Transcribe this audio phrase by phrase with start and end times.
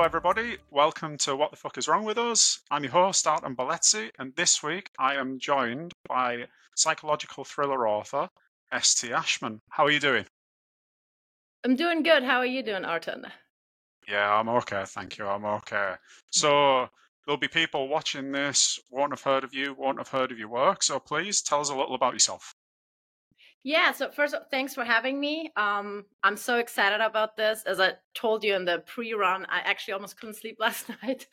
[0.00, 0.56] Hello, everybody.
[0.70, 2.60] Welcome to What the Fuck is Wrong with Us.
[2.70, 8.30] I'm your host, Arton Baleci, and this week I am joined by psychological thriller author
[8.72, 9.12] S.T.
[9.12, 9.60] Ashman.
[9.68, 10.24] How are you doing?
[11.64, 12.22] I'm doing good.
[12.22, 13.26] How are you doing, Arton?
[14.08, 14.84] Yeah, I'm okay.
[14.86, 15.26] Thank you.
[15.26, 15.96] I'm okay.
[16.30, 16.88] So,
[17.26, 20.48] there'll be people watching this, won't have heard of you, won't have heard of your
[20.48, 20.82] work.
[20.82, 22.54] So, please tell us a little about yourself.
[23.62, 25.52] Yeah, so first, thanks for having me.
[25.56, 27.62] Um, I'm so excited about this.
[27.66, 31.26] As I told you in the pre-run, I actually almost couldn't sleep last night,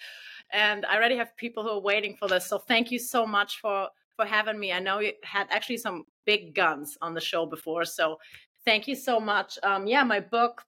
[0.52, 2.46] and I already have people who are waiting for this.
[2.46, 3.88] So thank you so much for
[4.18, 4.74] for having me.
[4.74, 8.18] I know you had actually some big guns on the show before, so
[8.66, 9.58] thank you so much.
[9.64, 10.64] Um, yeah, my book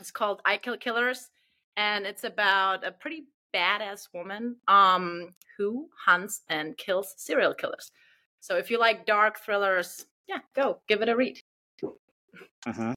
[0.00, 1.28] is called "I Kill Killers,"
[1.76, 7.92] and it's about a pretty badass woman um, who hunts and kills serial killers.
[8.40, 11.38] So if you like dark thrillers yeah, go give it a read.
[12.66, 12.92] Mm-hmm.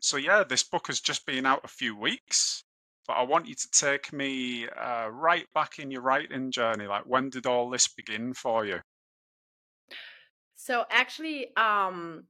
[0.00, 2.64] So yeah, this book has just been out a few weeks,
[3.06, 6.86] but I want you to take me uh, right back in your writing journey.
[6.86, 8.80] Like, when did all this begin for you?
[10.56, 12.24] So actually, um,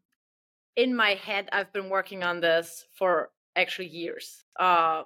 [0.77, 4.45] in my head, I've been working on this for actually years.
[4.59, 5.03] Uh,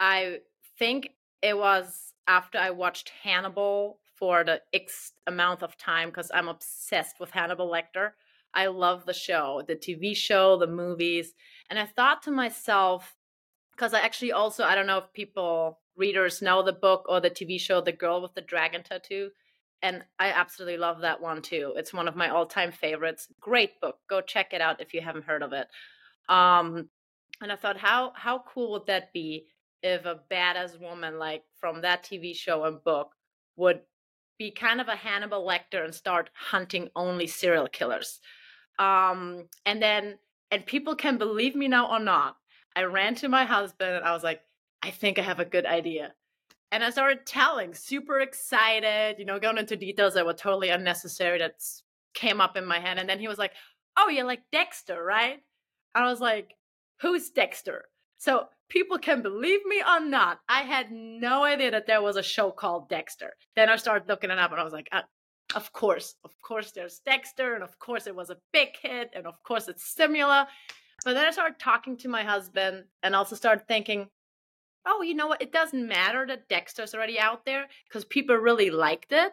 [0.00, 0.38] I
[0.78, 1.10] think
[1.42, 7.20] it was after I watched Hannibal for the X amount of time because I'm obsessed
[7.20, 8.12] with Hannibal Lecter.
[8.54, 11.34] I love the show, the TV show, the movies.
[11.68, 13.14] And I thought to myself,
[13.72, 17.30] because I actually also, I don't know if people, readers know the book or the
[17.30, 19.30] TV show, The Girl with the Dragon Tattoo.
[19.82, 21.74] And I absolutely love that one too.
[21.76, 23.28] It's one of my all time favorites.
[23.40, 23.98] Great book.
[24.08, 25.68] Go check it out if you haven't heard of it.
[26.28, 26.88] Um,
[27.42, 29.46] and I thought, how how cool would that be
[29.82, 33.12] if a badass woman like from that TV show and book
[33.56, 33.80] would
[34.38, 38.20] be kind of a Hannibal Lecter and start hunting only serial killers.
[38.78, 40.18] Um, and then,
[40.50, 42.36] and people can believe me now or not.
[42.74, 44.42] I ran to my husband and I was like,
[44.82, 46.12] I think I have a good idea.
[46.70, 51.38] And I started telling, super excited, you know, going into details that were totally unnecessary
[51.38, 51.62] that
[52.12, 52.98] came up in my head.
[52.98, 53.52] And then he was like,
[53.96, 55.42] Oh, you're like Dexter, right?
[55.94, 56.54] I was like,
[57.00, 57.84] Who's Dexter?
[58.18, 62.22] So people can believe me or not, I had no idea that there was a
[62.22, 63.34] show called Dexter.
[63.54, 65.02] Then I started looking it up and I was like, uh,
[65.54, 69.26] of course, of course there's Dexter, and of course it was a big hit, and
[69.26, 70.46] of course it's similar.
[71.04, 74.08] But then I started talking to my husband and also started thinking,
[74.86, 75.42] oh, you know what?
[75.42, 79.32] It doesn't matter that Dexter's already out there because people really liked it.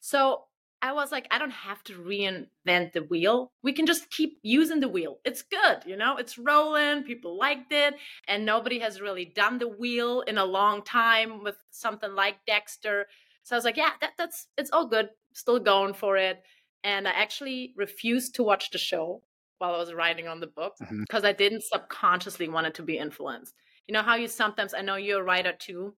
[0.00, 0.44] So
[0.80, 3.52] I was like, I don't have to reinvent the wheel.
[3.62, 5.18] We can just keep using the wheel.
[5.24, 7.02] It's good, you know, it's rolling.
[7.02, 7.94] People liked it.
[8.28, 13.06] And nobody has really done the wheel in a long time with something like Dexter.
[13.42, 15.08] So I was like, yeah, that, that's, it's all good.
[15.32, 16.42] Still going for it.
[16.84, 19.22] And I actually refused to watch the show
[19.58, 21.26] while I was writing on the book because mm-hmm.
[21.26, 23.54] I didn't subconsciously want it to be influenced.
[23.88, 25.94] You know how you sometimes, I know you're a writer too,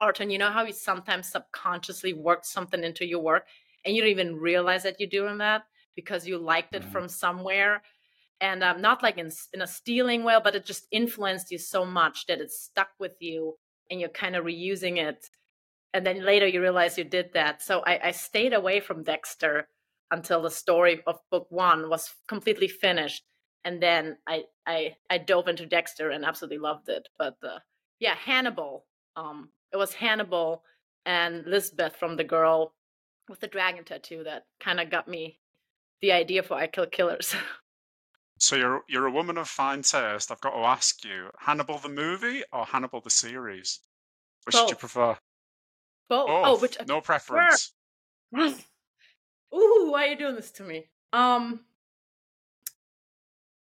[0.00, 3.46] Arton, you know how you sometimes subconsciously work something into your work
[3.84, 5.62] and you don't even realize that you're doing that
[5.94, 6.90] because you liked it mm-hmm.
[6.90, 7.82] from somewhere.
[8.40, 11.84] And um, not like in, in a stealing way but it just influenced you so
[11.84, 13.54] much that it stuck with you
[13.90, 15.26] and you're kind of reusing it.
[15.92, 17.62] And then later you realize you did that.
[17.62, 19.68] So I, I stayed away from dexter
[20.10, 23.24] until the story of book one was completely finished.
[23.64, 27.08] And then i i, I dove into dexter and absolutely loved it.
[27.18, 27.58] But uh,
[28.00, 28.84] yeah hannibal
[29.16, 30.62] um it was hannibal
[31.04, 32.74] and lisbeth from the girl
[33.28, 35.38] with the dragon tattoo that kind of got me
[36.00, 37.34] the idea for I Kill Killers.
[38.40, 40.30] So you're you're a woman of fine taste.
[40.30, 43.80] I've got to ask you: Hannibal the movie or Hannibal the series?
[44.44, 44.68] Which Both.
[44.68, 45.18] do you prefer?
[46.08, 46.28] Both.
[46.30, 46.46] Oh, Both.
[46.46, 47.72] Oh, which no preference.
[48.38, 50.86] Ooh, why are you doing this to me?
[51.12, 51.60] Um.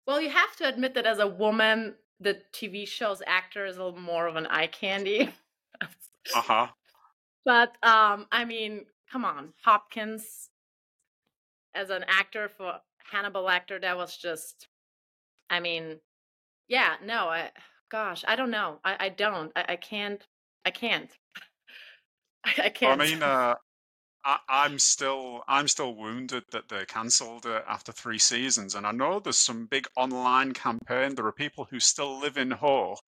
[0.08, 3.84] Well, you have to admit that as a woman, the TV show's actor is a
[3.84, 5.30] little more of an eye candy.
[5.82, 6.68] uh huh.
[7.46, 10.50] But um, I mean, come on, Hopkins
[11.76, 12.80] as an actor for
[13.12, 14.68] Hannibal Lecter, that was just,
[15.52, 16.00] I mean,
[16.68, 17.52] yeah, no, I,
[17.92, 18.80] gosh, I don't know.
[18.84, 19.52] I, I don't.
[19.56, 20.26] I, I can't.
[20.66, 21.12] I can't.
[22.44, 23.00] I, I can't.
[23.00, 23.54] I mean, uh,
[24.26, 28.92] I, am still I'm still wounded that they cancelled it after three seasons, and I
[28.92, 31.14] know there's some big online campaign.
[31.14, 33.00] There are people who still live in hope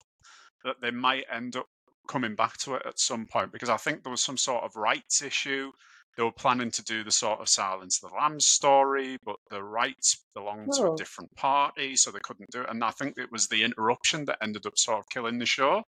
[0.63, 1.67] that they might end up
[2.07, 4.75] coming back to it at some point because I think there was some sort of
[4.75, 5.71] rights issue
[6.15, 9.61] they were planning to do the sort of Silence of the Lambs story, but the
[9.61, 10.77] rights belonged oh.
[10.77, 10.95] to a oh.
[10.95, 12.69] different party, so they couldn't do it.
[12.69, 15.83] And I think it was the interruption that ended up sort of killing the show.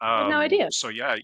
[0.00, 0.68] Um, no idea.
[0.70, 1.16] So yeah,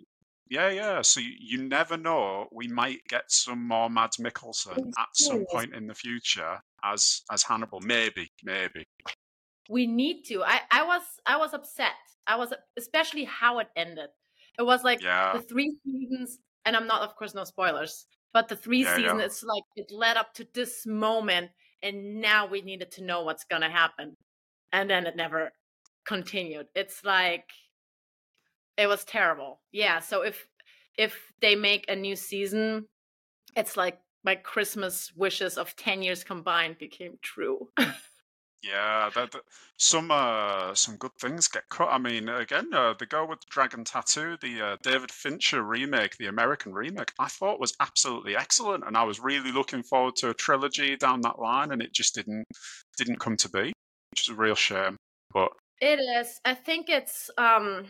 [0.49, 1.03] yeah, yeah.
[1.03, 2.47] So you, you, never know.
[2.53, 7.43] We might get some more Mads Mikkelsen at some point in the future as as
[7.43, 7.81] Hannibal.
[7.81, 8.87] Maybe, maybe.
[9.69, 10.43] We need to.
[10.43, 11.93] I I was I was upset.
[12.27, 14.11] I was especially how it ended
[14.59, 15.33] It was like yeah.
[15.35, 19.23] the three seasons, and I'm not, of course, no spoilers, but the three Yeah, seasons,
[19.23, 21.53] it's like it led up to this moment,
[21.83, 24.17] and now we needed to know what's gonna happen,
[24.73, 25.53] and then it never
[26.05, 26.69] continued.
[26.75, 27.51] It's like
[28.77, 29.61] it was terrible.
[29.73, 30.01] Yeah.
[30.01, 30.49] So if
[30.99, 32.89] if they make a new season,
[33.57, 37.71] it's like my Christmas wishes of ten years combined became true.
[38.63, 39.43] Yeah, that, that-
[39.77, 41.89] some uh, some good things get cut.
[41.89, 46.17] I mean, again, uh, the girl with the Dragon Tattoo, the uh, David Fincher remake,
[46.19, 50.31] the American remake, I thought was absolutely excellent, and I was really looking forward to
[50.31, 52.45] a trilogy down that line, and it just didn't
[52.97, 53.73] didn't come to be,
[54.13, 54.97] which is a real shame.
[55.35, 55.51] But
[55.81, 56.41] It is.
[56.45, 57.87] I think it's um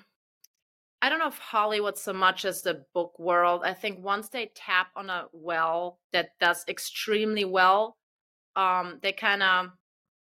[1.03, 3.63] I don't know if Hollywood so much as the book world.
[3.65, 7.97] I think once they tap on a well that does extremely well,
[8.57, 9.71] um they kind of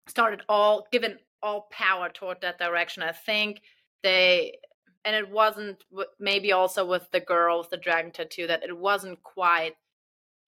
[0.07, 3.03] started all given all power toward that direction.
[3.03, 3.61] I think
[4.03, 4.57] they
[5.05, 5.83] and it wasn't
[6.19, 9.73] maybe also with the girl with the dragon tattoo that it wasn't quite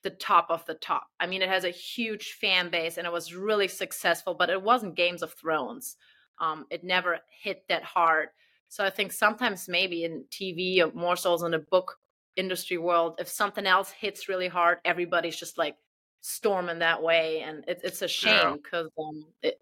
[0.04, 1.08] the top of the top.
[1.20, 4.62] I mean, it has a huge fan base and it was really successful, but it
[4.62, 5.98] wasn't Games of Thrones.
[6.40, 8.30] Um, it never hit that hard.
[8.70, 11.98] So I think sometimes maybe in TV or more so in the book
[12.36, 15.76] industry world, if something else hits really hard, everybody's just like
[16.22, 19.60] storming that way, and it, it's a shame because um, it,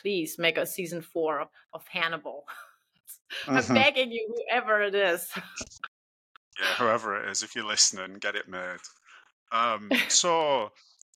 [0.00, 2.44] please make a season four of, of Hannibal.
[3.48, 3.74] I'm Mhm.
[3.74, 5.30] begging you, whoever it is.
[6.58, 8.78] yeah, whoever it is, if you're listening, get it made.
[9.50, 10.70] Um, so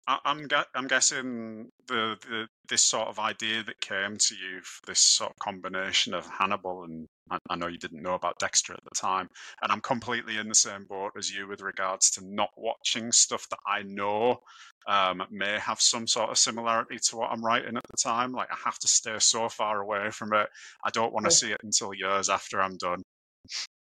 [0.06, 4.60] I, I'm gu- I'm guessing the, the this sort of idea that came to you,
[4.62, 8.38] for this sort of combination of Hannibal and I, I know you didn't know about
[8.38, 9.28] Dexter at the time,
[9.62, 13.48] and I'm completely in the same boat as you with regards to not watching stuff
[13.50, 14.38] that I know
[14.86, 18.32] um, may have some sort of similarity to what I'm writing at the time.
[18.32, 20.48] Like I have to stay so far away from it.
[20.84, 23.02] I don't want to see it until years after I'm done.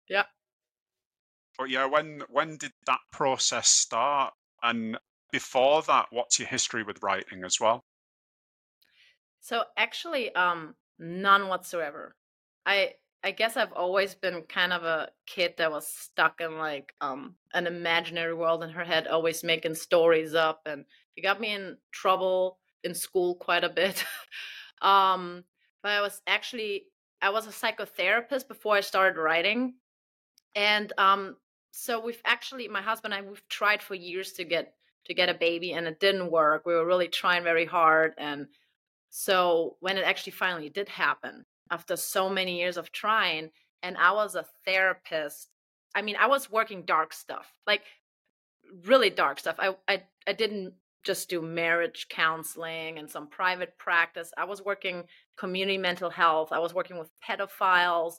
[0.09, 0.23] Yeah.
[1.57, 4.33] But yeah, when when did that process start?
[4.61, 4.97] And
[5.31, 7.83] before that, what's your history with writing as well?
[9.39, 12.15] So actually, um, none whatsoever.
[12.65, 12.93] I
[13.23, 17.35] I guess I've always been kind of a kid that was stuck in like um
[17.53, 20.85] an imaginary world in her head, always making stories up, and
[21.15, 24.05] it got me in trouble in school quite a bit.
[24.81, 25.43] um,
[25.83, 26.85] but I was actually
[27.21, 29.75] I was a psychotherapist before I started writing,
[30.55, 31.37] and um,
[31.71, 34.73] so we've actually my husband and I we've tried for years to get
[35.09, 36.65] to get a baby, and it didn't work.
[36.65, 38.47] We were really trying very hard, and
[39.09, 43.49] so when it actually finally did happen, after so many years of trying,
[43.83, 45.49] and I was a therapist,
[45.95, 47.83] I mean, I was working dark stuff, like
[48.85, 49.55] really dark stuff.
[49.59, 50.73] I I, I didn't
[51.03, 54.31] just do marriage counseling and some private practice.
[54.37, 55.03] I was working
[55.37, 56.49] community mental health.
[56.51, 58.15] I was working with pedophiles,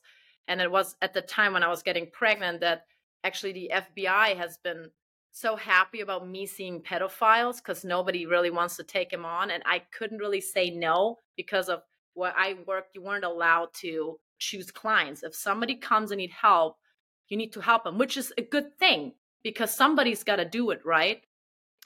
[0.48, 2.86] and it was at the time when I was getting pregnant that
[3.22, 4.90] actually the FBI has been
[5.32, 9.62] so happy about me seeing pedophiles because nobody really wants to take him on and
[9.67, 11.82] i couldn't really say no because of
[12.15, 15.23] where i worked you weren't allowed to choose clients.
[15.23, 16.77] If somebody comes and need help
[17.29, 19.12] you need to help them which is a good thing
[19.43, 21.23] because somebody's got to do it right?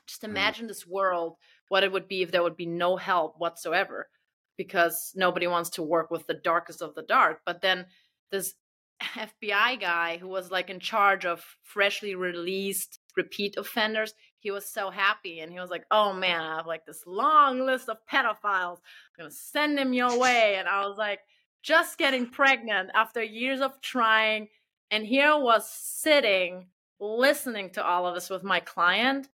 [0.06, 0.28] Just Mm.
[0.28, 1.36] imagine this world
[1.68, 4.08] what it would be if there would be no help whatsoever
[4.56, 7.40] because nobody wants to work with the darkest of the dark.
[7.44, 7.86] But then
[8.30, 8.54] this
[9.00, 14.90] FBI guy who was like in charge of freshly released repeat offenders, he was so
[14.90, 18.78] happy and he was like, "Oh man, I have like this long list of pedophiles.
[18.78, 21.20] I'm going to send them your way." And I was like,
[21.64, 24.48] just getting pregnant after years of trying
[24.90, 26.66] and here I was sitting
[27.00, 29.28] listening to all of this with my client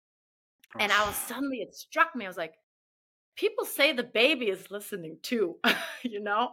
[0.78, 2.54] and I was suddenly it struck me I was like,
[3.36, 5.56] people say the baby is listening too,
[6.02, 6.50] you know?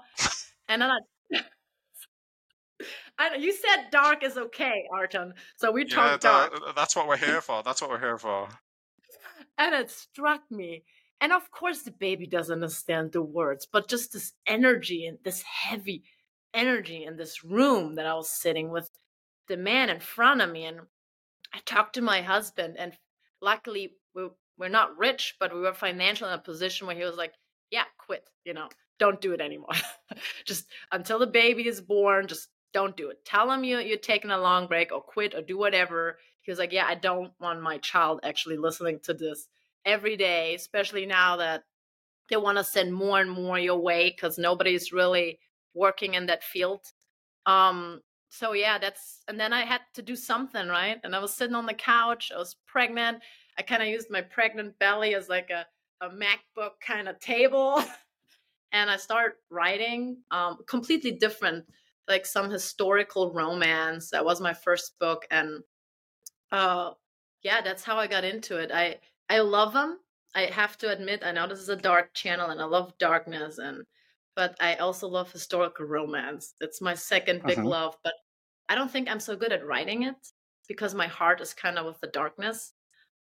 [0.68, 0.98] And then I
[3.20, 5.34] I know you said dark is okay, Arton.
[5.58, 6.54] So we Yeah, talked dark.
[6.54, 7.64] Uh, that's what we're here for.
[7.64, 8.48] That's what we're here for.
[9.58, 10.84] And it struck me.
[11.20, 15.42] And of course the baby doesn't understand the words, but just this energy and this
[15.42, 16.04] heavy
[16.54, 18.90] energy in this room that I was sitting with
[19.48, 20.66] the man in front of me.
[20.66, 20.82] And
[21.54, 22.94] I talked to my husband, and
[23.42, 24.28] luckily we,
[24.60, 27.34] we're not rich, but we were financially in a position where he was like,
[27.72, 28.70] Yeah, quit, you know,
[29.00, 29.74] don't do it anymore.
[30.46, 33.26] just until the baby is born, just don't do it.
[33.26, 36.20] Tell him you, you're taking a long break or quit or do whatever.
[36.42, 39.48] He was like, Yeah, I don't want my child actually listening to this
[39.84, 41.64] every day, especially now that
[42.30, 45.40] they want to send more and more your way because nobody's really
[45.74, 46.82] working in that field.
[47.48, 51.00] Um, so yeah, that's and then I had to do something, right?
[51.04, 53.24] And I was sitting on the couch, I was pregnant.
[53.58, 55.66] I kind of used my pregnant belly as like a,
[56.06, 57.84] a MacBook kind of table.
[58.72, 60.18] and I start writing.
[60.30, 61.66] Um, completely different
[62.08, 64.12] like some historical romance.
[64.12, 65.64] That was my first book, and
[66.52, 66.94] uh,
[67.44, 68.72] yeah, that's how I got into it.
[68.74, 69.00] I
[69.30, 70.00] I love them.
[70.36, 73.58] I have to admit, I know this is a dark channel, and I love darkness,
[73.58, 73.86] and
[74.36, 76.56] but I also love historical romance.
[76.62, 77.66] It's my second big Mhm.
[77.66, 78.14] love, but
[78.70, 80.16] I don't think I'm so good at writing it
[80.68, 82.74] because my heart is kind of with the darkness.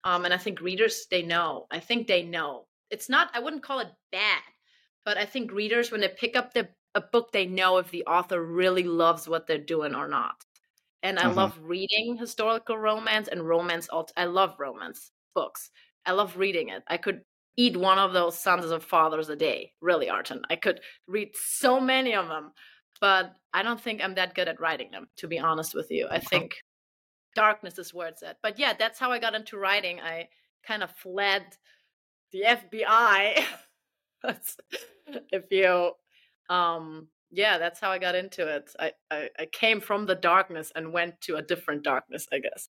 [0.04, 1.66] Um, and I think readers they know.
[1.70, 2.68] I think they know.
[2.90, 3.30] It's not.
[3.34, 4.42] I wouldn't call it bad,
[5.04, 8.04] but I think readers when they pick up the a book, they know if the
[8.06, 10.44] author really loves what they're doing or not.
[11.02, 11.36] And I Mhm.
[11.36, 13.88] love reading historical romance and romance.
[13.88, 15.70] alt- I love romance books.
[16.04, 16.82] I love reading it.
[16.88, 17.24] I could
[17.56, 19.72] eat one of those Sons of Fathers a day.
[19.80, 20.42] Really, Arton.
[20.50, 22.52] I could read so many of them,
[23.00, 25.08] but I don't think I'm that good at writing them.
[25.16, 26.56] To be honest with you, I think
[27.34, 28.38] darkness is where it's at.
[28.42, 30.00] But yeah, that's how I got into writing.
[30.00, 30.28] I
[30.64, 31.56] kind of fled
[32.32, 33.46] the FBI.
[35.32, 35.92] If you,
[36.48, 38.70] um, yeah, that's how I got into it.
[38.78, 42.68] I, I I came from the darkness and went to a different darkness, I guess.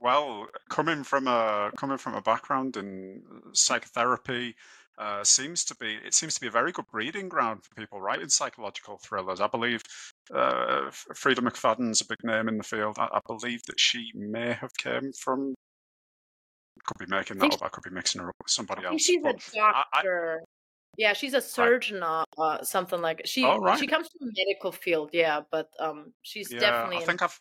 [0.00, 4.56] Well, coming from a coming from a background in psychotherapy,
[4.98, 8.00] uh, seems to be it seems to be a very good breeding ground for people
[8.00, 9.40] writing psychological thrillers.
[9.40, 9.82] I believe
[10.34, 12.96] uh, Freida McFadden's a big name in the field.
[12.98, 15.54] I, I believe that she may have came from.
[16.84, 17.62] Could be making that up.
[17.62, 19.02] I could be mixing her up with somebody I think else.
[19.02, 20.42] she's a but I, I, doctor.
[20.96, 23.44] Yeah, she's a surgeon, uh, uh, something like she.
[23.44, 23.78] all right.
[23.78, 26.96] She comes from the medical field, yeah, but um, she's Yeah, definitely.
[26.96, 27.38] I in- think I've.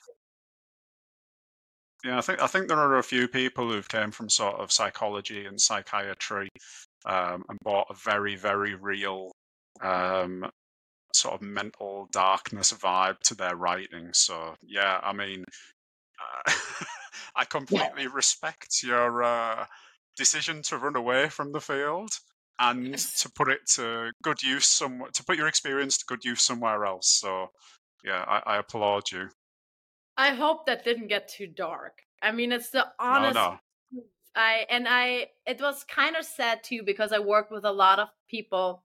[2.06, 4.72] Yeah, I think I think there are a few people who've came from sort of
[4.72, 6.48] psychology and psychiatry,
[7.06, 9.32] um, and brought a very very real,
[9.82, 10.50] um,
[11.13, 14.13] sort of mental darkness vibe to their writing.
[14.13, 15.44] So yeah, I mean,
[16.48, 16.53] uh,
[17.36, 19.65] I completely respect your uh,
[20.15, 22.12] decision to run away from the field
[22.59, 26.41] and to put it to good use somewhere to put your experience to good use
[26.41, 27.07] somewhere else.
[27.07, 27.47] So
[28.03, 29.29] yeah, I, I applaud you.
[30.17, 32.01] I hope that didn't get too dark.
[32.21, 33.35] I mean, it's the honest.
[33.35, 33.57] no.
[33.91, 34.05] truth.
[34.35, 35.27] I and I.
[35.45, 38.83] It was kind of sad too because I work with a lot of people,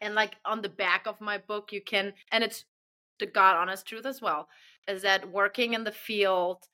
[0.00, 2.64] and like on the back of my book, you can, and it's
[3.18, 4.48] the God honest truth as well,
[4.88, 6.66] is that working in the field,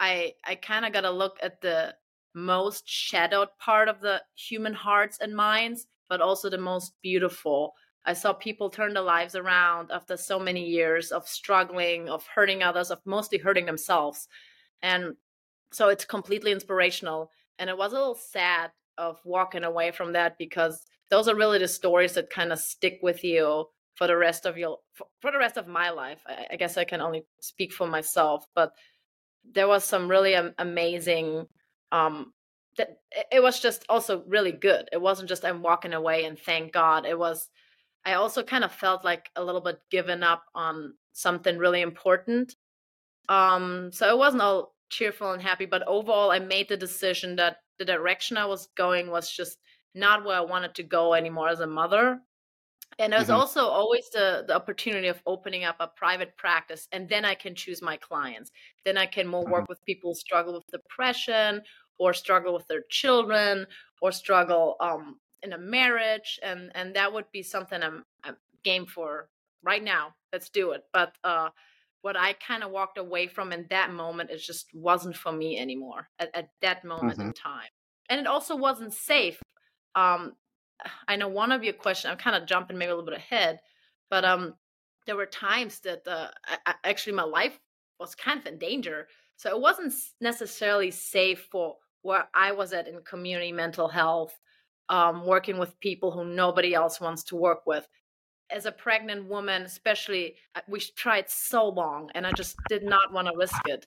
[0.00, 1.94] I I kind of got to look at the
[2.34, 7.74] most shadowed part of the human hearts and minds, but also the most beautiful.
[8.04, 12.62] I saw people turn their lives around after so many years of struggling, of hurting
[12.62, 14.28] others, of mostly hurting themselves.
[14.82, 15.14] And
[15.72, 17.30] so it's completely inspirational.
[17.58, 21.58] And it was a little sad of walking away from that because those are really
[21.58, 25.38] the stories that kind of stick with you for the rest of your for, the
[25.38, 26.22] rest of my life.
[26.26, 28.72] I, I guess I can only speak for myself, but
[29.44, 31.46] there was some really am- amazing
[31.92, 32.34] um
[32.78, 32.98] that
[33.32, 34.88] it- was just also really good.
[34.92, 37.06] It wasn't just I'm walking away and thank God.
[37.06, 37.50] It was
[38.06, 42.56] I also kind of felt like a little bit given up on something really important.
[43.28, 47.58] Um, so it wasn't all cheerful and happy, but overall, I made the decision that
[47.78, 49.58] the direction I was going was just
[49.94, 52.20] not where I wanted to go anymore as a mother.
[52.98, 53.30] And there's Mhm.
[53.30, 57.54] also always the, the opportunity of opening up a private practice, and then I can
[57.54, 58.50] choose my clients.
[58.84, 61.62] Then I can more work with people who struggle with depression
[62.02, 63.64] or struggle with their children
[64.00, 68.86] or struggle um, in a marriage, and and that would be something I'm, I'm game
[68.86, 69.28] for
[69.62, 70.14] right now.
[70.32, 70.82] Let's do it.
[70.92, 71.50] But uh,
[72.00, 75.58] what I kind of walked away from in that moment, it just wasn't for me
[75.58, 77.70] anymore at, at that moment in time,
[78.08, 79.40] and it also wasn't safe.
[79.94, 80.32] Um,
[81.06, 82.10] I know one of your questions.
[82.10, 83.60] I'm kind of jumping maybe a little bit ahead,
[84.10, 84.54] but um,
[85.06, 87.60] there were times that uh, I, I, actually my life
[88.00, 89.06] was kind of in danger.
[89.36, 94.38] So it wasn't necessarily safe for where I was at in community mental health,
[94.88, 97.86] um, working with people who nobody else wants to work with.
[98.50, 100.36] As a pregnant woman, especially,
[100.68, 103.86] we tried so long, and I just did not want to risk it.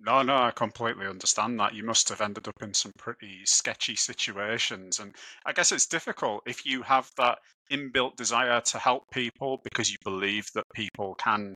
[0.00, 1.74] No, no, I completely understand that.
[1.74, 4.98] You must have ended up in some pretty sketchy situations.
[4.98, 5.14] And
[5.46, 7.38] I guess it's difficult if you have that
[7.72, 11.54] inbuilt desire to help people because you believe that people can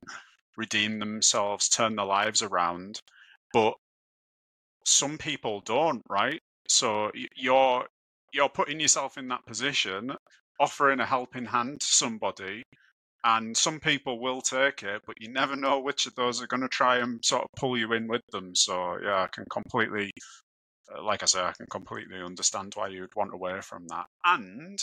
[0.57, 3.01] redeem themselves, turn their lives around.
[3.53, 3.75] But
[4.91, 6.41] some people don't, right?
[6.69, 7.87] So you're
[8.33, 10.13] you're putting yourself in that position,
[10.61, 12.63] offering a helping hand to somebody,
[13.25, 16.63] and some people will take it, but you never know which of those are going
[16.63, 18.55] to try and sort of pull you in with them.
[18.55, 20.11] So yeah, I can completely,
[20.95, 24.07] uh, like I say, I can completely understand why you'd want away from that.
[24.25, 24.79] And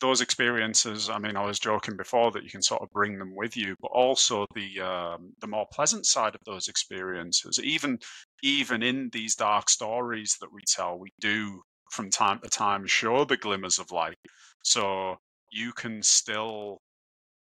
[0.00, 3.34] those experiences, I mean, I was joking before that you can sort of bring them
[3.34, 7.98] with you, but also the um, the more pleasant side of those experiences, even
[8.42, 11.62] even in these dark stories that we tell, we do
[11.92, 14.16] from time to time show the glimmers of light.
[14.62, 15.16] So
[15.50, 16.78] you can still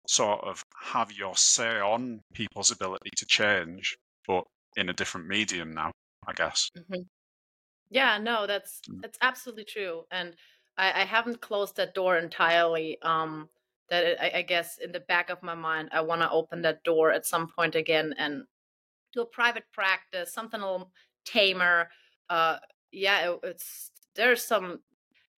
[0.07, 4.45] sort of have your say on people's ability to change, but
[4.77, 5.91] in a different medium now,
[6.27, 6.69] I guess.
[6.77, 7.01] Mm-hmm.
[7.89, 9.01] Yeah, no, that's Mm.
[9.01, 10.35] that's absolutely true, and
[10.77, 13.01] I, I haven't closed that door entirely.
[13.01, 13.49] Um,
[13.89, 16.61] that it, I, I guess in the back of my mind, I want to open
[16.63, 18.45] that door at some point again and
[19.13, 20.91] do a private practice, something a little
[21.25, 21.89] tamer.
[22.29, 22.57] Uh,
[22.91, 24.79] yeah, it, it's there's some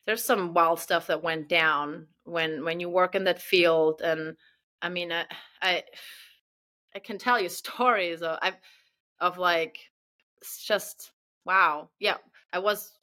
[0.05, 4.35] there's some wild stuff that went down when when you work in that field, and
[4.81, 5.25] I mean, I
[5.61, 5.83] I,
[6.95, 8.57] I can tell you stories of I've
[9.19, 9.77] of like
[10.41, 11.11] it's just
[11.45, 11.89] wow.
[11.99, 12.17] Yeah,
[12.53, 12.93] I was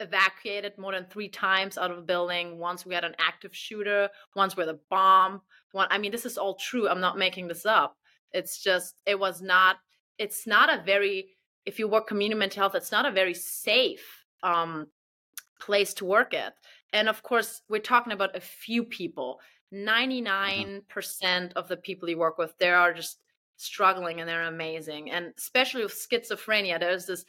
[0.00, 2.58] evacuated more than three times out of a building.
[2.58, 4.08] Once we had an active shooter.
[4.36, 5.40] Once with a bomb.
[5.72, 5.88] One.
[5.90, 6.88] I mean, this is all true.
[6.88, 7.96] I'm not making this up.
[8.32, 9.76] It's just it was not.
[10.20, 11.30] It's not a very.
[11.66, 14.86] If you work community mental health, it's not a very safe um,
[15.60, 16.54] place to work at.
[16.92, 19.40] And of course, we're talking about a few people.
[19.72, 23.20] 99% of the people you work with, they are just
[23.56, 25.10] struggling and they're amazing.
[25.10, 27.24] And especially with schizophrenia, there's this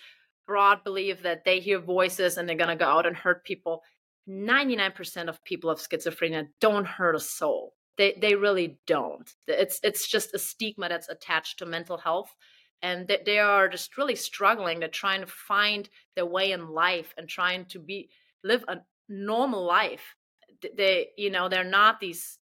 [0.47, 3.83] broad belief that they hear voices and they're going to go out and hurt people.
[4.27, 7.73] 99% of people of schizophrenia don't hurt a soul.
[7.97, 9.29] They, they really don't.
[9.47, 12.33] It's it's just a stigma that's attached to mental health,
[12.81, 14.79] and they, they are just really struggling.
[14.79, 18.09] They're trying to find their way in life and trying to be
[18.43, 18.77] live a
[19.09, 20.15] normal life.
[20.75, 22.37] They you know they're not these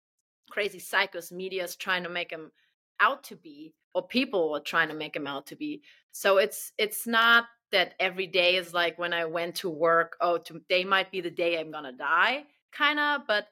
[0.50, 2.51] crazy psychos media's trying to make them
[3.00, 5.81] out to be, or people are trying to make them out to be.
[6.12, 10.17] So it's it's not that every day is like when I went to work.
[10.22, 13.22] Oh, today might be the day I'm gonna die, kind of.
[13.27, 13.48] But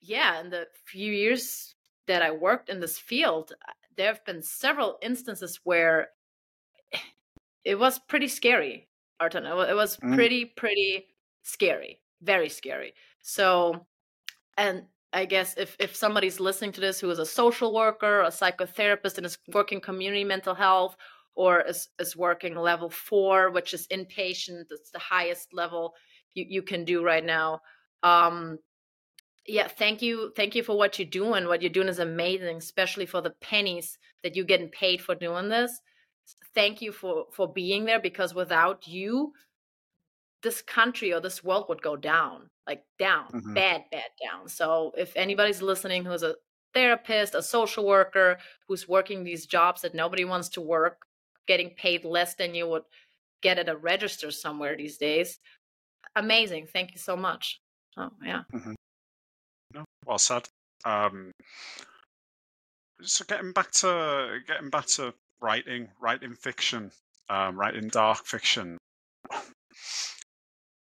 [0.00, 1.74] yeah, in the few years
[2.06, 3.52] that I worked in this field,
[3.96, 6.10] there have been several instances where
[7.64, 8.88] it was pretty scary,
[9.20, 9.46] Arton.
[9.46, 10.14] It was Mm.
[10.14, 11.08] pretty, pretty
[11.42, 12.94] scary, very scary.
[13.20, 13.86] So,
[14.56, 18.28] and I guess if if somebody's listening to this who is a social worker, a
[18.28, 20.96] psychotherapist, and is working community mental health,
[21.34, 25.94] or is is working level four, which is inpatient, that's the highest level
[26.34, 27.60] you you can do right now.
[28.02, 28.58] Um,
[29.46, 31.46] yeah, thank you, thank you for what you're doing.
[31.46, 35.48] What you're doing is amazing, especially for the pennies that you're getting paid for doing
[35.48, 35.80] this.
[36.54, 39.32] Thank you for for being there because without you,
[40.42, 43.54] this country or this world would go down, like down, Mhm.
[43.54, 44.48] bad, bad down.
[44.48, 46.36] So if anybody's listening who's a
[46.74, 51.02] therapist, a social worker, who's working these jobs that nobody wants to work,
[51.46, 52.84] getting paid less than you would
[53.42, 55.40] get at a register somewhere these days,
[56.16, 56.66] amazing.
[56.68, 57.62] Thank you so much.
[57.96, 58.44] Oh yeah.
[58.52, 58.74] No,
[60.12, 60.46] well said.
[60.84, 61.32] Um,
[63.00, 66.90] so getting back to getting back to writing, writing fiction,
[67.30, 68.76] um, writing dark fiction.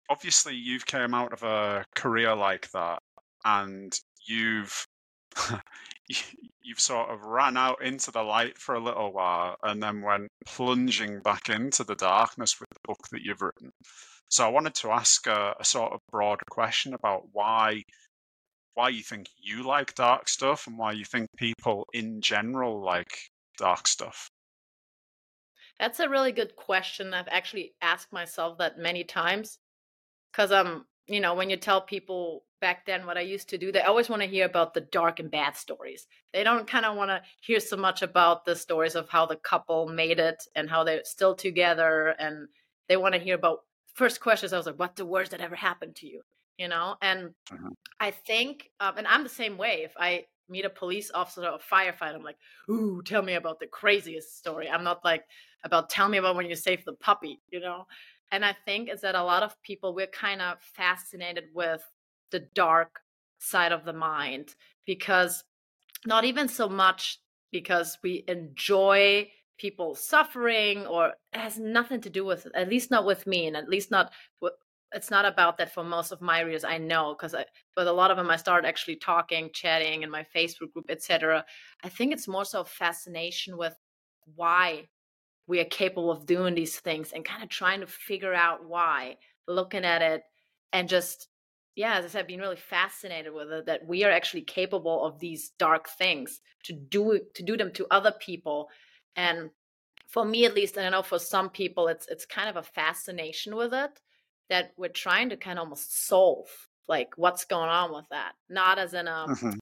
[0.09, 2.99] Obviously, you've came out of a career like that,
[3.45, 4.85] and you've
[6.61, 10.27] you've sort of ran out into the light for a little while, and then went
[10.45, 13.71] plunging back into the darkness with the book that you've written.
[14.27, 17.83] So I wanted to ask a, a sort of broader question about why
[18.73, 23.17] why you think you like dark stuff and why you think people in general like
[23.57, 24.29] dark stuff.
[25.79, 27.13] That's a really good question.
[27.13, 29.57] I've actually asked myself that many times.
[30.31, 33.71] Because, um, you know, when you tell people back then what I used to do,
[33.71, 36.07] they always want to hear about the dark and bad stories.
[36.31, 39.36] They don't kind of want to hear so much about the stories of how the
[39.36, 42.15] couple made it and how they're still together.
[42.19, 42.47] And
[42.88, 43.60] they want to hear about
[43.95, 44.53] first questions.
[44.53, 46.21] I was like, what's the worst that ever happened to you?
[46.57, 47.73] You know, and Mhm.
[47.99, 49.83] I think, um, and I'm the same way.
[49.83, 52.37] If I meet a police officer or a firefighter, I'm like,
[52.69, 54.69] ooh, tell me about the craziest story.
[54.69, 55.25] I'm not like
[55.63, 57.85] about tell me about when you saved the puppy, you know?
[58.31, 61.83] And I think is that a lot of people we're kind of fascinated with
[62.31, 63.01] the dark
[63.39, 65.43] side of the mind because
[66.05, 67.19] not even so much
[67.51, 73.05] because we enjoy people suffering or it has nothing to do with at least not
[73.05, 74.53] with me and at least not with
[74.93, 77.36] it's not about that for most of my readers i know because
[77.75, 81.43] but a lot of them i started actually talking chatting in my facebook group etc
[81.84, 83.75] i think it's more so fascination with
[84.36, 84.88] why
[85.47, 89.15] we are capable of doing these things and kind of trying to figure out why
[89.47, 90.21] looking at it
[90.73, 91.27] and just
[91.75, 95.19] yeah as i said being really fascinated with it that we are actually capable of
[95.19, 98.69] these dark things to do to do them to other people.
[99.15, 99.49] And
[100.08, 102.63] for me at least and i know for some people it's it's kind of a
[102.63, 103.91] fascination with it
[104.51, 106.47] that we're trying to kind of almost solve
[106.87, 109.57] like what's going on with that not as in a Mhm.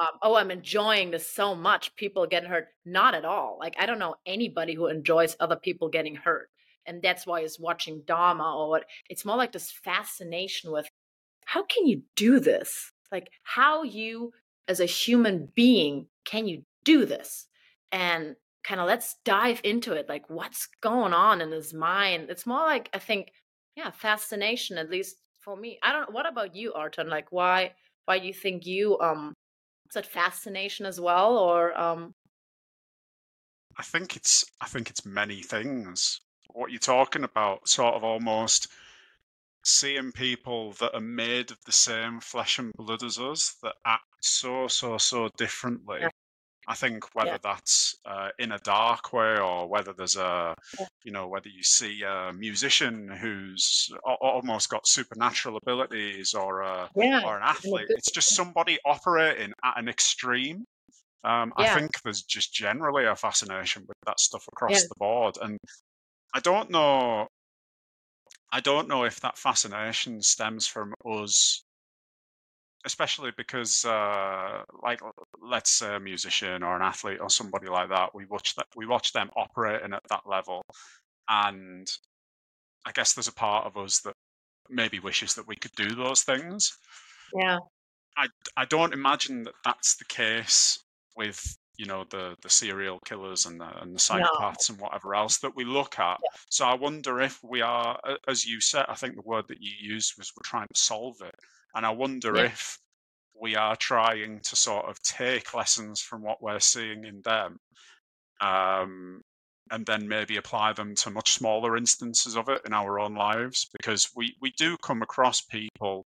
[0.00, 1.94] um, oh, I'm enjoying this so much.
[1.94, 2.66] People getting hurt.
[2.84, 3.58] Not at all.
[3.60, 6.50] Like, I don't know anybody who enjoys other people getting hurt.
[6.86, 8.86] And that's why it's watching Dahmer or what.
[9.08, 10.88] It's more like this fascination with
[11.46, 12.90] how can you do this?
[13.12, 14.32] Like, how you
[14.68, 17.46] as a human being can you do this
[17.92, 22.46] and kind of let's dive into it like what's going on in his mind it's
[22.46, 23.30] more like i think
[23.76, 25.78] yeah fascination at least for me.
[25.82, 27.72] I don't what about you arton like why
[28.06, 29.34] why do you think you um
[29.90, 32.14] is that fascination as well or um
[33.78, 36.20] i think it's i think it's many things.
[36.50, 38.68] What you're talking about sort of almost
[39.64, 44.04] seeing people that are made of the same flesh and blood as us that act
[44.20, 45.98] so so so differently.
[46.02, 46.08] yeah.
[46.66, 47.38] I think whether yeah.
[47.42, 50.86] that's uh, in a dark way or whether there's a, yeah.
[51.04, 57.22] you know, whether you see a musician who's almost got supernatural abilities or a, yeah.
[57.24, 60.64] or an athlete, it's just somebody operating at an extreme.
[61.24, 65.58] Um, I think there's just generally a fascination with that stuff across the board, and
[66.34, 67.28] I don't know.
[68.52, 71.63] I don't know if that fascination stems from us
[72.84, 75.00] especially because uh, like
[75.42, 78.86] let's say a musician or an athlete or somebody like that we watch that we
[78.86, 80.62] watch them operating at that level
[81.28, 81.88] and
[82.86, 84.14] i guess there's a part of us that
[84.68, 86.76] maybe wishes that we could do those things
[87.34, 87.58] yeah
[88.16, 90.78] i i don't imagine that that's the case
[91.16, 94.74] with you know the the serial killers and the and the psychopaths no.
[94.74, 96.38] and whatever else that we look at yeah.
[96.48, 99.72] so i wonder if we are as you said i think the word that you
[99.80, 101.34] used was we're trying to solve it
[101.74, 102.44] and I wonder yeah.
[102.44, 102.78] if
[103.40, 107.58] we are trying to sort of take lessons from what we're seeing in them
[108.40, 109.20] um,
[109.70, 113.68] and then maybe apply them to much smaller instances of it in our own lives
[113.78, 116.04] because we, we do come across people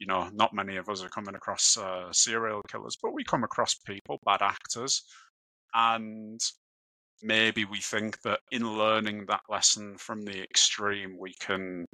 [0.00, 3.44] you know not many of us are coming across uh, serial killers but we come
[3.44, 5.02] across people bad actors
[5.74, 6.40] and
[7.22, 11.86] maybe we think that in learning that lesson from the extreme we can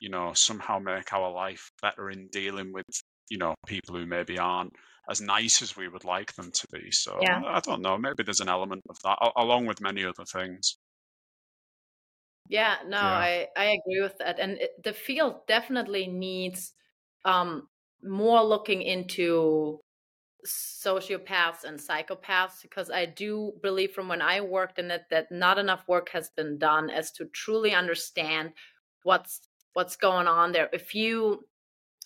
[0.00, 2.86] you know, somehow make our life better in dealing with,
[3.30, 4.72] you know, people who maybe aren't
[5.10, 6.90] as nice as we would like them to be.
[6.90, 7.42] So yeah.
[7.44, 7.96] I don't know.
[7.96, 10.76] Maybe there's an element of that, along with many other things.
[12.48, 13.02] Yeah, no, yeah.
[13.02, 16.72] I I agree with that, and it, the field definitely needs
[17.24, 17.68] um,
[18.02, 19.80] more looking into
[20.46, 25.58] sociopaths and psychopaths because I do believe from when I worked in it that not
[25.58, 28.52] enough work has been done as to truly understand
[29.02, 29.40] what's
[29.78, 30.68] what's going on there.
[30.72, 31.46] If you,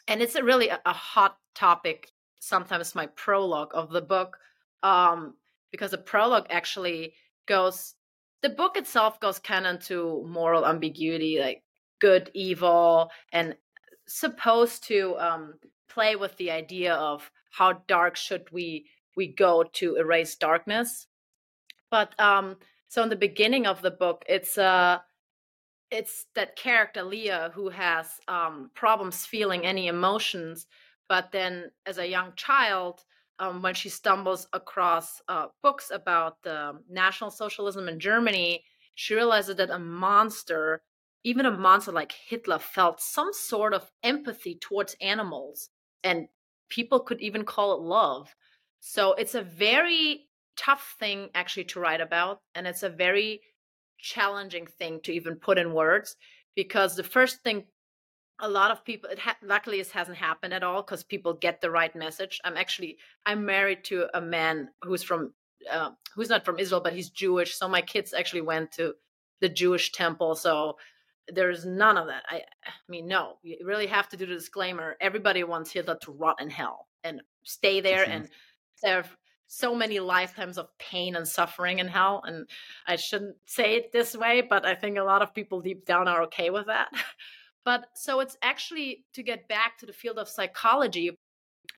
[0.07, 2.11] and it's a really a, a hot topic.
[2.39, 4.37] Sometimes my prologue of the book,
[4.83, 5.33] um,
[5.71, 7.15] because the prologue actually
[7.49, 7.95] goes.
[8.43, 11.63] The book itself goes kind of into moral ambiguity, like
[11.99, 13.57] good, evil, and
[14.07, 15.55] supposed to um,
[15.89, 18.85] play with the idea of how dark should we
[19.17, 21.07] we go to erase darkness.
[21.91, 22.57] But um,
[22.89, 24.99] so in the beginning of the book, it's uh
[25.93, 30.67] it's that character Leah who has um, problems feeling any emotions,
[31.07, 33.05] but then as a young child,
[33.39, 39.57] um, when she stumbles across uh, books about the National Socialism in Germany, she realizes
[39.57, 40.83] that a monster,
[41.25, 45.69] even a monster like Hitler, felt some sort of empathy towards animals,
[46.03, 46.27] and
[46.71, 48.35] people could even call it love.
[48.81, 53.43] So it's a very tough thing actually to write about, and it's a very
[54.03, 56.17] challenging thing to even put in words
[56.55, 57.65] because the first thing
[58.41, 61.61] a lot of people it ha- luckily this hasn't happened at all because people get
[61.61, 62.41] the right message.
[62.45, 65.33] I'm actually i'm married to a man who's from
[65.71, 68.95] uh, who's not from israel but he's jewish so my kids actually went to
[69.41, 70.77] the jewish temple so
[71.29, 72.25] there's none of that.
[72.29, 72.37] I
[72.67, 74.97] i mean no you really have to do the disclaimer.
[75.01, 78.13] Everybody wants hitler to rot in hell and stay there mm-hmm.
[78.13, 78.29] and
[78.75, 82.23] serve so many lifetimes of pain and suffering in hell.
[82.25, 82.49] And
[82.87, 86.09] I shouldn't say it this way, but I think a lot of people deep down
[86.09, 86.89] are okay with that.
[87.65, 91.17] but so it's actually to get back to the field of psychology,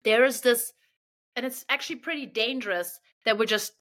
[0.04, 0.72] there is this,
[1.36, 3.72] and it's actually pretty dangerous that we just,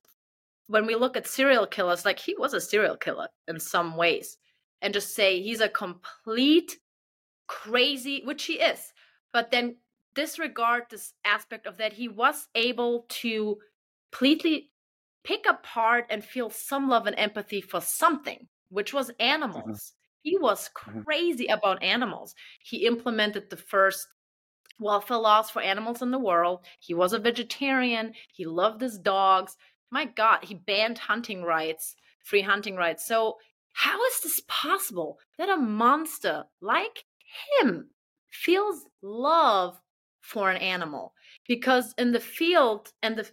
[0.68, 4.38] when we look at serial killers, like he was a serial killer in some ways,
[4.82, 6.78] and just say he's a complete
[7.48, 8.94] crazy, which he is,
[9.32, 9.76] but then
[10.16, 13.58] disregard this aspect of that he was able to
[14.14, 14.70] completely
[15.24, 19.22] pick apart and feel some love and empathy for something, which was mm-hmm.
[19.22, 19.64] animals.
[19.66, 20.00] Mm-hmm.
[20.22, 21.02] He was mm-hmm.
[21.02, 21.58] crazy mm-hmm.
[21.58, 22.36] about animals.
[22.64, 24.08] He implemented the first
[24.80, 26.66] welfare laws for animals in the world.
[26.80, 28.14] He was a vegetarian.
[28.34, 29.58] He loved his dogs.
[29.92, 33.06] My God, he banned hunting rights, free hunting rights.
[33.06, 33.38] So,
[33.76, 37.06] how is this possible that a monster like
[37.60, 37.90] him
[38.30, 39.80] feels love
[40.22, 41.14] for an animal?
[41.48, 43.28] Because in the field and the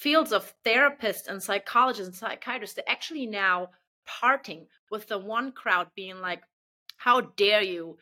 [0.00, 3.68] fields of therapists and psychologists and psychiatrists, they're actually now
[4.06, 6.42] parting with the one crowd being like,
[6.96, 7.98] how dare you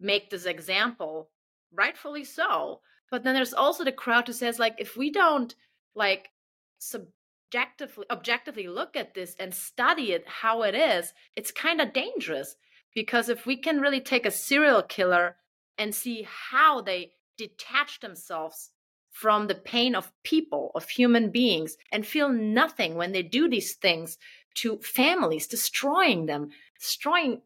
[0.00, 1.30] make this example?
[1.72, 2.80] Rightfully so.
[3.10, 5.54] but then there's also the crowd who says like if we don't
[5.94, 6.30] like
[6.78, 12.56] subjectively objectively look at this and study it how it is it's kind of dangerous
[12.94, 15.36] because if we can really take a serial killer
[15.76, 18.70] and see how they detach themselves
[19.12, 23.74] from the pain of people of human beings and feel nothing when they do these
[23.74, 24.18] things
[24.54, 26.48] to families destroying them
[26.78, 27.40] destroying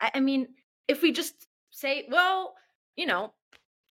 [0.00, 0.48] i mean
[0.88, 2.54] if we just say well
[2.96, 3.32] you know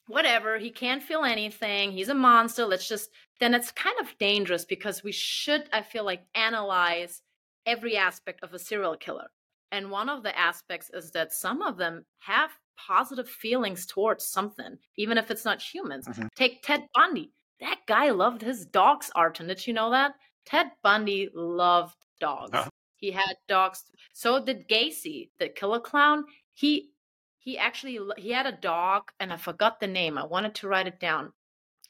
[0.09, 4.65] whatever he can't feel anything he's a monster let's just then it's kind of dangerous
[4.65, 7.23] because we should i feel like analyze
[7.67, 9.29] every aspect of a serial killer.
[9.73, 14.77] And one of the aspects is that some of them have positive feelings towards something
[14.97, 16.07] even if it's not humans.
[16.07, 16.27] Mm-hmm.
[16.37, 17.33] take ted bundy.
[17.61, 20.12] That guy loved his dogs arton did you know that?
[20.45, 22.53] Ted bundy loved dogs.
[22.55, 22.71] Uh-huh.
[22.97, 23.85] he had dogs.
[24.12, 26.25] So did gacy the killer clown.
[26.55, 26.91] He
[27.39, 30.19] he actually he had a dog and i forgot the name.
[30.19, 31.33] I wanted to write it down.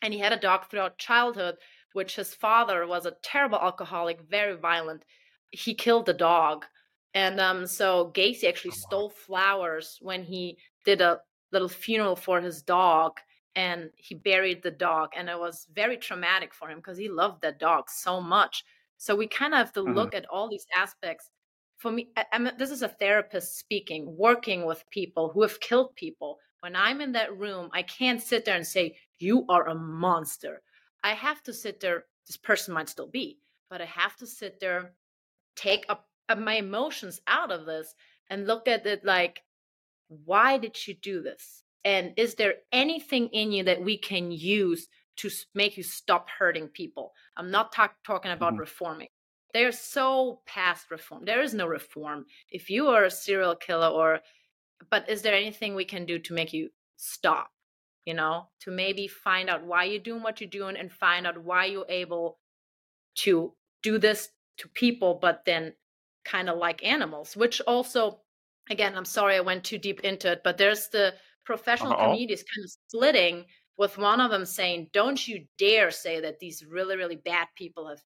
[0.02, 1.56] And he had a dog throughout childhood
[1.96, 5.02] which his father was a terrible alcoholic very violent.
[5.50, 6.66] He killed the dog.
[7.14, 11.20] And um, so gacy actually stole flowers when he did a
[11.52, 13.18] little funeral for his dog
[13.54, 17.42] and he buried the dog and it was very traumatic for him because he loved
[17.42, 18.64] that dog so much.
[18.96, 19.94] So we kind of have to mm-hmm.
[19.94, 21.30] look at all these aspects.
[21.76, 26.38] For me I, this is a therapist speaking working with people who have killed people.
[26.60, 30.62] When i'm in that room i can't sit there and say you are a monster.
[31.04, 33.38] I have to sit there this person might still be
[33.70, 34.92] but i have to sit there
[35.54, 37.94] take up my emotions out of this
[38.30, 39.42] and look at it like
[40.08, 44.88] why did you do this and is there anything in you that we can use
[45.16, 48.60] to make you stop hurting people i'm not talk, talking about mm-hmm.
[48.60, 49.08] reforming
[49.56, 51.24] they're so past reform.
[51.24, 52.26] There is no reform.
[52.50, 54.20] If you are a serial killer or
[54.90, 57.50] but is there anything we can do to make you stop?
[58.04, 61.42] You know, to maybe find out why you're doing what you're doing and find out
[61.42, 62.38] why you're able
[63.24, 65.72] to do this to people, but then
[66.26, 68.20] kind of like animals, which also,
[68.70, 72.04] again, I'm sorry I went too deep into it, but there's the professional Uh-oh.
[72.04, 73.44] communities kind of splitting
[73.78, 77.88] with one of them saying, Don't you dare say that these really, really bad people
[77.88, 78.02] have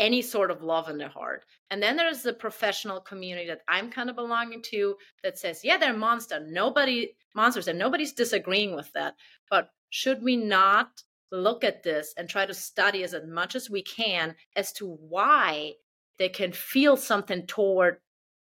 [0.00, 1.44] any sort of love in their heart.
[1.70, 5.76] And then there's the professional community that I'm kind of belonging to that says, yeah,
[5.76, 6.40] they're monster.
[6.40, 9.14] Nobody monsters, and nobody's disagreeing with that.
[9.50, 13.82] But should we not look at this and try to study as much as we
[13.82, 15.74] can as to why
[16.18, 17.98] they can feel something toward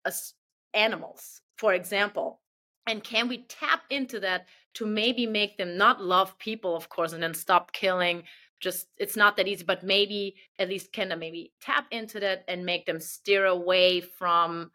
[0.03, 0.33] us
[0.73, 2.41] animals, for example?
[2.87, 7.13] And can we tap into that to maybe make them not love people, of course,
[7.13, 8.23] and then stop killing,
[8.59, 12.43] just it's not that easy but maybe at least kind of maybe tap into that
[12.47, 14.71] and make them steer away from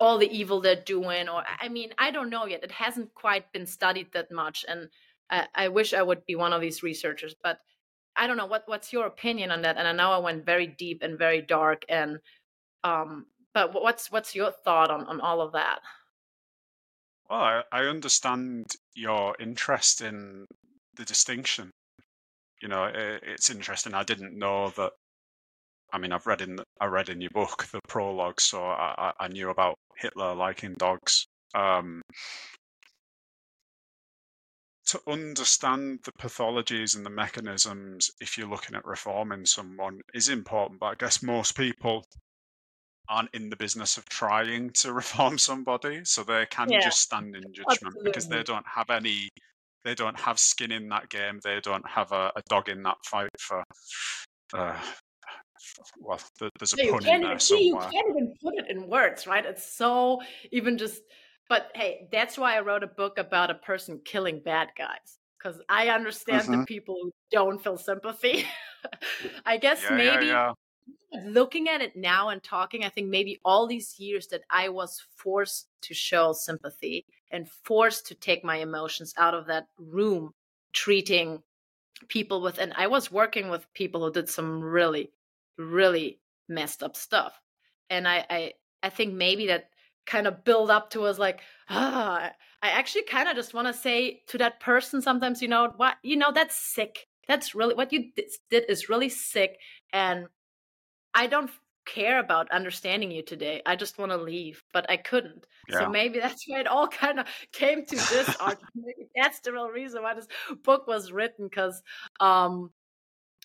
[0.00, 2.64] all the evil they're doing or i mean i don't know yet.
[2.64, 4.88] It hasn't quite been studied that much and
[5.30, 7.60] I, I wish i would be one of these researchers but
[8.16, 8.46] i don't know.
[8.46, 9.76] What what's your opinion on that?
[9.76, 12.18] And i know i went very deep and very dark and
[12.82, 13.26] um
[13.64, 15.80] but what's what's your thought on on all of that
[17.28, 20.46] well i, I understand your interest in
[20.96, 21.70] the distinction
[22.62, 23.94] you know, it, it's interesting.
[23.94, 24.92] I didn't know that.
[25.92, 29.28] I mean, I've read in I read in your book the prologue, so I, I
[29.28, 31.26] knew about Hitler liking dogs.
[31.54, 32.02] Um,
[34.86, 40.80] to understand the pathologies and the mechanisms, if you're looking at reforming someone, is important.
[40.80, 42.04] But I guess most people
[43.08, 46.80] aren't in the business of trying to reform somebody, so they can yeah.
[46.80, 48.02] just stand in judgment Absolutely.
[48.04, 49.28] because they don't have any
[49.86, 51.38] they don't have skin in that game.
[51.44, 53.62] They don't have a, a dog in that fight for.
[54.52, 54.76] Uh,
[56.00, 57.64] well, there's a pun in there somewhere.
[57.64, 59.46] You can't even put it in words, right?
[59.46, 61.02] It's so even just.
[61.48, 65.60] But hey, that's why I wrote a book about a person killing bad guys because
[65.68, 66.60] I understand mm-hmm.
[66.60, 68.44] the people who don't feel sympathy.
[69.46, 70.52] I guess yeah, maybe yeah.
[71.24, 75.02] Looking at it now and talking, I think maybe all these years that I was
[75.16, 80.32] forced to show sympathy and forced to take my emotions out of that room
[80.72, 81.42] treating
[82.08, 85.10] people with and i was working with people who did some really
[85.56, 87.40] really messed up stuff.
[87.88, 89.70] And i i, I think maybe that
[90.04, 92.30] kind of build up to us like ah
[92.62, 95.96] i actually kind of just want to say to that person sometimes you know what
[96.02, 97.06] you know that's sick.
[97.26, 98.12] That's really what you
[98.50, 99.58] did is really sick
[99.92, 100.28] and
[101.16, 101.50] i don't
[101.86, 103.62] care about understanding you today.
[103.64, 105.46] I just want to leave, but I couldn't.
[105.70, 105.80] Yeah.
[105.80, 108.36] So maybe that's why it all kind of came to this
[109.16, 110.26] that's the real reason why this
[110.62, 111.46] book was written.
[111.46, 111.82] Because,
[112.20, 112.70] um,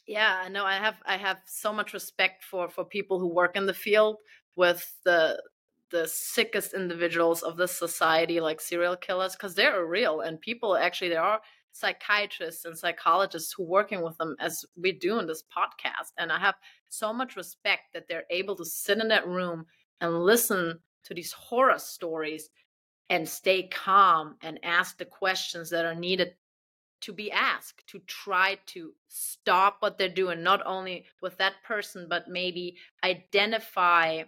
[0.06, 3.68] yeah, no, I have I have so much respect for for people who work in
[3.68, 4.18] the field
[4.56, 5.42] with the
[5.92, 11.10] the sickest individuals of this society, like serial killers, because they're real and people actually
[11.10, 16.12] there are psychiatrists and psychologists who working with them as we do in this podcast.
[16.18, 16.56] And I have
[16.90, 19.66] so much respect that they're able to sit in that room
[20.00, 22.50] and listen to these horror stories
[23.10, 26.34] and stay calm and ask the questions that are needed
[27.02, 32.06] to be asked to try to stop what they're doing not only with that person
[32.08, 34.24] but maybe identify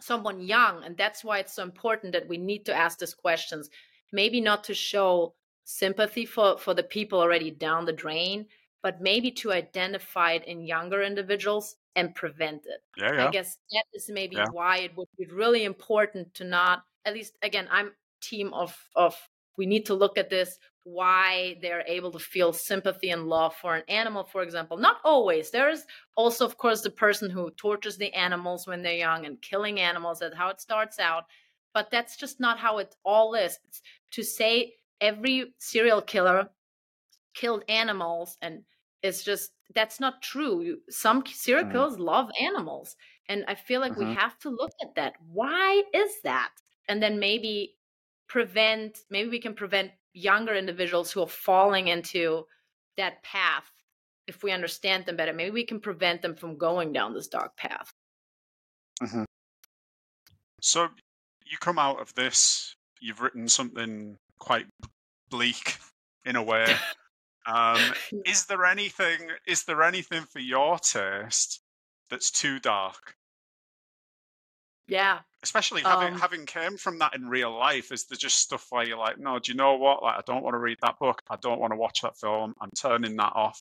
[0.00, 3.68] someone young and that's why it's so important that we need to ask these questions
[4.12, 8.46] maybe not to show sympathy for for the people already down the drain
[8.82, 13.26] but maybe to identify it in younger individuals and prevent it yeah, yeah.
[13.26, 14.46] i guess that is maybe yeah.
[14.52, 19.16] why it would be really important to not at least again i'm team of of
[19.56, 23.74] we need to look at this why they're able to feel sympathy and love for
[23.74, 27.96] an animal for example not always there is also of course the person who tortures
[27.96, 31.24] the animals when they're young and killing animals that's how it starts out
[31.72, 36.48] but that's just not how it all is it's to say every serial killer
[37.34, 38.62] killed animals and
[39.02, 40.78] it's just that's not true.
[40.88, 42.96] Some serial killers love animals
[43.28, 44.10] and i feel like mm-hmm.
[44.10, 45.14] we have to look at that.
[45.32, 46.50] Why is that?
[46.88, 47.76] And then maybe
[48.28, 52.46] prevent maybe we can prevent younger individuals who are falling into
[52.96, 53.70] that path
[54.26, 55.32] if we understand them better.
[55.32, 57.92] Maybe we can prevent them from going down this dark path.
[59.02, 59.24] Mm-hmm.
[60.60, 60.86] so
[61.44, 64.66] you come out of this you've written something quite
[65.30, 65.76] bleak
[66.24, 66.66] in a way.
[67.46, 67.80] Um,
[68.24, 71.60] is there anything is there anything for your taste
[72.10, 73.16] that's too dark?
[74.86, 75.20] Yeah.
[75.42, 78.86] Especially having um, having came from that in real life is there just stuff where
[78.86, 80.02] you're like no do you know what?
[80.02, 81.22] Like i don't want to read that book.
[81.28, 82.54] I don't want to watch that film.
[82.60, 83.60] I'm turning that off.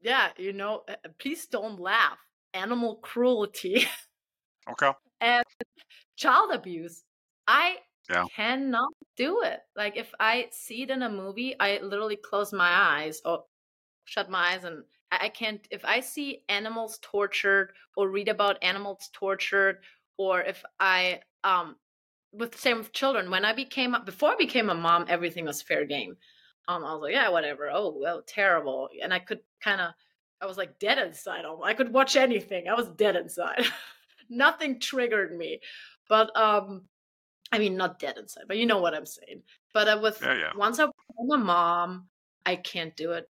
[0.00, 2.18] Yeah you know uh, please don't laugh.
[2.54, 3.86] Animal cruelty.
[4.70, 4.92] Okay.
[5.20, 5.44] And
[6.16, 7.02] child abuse.
[7.48, 7.78] I
[8.12, 8.24] yeah.
[8.34, 9.60] cannot do it.
[9.76, 13.44] Like if i see it in a movie i literally close my eyes or
[14.04, 19.10] shut my eyes and I can't if I see animals tortured or read about animals
[19.12, 19.78] tortured
[20.16, 21.76] or if I um
[22.32, 25.84] with same with children when I became before I became a mom everything was fair
[25.84, 26.16] game.
[26.66, 27.70] Um I was like yeah whatever.
[27.70, 28.88] Oh well terrible.
[29.02, 29.92] And I could kind of
[30.40, 32.68] I was like dead inside I could watch anything.
[32.68, 33.64] I was dead inside.
[34.30, 35.60] Nothing triggered me.
[36.08, 36.84] But um
[37.52, 40.34] I mean not dead inside but you know what I'm saying but uh, with yeah,
[40.34, 40.50] yeah.
[40.56, 42.08] once I became a mom
[42.44, 43.28] I can't do it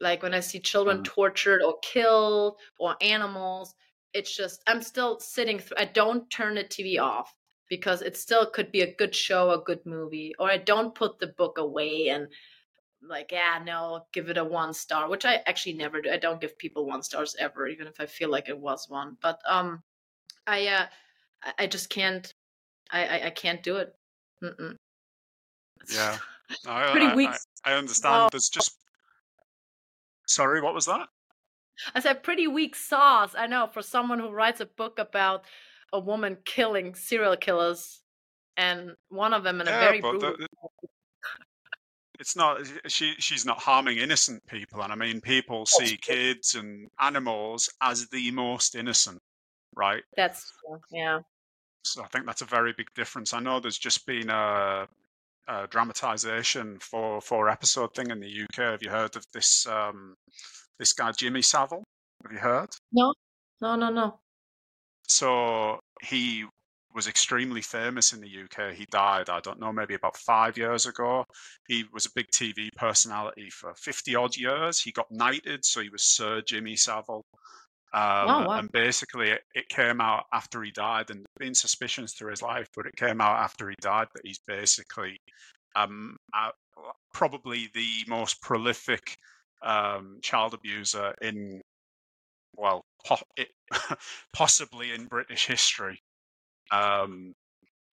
[0.00, 1.04] like when I see children mm.
[1.04, 3.74] tortured or killed or animals,
[4.12, 7.34] it's just I'm still sitting through I don't turn the TV off
[7.68, 11.18] because it still could be a good show, a good movie, or I don't put
[11.18, 12.28] the book away and
[13.02, 16.10] like, yeah, no, give it a one star, which I actually never do.
[16.10, 19.16] I don't give people one stars ever, even if I feel like it was one.
[19.20, 19.82] But um,
[20.46, 20.86] I uh,
[21.58, 22.32] I just can't,
[22.90, 23.94] I I, I can't do it.
[24.42, 24.76] Mm-mm.
[25.92, 26.18] Yeah,
[26.66, 27.30] I, pretty weak.
[27.64, 28.30] I, I understand.
[28.32, 28.76] There's just
[30.26, 31.08] Sorry, what was that?
[31.94, 33.34] I said pretty weak sauce.
[33.36, 35.44] I know for someone who writes a book about
[35.92, 38.02] a woman killing serial killers,
[38.56, 40.34] and one of them in yeah, a very brutal.
[40.36, 40.48] The,
[42.18, 43.14] it's not she.
[43.18, 48.30] She's not harming innocent people, and I mean, people see kids and animals as the
[48.32, 49.20] most innocent,
[49.74, 50.02] right?
[50.16, 50.80] That's true.
[50.90, 51.20] Yeah.
[51.86, 53.32] So I think that's a very big difference.
[53.32, 54.86] I know there's just been a
[55.48, 58.58] uh, dramatization for four episode thing in the UK.
[58.58, 60.14] Have you heard of this um,
[60.78, 61.84] this guy Jimmy Savile?
[62.22, 62.68] Have you heard?
[62.92, 63.12] No,
[63.60, 64.18] no, no, no.
[65.08, 66.44] So he
[66.94, 68.74] was extremely famous in the UK.
[68.74, 71.26] He died, I don't know, maybe about five years ago.
[71.68, 74.80] He was a big TV personality for 50 odd years.
[74.80, 77.24] He got knighted, so he was Sir Jimmy Savile.
[77.96, 78.58] Um, oh, wow.
[78.58, 82.68] And basically, it, it, came out after he died, and been suspicions through his life,
[82.76, 85.16] but it came out after he died that he's basically
[85.74, 86.50] um, uh,
[87.14, 89.16] probably the most prolific
[89.62, 91.62] um, child abuser in,
[92.54, 93.48] well, po- it,
[94.34, 95.98] possibly in British history.
[96.70, 97.32] Um,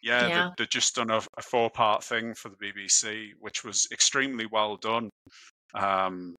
[0.02, 0.50] yeah, yeah.
[0.58, 4.48] They, have just done a, a four part thing for the BBC, which was extremely
[4.52, 5.10] well done.
[5.74, 6.36] Um,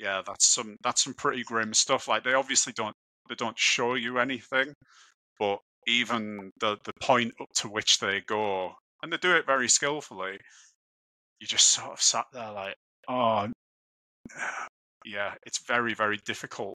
[0.00, 2.08] yeah, that's some that's some pretty grim stuff.
[2.08, 2.94] Like they obviously don't
[3.28, 4.72] they don't show you anything,
[5.38, 8.72] but even the the point up to which they go,
[9.02, 10.38] and they do it very skillfully.
[11.40, 12.74] You just sort of sat there like,
[13.08, 13.48] oh,
[15.04, 16.74] yeah, it's very very difficult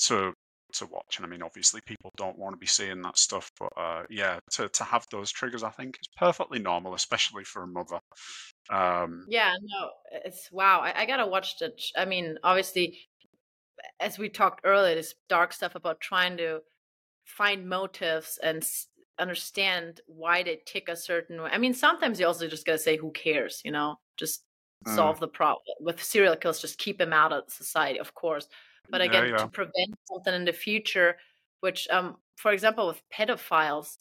[0.00, 0.32] to
[0.74, 1.16] to watch.
[1.16, 4.38] And I mean, obviously, people don't want to be seeing that stuff, but uh, yeah,
[4.52, 8.00] to to have those triggers, I think, is perfectly normal, especially for a mother.
[8.70, 9.90] Um, yeah, no,
[10.24, 10.80] it's wow.
[10.80, 11.72] I, I gotta watch the.
[11.96, 12.98] I mean, obviously,
[14.00, 16.60] as we talked earlier, this dark stuff about trying to
[17.24, 18.88] find motives and s-
[19.18, 21.50] understand why they tick a certain way.
[21.52, 24.44] I mean, sometimes you also just gotta say, "Who cares?" You know, just
[24.86, 24.94] mm.
[24.94, 25.62] solve the problem.
[25.80, 28.48] With serial killers, just keep them out of society, of course.
[28.90, 29.36] But again, yeah, yeah.
[29.38, 31.16] to prevent something in the future,
[31.60, 33.96] which, um, for example, with pedophiles,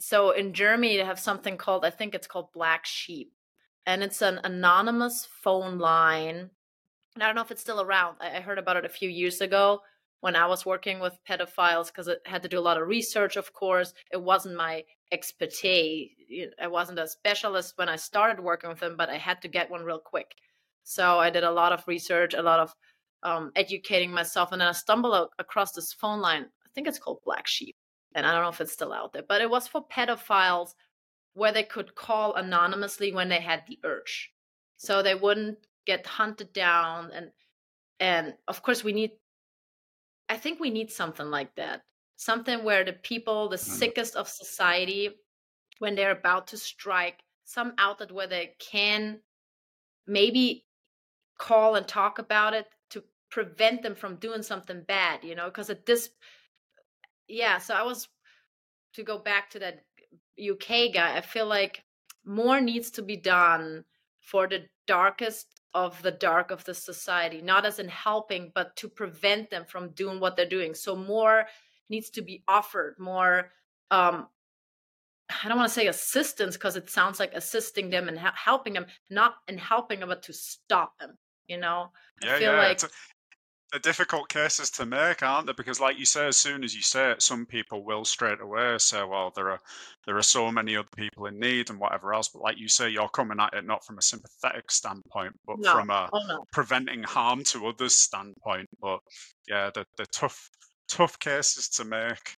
[0.00, 3.32] so in Germany they have something called I think it's called Black Sheep,
[3.86, 6.50] and it's an anonymous phone line.
[7.14, 8.16] And I don't know if it's still around.
[8.20, 9.80] I heard about it a few years ago
[10.20, 13.36] when I was working with pedophiles because it had to do a lot of research.
[13.36, 16.10] Of course, it wasn't my expertise.
[16.60, 19.70] I wasn't a specialist when I started working with them, but I had to get
[19.70, 20.34] one real quick.
[20.84, 22.74] So I did a lot of research, a lot of
[23.22, 26.44] um, educating myself, and then I stumbled across this phone line.
[26.44, 27.74] I think it's called Black Sheep
[28.14, 30.70] and I don't know if it's still out there, but it was for pedophiles
[31.38, 34.32] where they could call anonymously when they had the urge.
[34.76, 37.30] So they wouldn't get hunted down and
[38.00, 39.12] and of course we need
[40.28, 41.82] I think we need something like that.
[42.16, 43.60] Something where the people, the mm.
[43.60, 45.10] sickest of society,
[45.78, 49.20] when they're about to strike, some outlet where they can
[50.06, 50.66] maybe
[51.38, 55.70] call and talk about it to prevent them from doing something bad, you know, because
[55.70, 56.10] at this
[57.28, 58.08] yeah, so I was
[58.94, 59.84] to go back to that
[60.38, 61.16] UK guy.
[61.16, 61.84] I feel like
[62.24, 63.84] more needs to be done
[64.20, 68.88] for the darkest of the dark of the society, not as in helping, but to
[68.88, 70.74] prevent them from doing what they're doing.
[70.74, 71.46] So more
[71.88, 73.50] needs to be offered, more
[73.90, 74.28] um
[75.44, 78.86] I don't want to say assistance because it sounds like assisting them and helping them,
[79.10, 81.18] not in helping them, but to stop them.
[81.46, 81.90] You know,
[82.22, 82.58] yeah, I feel yeah.
[82.58, 82.80] like
[83.70, 85.52] they're difficult cases to make, aren't they?
[85.52, 88.76] Because, like you say, as soon as you say it, some people will straight away
[88.78, 89.60] say, "Well, there are
[90.06, 92.88] there are so many other people in need and whatever else." But like you say,
[92.88, 95.72] you're coming at it not from a sympathetic standpoint, but no.
[95.72, 96.44] from a oh, no.
[96.50, 98.68] preventing harm to others standpoint.
[98.80, 99.00] But
[99.46, 100.50] yeah, they're, they're tough
[100.88, 102.36] tough cases to make.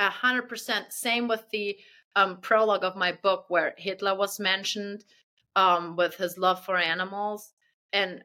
[0.00, 0.92] A hundred percent.
[0.92, 1.76] Same with the
[2.16, 5.04] um, prologue of my book, where Hitler was mentioned
[5.54, 7.52] um, with his love for animals,
[7.92, 8.24] and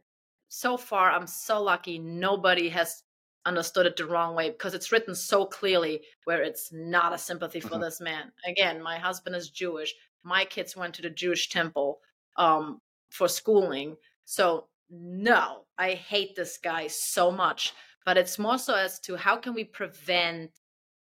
[0.49, 3.03] so far i'm so lucky nobody has
[3.45, 7.59] understood it the wrong way because it's written so clearly where it's not a sympathy
[7.59, 7.81] for mm-hmm.
[7.81, 8.31] this man.
[8.45, 9.93] Again my husband is jewish.
[10.23, 11.99] My kids went to the jewish temple
[12.37, 12.79] um,
[13.09, 13.95] for schooling.
[14.25, 17.73] So no i hate this guy so much.
[18.05, 20.51] But it's more so as to how can we prevent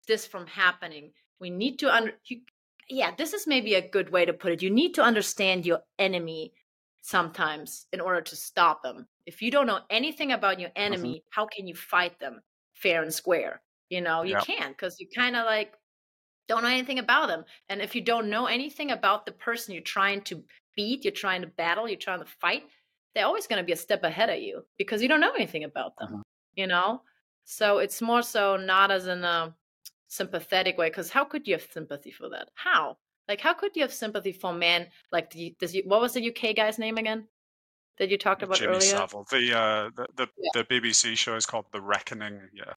[0.08, 1.12] this from happening?
[1.40, 2.42] We need to under you,
[2.90, 4.62] yeah this is maybe a good way to put it.
[4.62, 6.54] You need to understand your enemy
[7.02, 9.08] sometimes in order to stop them.
[9.26, 10.94] If you don't know anything about your mm-hmm.
[10.94, 11.42] enemy, mm-hmm.
[11.42, 12.42] how can you fight them
[12.74, 13.62] fair and square?
[13.90, 15.74] You know, you can't because you kind of like
[16.48, 17.46] don't know anything about them.
[17.70, 20.44] And if you don't know anything about the person you're trying to
[20.76, 22.64] beat, you're trying to battle, you're trying to fight,
[23.14, 25.64] they're always going to be a step ahead of you because you don't know anything
[25.64, 26.22] about them, mm-hmm.
[26.56, 27.02] you know?
[27.46, 29.56] So it's more so not as in a
[30.08, 32.50] sympathetic way because how could you have sympathy for that?
[32.56, 32.98] How?
[33.28, 34.88] Like, how could you have sympathy for men?
[35.12, 37.28] Like, the, does you, what was the UK guy's name again
[38.00, 38.82] that you talked about Jimmy earlier?
[38.82, 39.26] Savile.
[39.30, 40.50] The uh, the the, yeah.
[40.62, 42.40] the BBC show is called The Reckoning.
[42.54, 42.74] Yeah.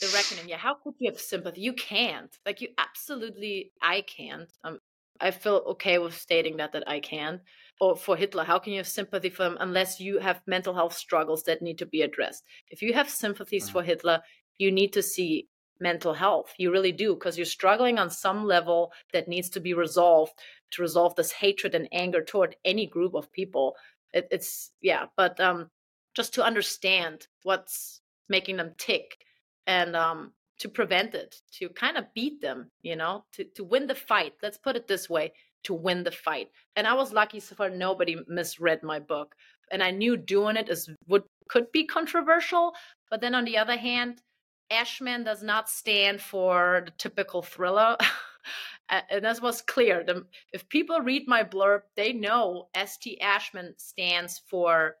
[0.00, 0.48] The Reckoning.
[0.48, 0.58] Yeah.
[0.58, 1.60] How could you have sympathy?
[1.60, 2.36] You can't.
[2.44, 3.72] Like, you absolutely.
[3.80, 4.50] I can't.
[4.64, 4.78] Um,
[5.20, 7.40] I feel okay with stating that that I can't.
[7.80, 10.94] Or for Hitler, how can you have sympathy for him unless you have mental health
[10.94, 12.44] struggles that need to be addressed?
[12.70, 13.72] If you have sympathies mm-hmm.
[13.72, 14.22] for Hitler,
[14.58, 16.54] you need to see mental health.
[16.58, 20.32] You really do, because you're struggling on some level that needs to be resolved
[20.72, 23.74] to resolve this hatred and anger toward any group of people.
[24.16, 25.70] It, it's, yeah, but um,
[26.14, 29.18] just to understand what's making them tick
[29.66, 33.86] and um, to prevent it, to kind of beat them, you know, to, to win
[33.86, 34.32] the fight.
[34.42, 35.32] Let's put it this way
[35.64, 36.48] to win the fight.
[36.76, 39.34] And I was lucky so far nobody misread my book.
[39.70, 42.72] And I knew doing it is would could be controversial,
[43.10, 44.22] but then on the other hand,
[44.70, 47.96] Ashman does not stand for the typical thriller.
[48.88, 50.04] and this was clear.
[50.04, 53.20] The, if people read my blurb, they know St.
[53.20, 54.96] Ashman stands for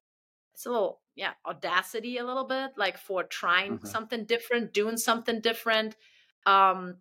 [0.56, 3.86] it's a little yeah audacity a little bit like for trying mm-hmm.
[3.86, 5.96] something different doing something different
[6.46, 6.96] um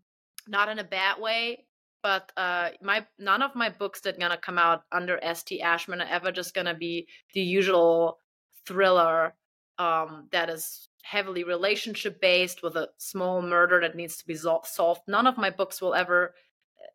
[0.45, 1.65] not in a bad way
[2.03, 6.09] but uh my none of my books that gonna come out under st ashman are
[6.09, 8.19] ever just gonna be the usual
[8.65, 9.33] thriller
[9.77, 15.01] um that is heavily relationship based with a small murder that needs to be solved.
[15.07, 16.33] None of my books will ever,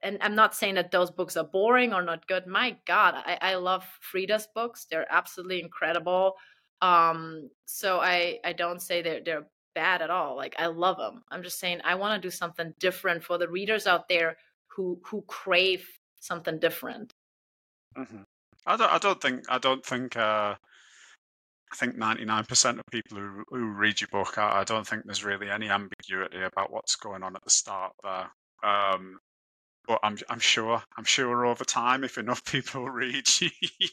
[0.02, 2.46] and I'm not saying that those books are boring or not good.
[2.46, 4.86] My God, I, I love Freida's books.
[4.90, 6.36] They're absolutely incredible.
[6.80, 10.36] Um, so I, I don't say they're, they're bad at all.
[10.36, 11.22] Like I love them.
[11.30, 14.36] I'm just saying I want to do something different for the readers out there
[14.68, 15.86] who, who crave
[16.20, 17.12] something different.
[17.96, 18.22] Mm-hmm.
[18.66, 20.54] I don't, I don't think, I don't think, uh,
[21.72, 25.24] I think 99% of people who, who read your book, I, I, don't think there's
[25.24, 28.30] really any ambiguity about what's going on at the start there.
[28.62, 29.18] Um,
[29.90, 33.28] but I'm I'm sure I'm sure over time, if enough people read,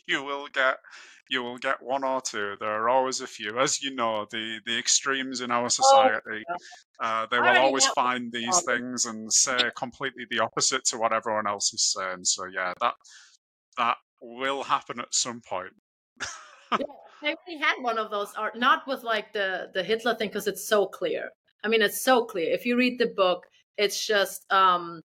[0.06, 0.78] you will get
[1.28, 2.56] you will get one or two.
[2.60, 6.44] There are always a few, as you know, the the extremes in our Oh, society.
[7.00, 11.48] Uh, they will always find these things and say completely the opposite to what everyone
[11.48, 12.26] else is saying.
[12.26, 12.94] So yeah, that
[13.80, 15.74] that will happen at some point.
[16.80, 16.86] Yeah,
[17.24, 20.46] I already had one of those art, not with like the the Hitler thing because
[20.48, 21.30] it's so clear.
[21.64, 22.54] I mean, it's so clear.
[22.54, 25.02] If you read the book, it's just um,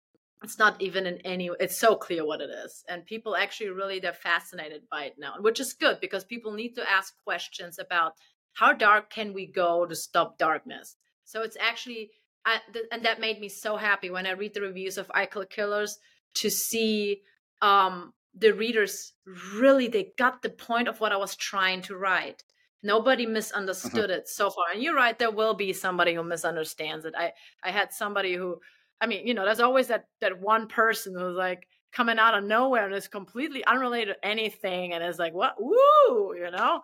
[0.44, 1.50] it's not even in any.
[1.60, 5.36] It's so clear what it is, and people actually really they're fascinated by it now,
[5.40, 8.14] which is good because people need to ask questions about
[8.54, 10.96] how dark can we go to stop darkness.
[11.26, 12.12] So it's actually,
[12.46, 15.26] I, th- and that made me so happy when I read the reviews of I
[15.26, 16.00] Killers
[16.36, 17.24] to see
[17.62, 19.14] um the readers
[19.56, 22.44] really they got the point of what I was trying to write.
[22.84, 23.34] Nobody Mhm.
[23.34, 24.66] misunderstood it so far.
[24.72, 27.16] And you're right, there will be somebody who misunderstands it.
[27.18, 27.34] I
[27.64, 28.62] I had somebody who
[29.02, 32.44] I mean, you know, there's always that that one person who's like coming out of
[32.44, 36.82] nowhere and is completely unrelated to anything and is like, what woo, you know?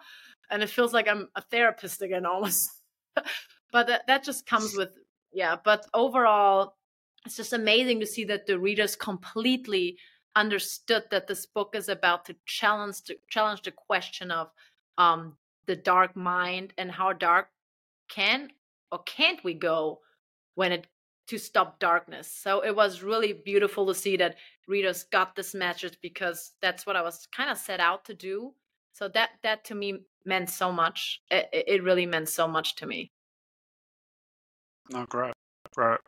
[0.50, 2.70] And it feels like I'm a therapist again almost.
[3.72, 4.90] but that that just comes with
[5.32, 6.76] yeah, but overall
[7.26, 9.98] it's just amazing to see that the readers completely
[10.36, 14.50] understood that this book is about to challenge to challenge the question of
[14.98, 15.38] um
[15.68, 17.48] the dark mind and how dark
[18.10, 18.50] can
[18.92, 20.00] or can't we go
[20.56, 20.88] when it
[21.28, 24.36] to stop darkness so it was really beautiful to see that
[24.68, 28.54] readers got this message because that's what i was kind of set out to do
[28.92, 32.86] so that that to me meant so much it, it really meant so much to
[32.86, 33.12] me
[34.90, 35.34] No, great,
[35.76, 36.00] great.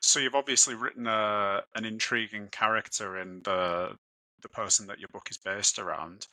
[0.00, 3.96] So you've obviously written a, an intriguing character in the
[4.42, 6.26] the person that your book is based around.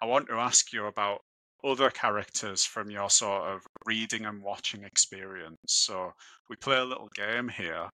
[0.00, 1.20] I want to ask you about
[1.64, 5.58] other characters from your sort of reading and watching experience.
[5.66, 6.12] So
[6.48, 7.88] we play a little game here.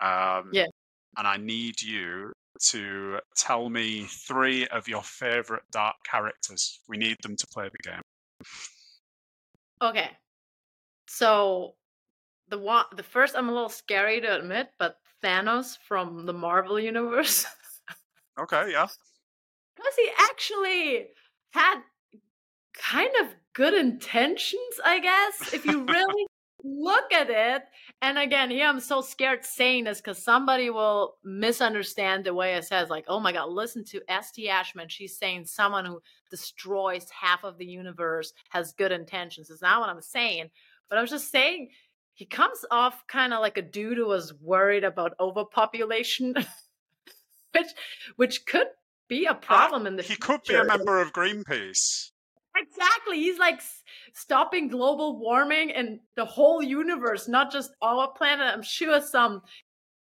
[0.00, 0.66] Um, Yeah.
[1.16, 2.32] And I need you
[2.70, 6.80] to tell me three of your favorite dark characters.
[6.88, 8.02] We need them to play the game.
[9.82, 10.10] okay
[11.08, 11.74] so
[12.48, 16.78] the one the first i'm a little scary to admit but thanos from the marvel
[16.78, 17.46] universe
[18.38, 18.88] Okay, yeah.
[19.76, 21.08] because he actually
[21.52, 21.80] had
[22.74, 26.26] kind of good intentions, I guess, if you really
[26.62, 27.62] look at it.
[28.02, 32.64] And again, here I'm so scared saying this because somebody will misunderstand the way it
[32.64, 34.48] says, like, oh my God, listen to S.T.
[34.48, 34.88] Ashman.
[34.88, 36.00] She's saying someone who
[36.30, 39.50] destroys half of the universe has good intentions.
[39.50, 40.50] It's not what I'm saying.
[40.88, 41.68] But I was just saying
[42.14, 46.34] he comes off kind of like a dude who was worried about overpopulation.
[47.54, 47.68] which
[48.16, 48.66] which could
[49.08, 50.22] be a problem in the he future.
[50.22, 52.10] could be a member of Greenpeace.
[52.56, 53.18] Exactly.
[53.18, 53.60] He's like
[54.12, 58.46] stopping global warming and the whole universe, not just our planet.
[58.52, 59.42] I'm sure some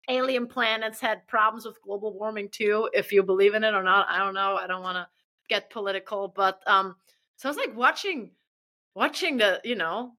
[0.09, 4.07] alien planets had problems with global warming too, if you believe in it or not.
[4.09, 4.57] I don't know.
[4.57, 5.07] I don't want to
[5.49, 6.95] get political, but um
[7.37, 8.31] so I was like watching
[8.95, 10.13] watching the, you know,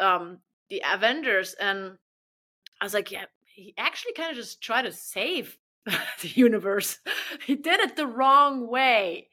[0.00, 1.98] um the Avengers and
[2.80, 6.98] I was like, yeah, he actually kind of just tried to save the universe.
[7.46, 9.28] he did it the wrong way.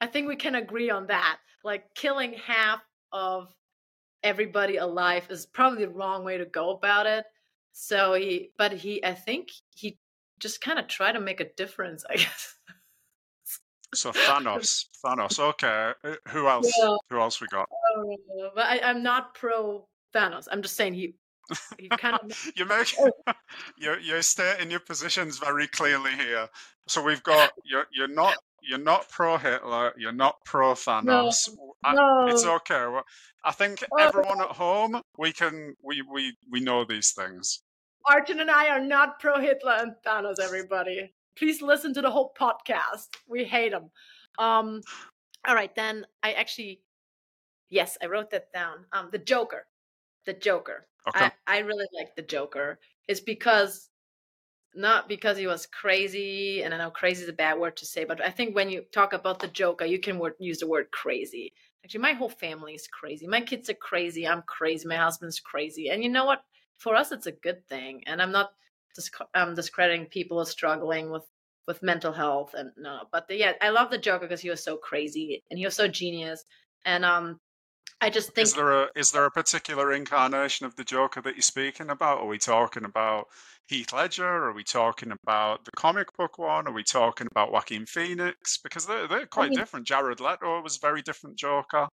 [0.00, 1.38] I think we can agree on that.
[1.66, 2.80] Like killing half
[3.12, 3.52] of
[4.22, 7.24] everybody alive is probably the wrong way to go about it.
[7.72, 9.98] So he, but he, I think he
[10.38, 12.54] just kind of tried to make a difference, I guess.
[13.94, 15.40] So Thanos, Thanos.
[15.40, 16.72] Okay, Uh, who else?
[16.78, 16.96] Yeah.
[17.10, 17.68] Who else we got?
[17.96, 20.46] Uh, but I, I'm not pro Thanos.
[20.50, 21.14] I'm just saying he,
[21.78, 22.52] he kind of.
[22.56, 23.10] you make Oh.
[23.78, 26.48] you're you're stating your positions very clearly here.
[26.88, 29.92] So we've got you're you're not you're not pro Hitler.
[29.96, 31.48] You're not pro Thanos.
[31.84, 32.26] I- no.
[32.28, 32.86] It's okay.
[33.44, 37.62] I think everyone at home we can we we we know these things.
[38.06, 41.12] Arton and I are not pro Hitler and Thanos, everybody.
[41.36, 43.08] Please listen to the whole podcast.
[43.28, 43.90] We hate them.
[44.38, 44.80] Um,
[45.46, 46.82] all right, then I actually,
[47.68, 48.86] yes, I wrote that down.
[48.92, 49.66] Um, the Joker.
[50.24, 50.86] The Joker.
[51.08, 51.30] Okay.
[51.46, 52.78] I, I really like the Joker.
[53.08, 53.88] It's because,
[54.74, 58.04] not because he was crazy, and I know crazy is a bad word to say,
[58.04, 60.90] but I think when you talk about the Joker, you can word, use the word
[60.90, 61.52] crazy.
[61.84, 63.26] Actually, my whole family is crazy.
[63.26, 64.26] My kids are crazy.
[64.26, 64.86] I'm crazy.
[64.88, 65.88] My husband's crazy.
[65.88, 66.42] And you know what?
[66.78, 68.02] For us, it's a good thing.
[68.06, 68.50] And I'm not
[68.94, 71.24] disc- um, discrediting people struggling with
[71.66, 74.62] with mental health and no, but the, yeah, I love the Joker because he was
[74.62, 76.44] so crazy and he was so genius.
[76.84, 77.40] And um,
[78.00, 81.34] I just think Is there a is there a particular incarnation of the Joker that
[81.34, 82.18] you're speaking about?
[82.18, 83.28] Are we talking about
[83.68, 84.26] Heath Ledger?
[84.26, 86.68] Are we talking about the comic book one?
[86.68, 88.58] Are we talking about Joaquin Phoenix?
[88.58, 89.86] Because they're they're quite mean- different.
[89.86, 91.88] Jared Leto was a very different Joker.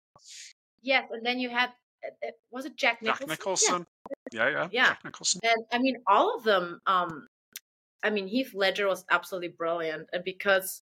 [0.81, 1.07] yes.
[1.11, 1.69] And then you had
[2.03, 3.27] uh, uh, was it Jack Nicholson?
[3.27, 3.85] Jack Nicholson.
[4.33, 4.67] Yeah, yeah.
[4.71, 4.87] Yeah.
[4.87, 5.41] Jack Nicholson.
[5.43, 6.79] And I mean, all of them.
[6.87, 7.27] Um,
[8.03, 10.81] I mean, Heath Ledger was absolutely brilliant, and because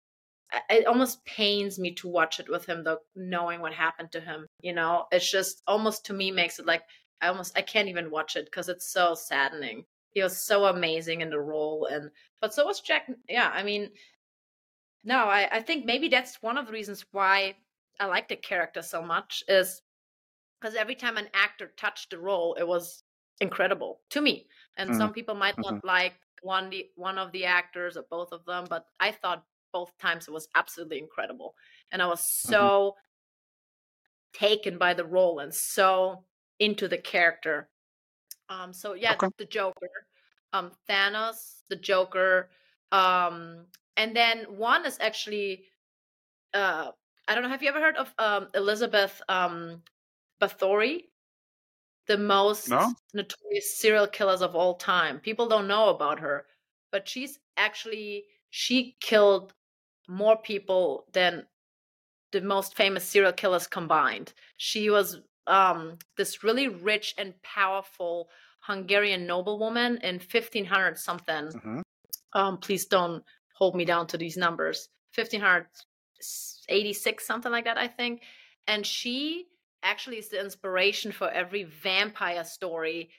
[0.70, 4.48] it almost pains me to watch it with him, though, knowing what happened to him.
[4.62, 6.84] You know, it's just almost to me makes it like
[7.22, 9.86] I almost I can't even watch it because it's so saddening.
[10.12, 13.10] He was so amazing in the role, and but so was Jack.
[13.28, 13.90] Yeah, I mean,
[15.04, 17.56] no, I I think maybe that's one of the reasons why
[18.00, 19.82] I like the character so much is
[20.60, 23.04] because every time an actor touched the role, it was
[23.42, 24.48] incredible to me.
[24.78, 25.00] And mm-hmm.
[25.00, 25.88] some people might not mm-hmm.
[25.88, 29.98] like one the one of the actors or both of them, but I thought both
[29.98, 31.56] times it was absolutely incredible,
[31.92, 32.52] and I was mm-hmm.
[32.52, 34.46] so mm-hmm.
[34.46, 36.24] taken by the role and so
[36.60, 37.70] into the character.
[38.50, 39.28] Um, so yeah, okay.
[39.38, 39.90] the Joker,
[40.54, 42.50] um, Thanos, the Joker,
[42.92, 43.66] um,
[43.98, 45.66] and then one is actually,
[46.54, 46.92] uh,
[47.28, 47.50] I don't know.
[47.50, 49.82] Have you ever heard of um, Elizabeth um,
[50.42, 51.02] Bathory?
[52.08, 52.94] The most no?
[53.14, 55.20] notorious serial killers of all time.
[55.20, 56.46] People don't know about her,
[56.90, 59.54] but she's actually she killed
[60.08, 61.46] more people than
[62.32, 64.34] the most famous serial killers combined.
[64.58, 68.30] She was um, this really rich and powerful
[68.62, 71.46] Hungarian noblewoman in 1500 something.
[71.46, 71.80] Mm-hmm.
[72.34, 73.24] Um, please don't
[73.54, 74.90] hold me down to these numbers.
[75.16, 78.22] 1586 something like that, I think.
[78.68, 79.46] And she
[79.84, 83.10] actually is the inspiration for every vampire story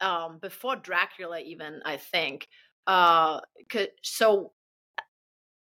[0.00, 2.48] um, before Dracula, even I think.
[2.86, 3.40] Uh,
[4.02, 4.52] so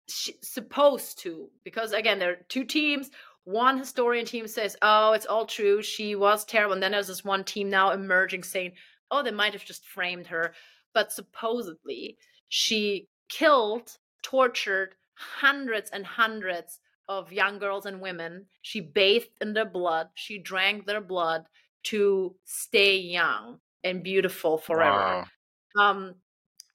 [0.09, 3.11] supposed to because again there are two teams
[3.46, 5.80] one historian team says, oh, it's all true.
[5.80, 6.74] She was terrible.
[6.74, 8.72] And then there's this one team now emerging saying,
[9.12, 10.52] oh, they might have just framed her.
[10.92, 18.46] But supposedly, she killed, tortured hundreds and hundreds of young girls and women.
[18.62, 20.09] She bathed in their blood.
[20.14, 21.46] She drank their blood
[21.84, 25.24] to stay young and beautiful forever.
[25.76, 25.90] Wow.
[25.90, 26.14] Um,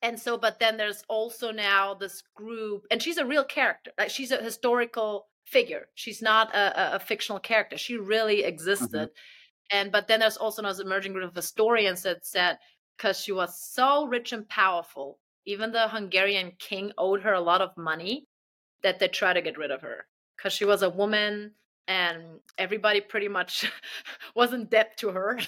[0.02, 3.92] and so, but then there's also now this group, and she's a real character.
[3.98, 5.88] Like she's a historical figure.
[5.96, 7.78] She's not a, a, fictional character.
[7.78, 8.50] She really mm-hmm.
[8.50, 9.10] existed.
[9.10, 9.78] Mm-hmm.
[9.78, 12.58] And but then there's also an emerging group of historians that said
[12.98, 17.62] because she was so rich and powerful, even the Hungarian king owed her a lot
[17.62, 18.28] of money
[18.84, 20.06] that they tried to get rid of her
[20.38, 21.52] because she was a woman
[21.88, 23.72] and everybody pretty much
[24.36, 25.40] was in debt to her.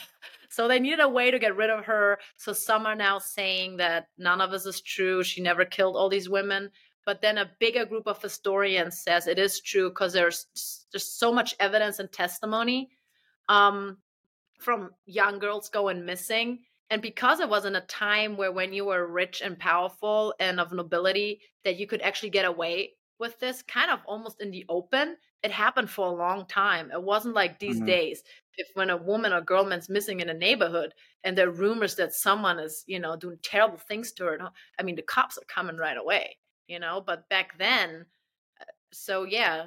[0.53, 2.19] So they needed a way to get rid of her.
[2.37, 5.23] So some are now saying that none of this is true.
[5.23, 6.69] She never killed all these women
[7.05, 10.47] but then a bigger group of historians says it is true because there's
[10.91, 12.89] just so much evidence and testimony
[13.49, 13.97] um,
[14.59, 18.85] from young girls going missing and because it was in a time where when you
[18.85, 23.61] were rich and powerful and of nobility that you could actually get away with this
[23.63, 27.59] kind of almost in the open it happened for a long time it wasn't like
[27.59, 27.87] these mm-hmm.
[27.87, 28.23] days
[28.57, 30.93] if when a woman or girl man's missing in a neighborhood
[31.23, 34.39] and there are rumors that someone is you know doing terrible things to her
[34.79, 36.37] i mean the cops are coming right away
[36.67, 38.05] you know but back then
[38.61, 39.65] uh, so yeah.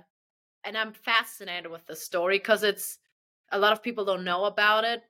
[0.65, 2.99] And i'm fascinated with the story because it's
[3.53, 5.03] a lot of people don't know about it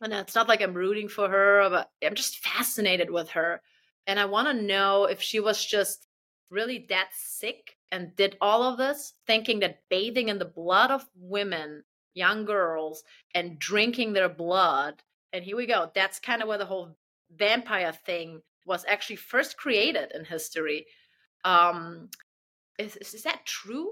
[0.00, 3.60] and it's not like i'm rooting for her but i'm just fascinated with her.
[4.06, 6.06] And i want to know if she was just
[6.50, 11.04] really that sick and did all of this thinking that bathing in the blood of
[11.14, 11.82] women
[12.16, 13.04] young girls
[13.34, 15.02] and drinking their blood
[15.32, 16.96] and here we go that's kind of where the whole
[17.36, 20.86] vampire thing was actually first created in history
[21.46, 22.08] um,
[22.78, 23.90] is, is that true?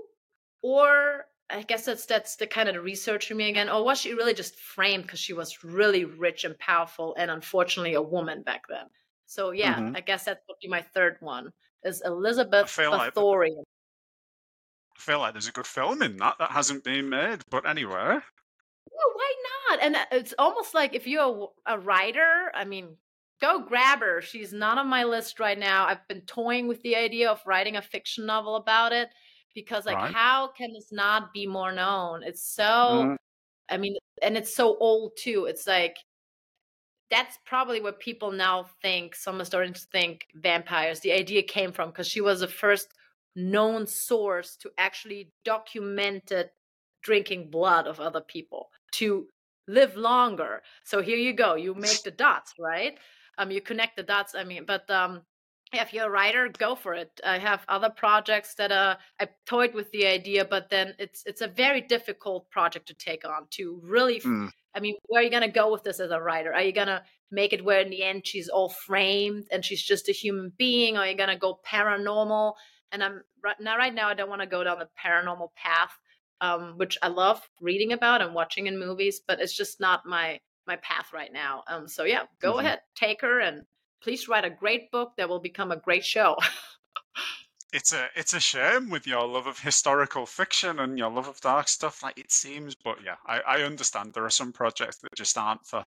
[0.63, 3.69] Or I guess that's that's the kind of the research for me again.
[3.69, 7.95] Or was she really just framed because she was really rich and powerful and unfortunately
[7.95, 8.87] a woman back then?
[9.27, 9.97] So yeah, mm-hmm.
[9.97, 11.53] I guess that would be my third one
[11.85, 13.57] is Elizabeth Bathory.
[13.57, 13.67] Like,
[14.97, 17.93] I feel like there's a good film in that that hasn't been made, but anyway.
[17.93, 19.35] Well, why
[19.69, 19.81] not?
[19.83, 22.97] And uh, it's almost like if you're a, a writer, I mean,
[23.41, 24.21] go grab her.
[24.23, 25.87] She's not on my list right now.
[25.87, 29.09] I've been toying with the idea of writing a fiction novel about it
[29.55, 30.15] because, like, right.
[30.15, 32.23] how can this not be more known?
[32.23, 33.17] It's so, mm.
[33.69, 35.47] I mean, and it's so old too.
[35.47, 35.97] It's like,
[37.11, 41.01] that's probably what people now think, some historians think vampires.
[41.01, 42.89] The idea came from because she was the first
[43.37, 46.51] known source to actually documented
[47.03, 49.27] drinking blood of other people to
[49.67, 50.63] live longer.
[50.85, 51.55] So here you go.
[51.55, 52.99] You make the dots, right?
[53.39, 54.35] um, you connect the dots.
[54.35, 55.23] I mean, but um,
[55.73, 57.21] if you're a writer, go for it.
[57.25, 61.41] I have other projects that uh, I toyed with the idea, but then it's it's
[61.41, 63.47] a very difficult project to take on.
[63.53, 64.51] To really, mm.
[64.75, 66.55] I mean, where are you gonna go with this as a writer?
[66.55, 70.09] Are you gonna make it where in the end she's all framed and she's just
[70.09, 70.97] a human being?
[70.97, 72.55] Or are you gonna go paranormal?
[72.95, 75.91] And I'm right now, right now, I don't want to go down the paranormal path,
[76.41, 80.39] um, which I love reading about and watching in movies, but it's just not my
[80.67, 81.65] my path right now.
[81.69, 82.61] Um, so yeah, go mm-hmm.
[82.61, 83.63] ahead, take her and
[84.01, 86.37] please write a great book that will become a great show.
[87.75, 91.41] it's a it's a shame with your love of historical fiction and your love of
[91.41, 95.13] dark stuff like it seems but yeah I, I understand there are some projects that
[95.17, 95.85] just aren't for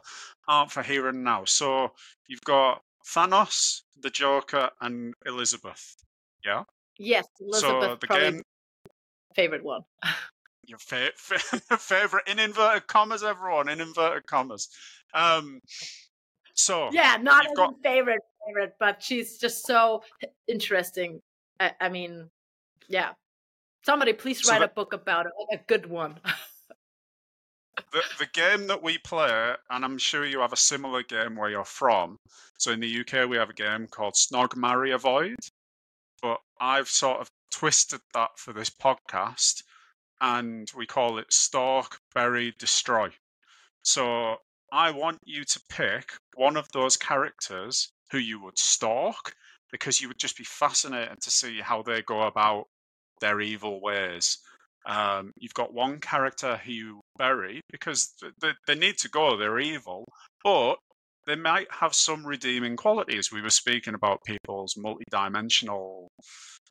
[0.47, 1.91] aren't for here and now so
[2.27, 5.95] you've got thanos the joker and elizabeth
[6.43, 6.63] yeah
[6.97, 8.41] yes elizabeth so the game
[9.35, 9.81] favorite one
[10.65, 14.69] your fa- fa- favorite in inverted commas everyone in inverted commas
[15.13, 15.59] um
[16.53, 17.75] so yeah not got...
[17.83, 20.01] favorite favorite but she's just so
[20.47, 21.21] interesting
[21.59, 22.29] I, I mean,
[22.87, 23.11] yeah.
[23.83, 26.19] Somebody please write so the, a book about it, a good one.
[27.91, 31.49] the the game that we play, and I'm sure you have a similar game where
[31.49, 32.17] you're from.
[32.57, 35.37] So in the UK, we have a game called Snog Marry Avoid,
[36.59, 39.63] I've sort of twisted that for this podcast,
[40.21, 43.09] and we call it Stalk, Bury, Destroy.
[43.81, 44.37] So
[44.71, 49.33] I want you to pick one of those characters who you would stalk
[49.71, 52.65] because you would just be fascinated to see how they go about
[53.21, 54.37] their evil ways.
[54.85, 59.59] Um, you've got one character who you bury because they, they need to go, they're
[59.59, 60.05] evil,
[60.43, 60.75] but
[61.25, 63.31] they might have some redeeming qualities.
[63.31, 66.07] We were speaking about people's multidimensional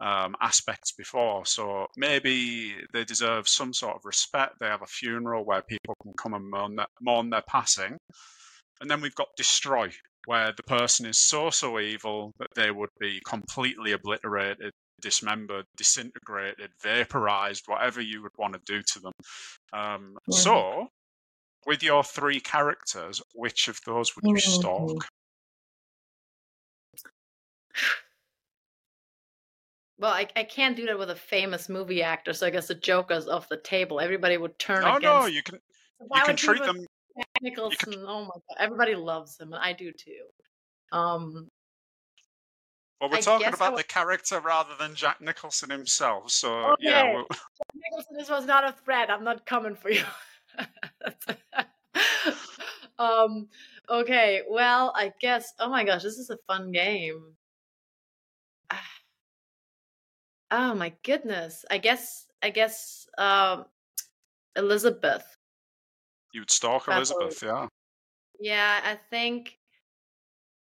[0.00, 4.54] um, aspects before, so maybe they deserve some sort of respect.
[4.60, 7.96] They have a funeral where people can come and mourn their, mourn their passing.
[8.80, 9.90] And then we've got destroy,
[10.26, 16.70] where the person is so so evil that they would be completely obliterated dismembered disintegrated
[16.82, 19.12] vaporized whatever you would want to do to them
[19.72, 20.32] um, mm-hmm.
[20.32, 20.86] so
[21.66, 24.60] with your three characters which of those would you mm-hmm.
[24.60, 25.06] stalk
[29.98, 32.74] Well, I, I can't do that with a famous movie actor, so I guess the
[32.74, 34.00] Joker's off the table.
[34.00, 35.02] Everybody would turn no, against.
[35.04, 35.58] No, you can.
[36.00, 36.84] you can treat them.
[37.40, 38.04] Nicholson, could...
[38.06, 40.24] oh my god, everybody loves him, and I do too.
[40.92, 41.48] Um,
[43.00, 46.86] well, we're I talking about the character rather than Jack Nicholson himself, so okay.
[46.88, 47.12] yeah.
[47.12, 47.26] We'll...
[47.30, 47.40] Jack
[47.74, 49.10] Nicholson, this was not a threat.
[49.10, 50.02] I'm not coming for you.
[52.98, 53.48] um.
[53.88, 54.42] Okay.
[54.48, 55.52] Well, I guess.
[55.58, 57.34] Oh my gosh, this is a fun game.
[60.50, 61.64] Oh my goodness.
[61.68, 62.26] I guess.
[62.40, 63.08] I guess.
[63.18, 63.64] Um,
[64.56, 65.24] Elizabeth.
[66.32, 67.66] You would stalk Elizabeth, yeah.
[68.40, 69.58] Yeah, I think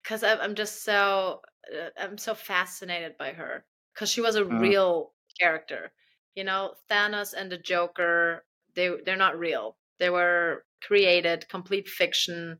[0.02, 1.40] because I'm just so
[1.72, 3.64] uh, I'm so fascinated by her
[3.94, 4.60] because she was a mm.
[4.60, 5.92] real character.
[6.34, 9.76] You know, Thanos and the Joker, they they're not real.
[10.02, 12.58] They were created, complete fiction.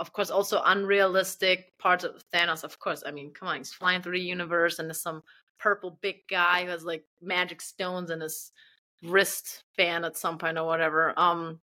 [0.00, 2.64] Of course, also unrealistic parts of Thanos.
[2.64, 5.22] Of course, I mean, come on, he's flying through the universe, and there's some
[5.60, 8.50] purple big guy who has like magic stones in his
[9.04, 11.16] wristband at some point or whatever.
[11.16, 11.60] Um,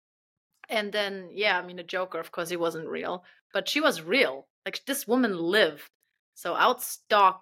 [0.70, 4.04] and then, yeah, I mean, the Joker, of course, he wasn't real, but she was
[4.04, 4.48] real.
[4.64, 5.90] Like this woman lived.
[6.36, 7.42] So I would stalk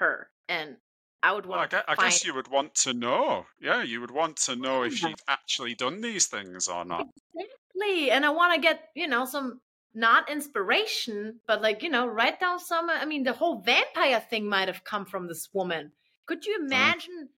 [0.00, 0.78] her, and
[1.22, 1.72] I would want.
[1.72, 3.46] Well, I, guess, I guess you would want to know.
[3.60, 7.06] Yeah, you would want to know if she'd actually done these things or not.
[7.34, 9.60] Exactly, and I want to get you know some
[9.94, 12.88] not inspiration, but like you know, write down some.
[12.88, 15.92] I mean, the whole vampire thing might have come from this woman.
[16.26, 16.66] Could you mm.
[16.66, 17.32] imagine mm.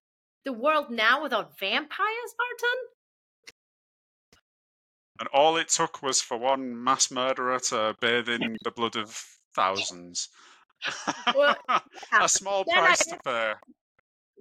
[0.45, 2.79] the world now without vampires, Martin?
[5.19, 9.11] And all it took was for one mass murderer to bathe in the blood of
[9.55, 10.29] thousands.
[11.35, 11.57] Well,
[12.21, 13.53] a small price I, to pay.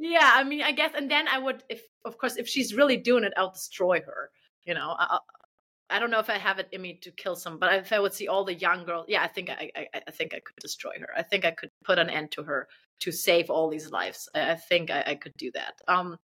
[0.04, 2.98] Yeah, I mean, I guess, and then I would, if of course, if she's really
[2.98, 4.32] doing it, I'll destroy her.
[4.64, 5.20] You know, I,
[5.92, 8.00] I don't know if I have it in me to kill some, but if I
[8.00, 10.56] would see all the young girls, yeah, I think I, I, I think I could
[10.60, 11.10] destroy her.
[11.16, 12.68] I think I could put an end to her
[13.02, 14.28] to save all these lives.
[14.34, 15.76] I, I think I, I could do that.
[15.88, 16.18] Um,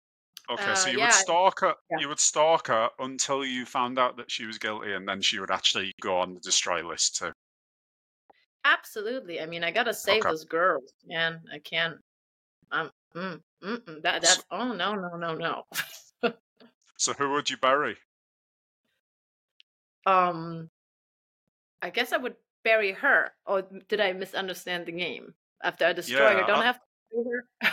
[0.50, 1.06] Okay, uh, so you yeah.
[1.06, 1.74] would stalk her.
[1.90, 1.98] Yeah.
[2.00, 5.40] You would stalk her until you found out that she was guilty, and then she
[5.40, 7.32] would actually go on the destroy list too.
[8.64, 9.42] Absolutely.
[9.42, 10.30] I mean, I gotta save okay.
[10.30, 11.42] those girls, man.
[11.52, 11.96] I can't.
[12.72, 12.92] Um.
[13.16, 14.44] Mm, mm, that that's.
[14.52, 15.64] Oh no no no no.
[16.98, 17.98] so who would you bury?
[20.06, 20.70] Um.
[21.82, 23.32] I guess I would bury her.
[23.46, 25.34] Or did I misunderstand the game?
[25.64, 27.26] After I destroy yeah, her, don't I, I have to bury
[27.62, 27.70] her.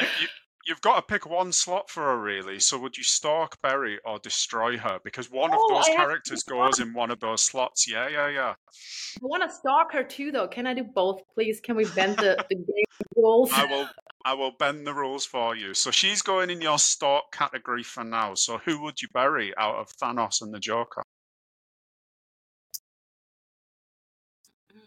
[0.00, 0.28] you, you,
[0.66, 2.60] You've got to pick one slot for her, really.
[2.60, 4.98] So would you stalk bury or destroy her?
[5.02, 7.90] Because one oh, of those I characters goes in one of those slots.
[7.90, 8.54] Yeah, yeah, yeah.
[9.22, 10.48] I want to stalk her too, though.
[10.48, 11.60] Can I do both, please?
[11.60, 12.84] Can we bend the, the game
[13.16, 13.50] rules?
[13.52, 13.88] I will.
[14.22, 15.72] I will bend the rules for you.
[15.72, 18.34] So she's going in your stalk category for now.
[18.34, 21.02] So who would you bury out of Thanos and the Joker?
[24.70, 24.80] Mm.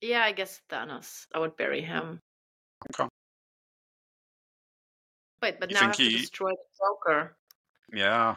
[0.00, 1.26] Yeah, I guess Thanos.
[1.32, 2.18] I would bury him.
[2.92, 3.08] Okay.
[5.42, 6.10] Wait, but you now I have he...
[6.10, 7.36] to destroy the Joker.
[7.92, 8.36] Yeah.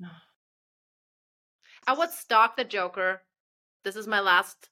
[1.86, 3.20] I would stalk the Joker.
[3.84, 4.68] This is my last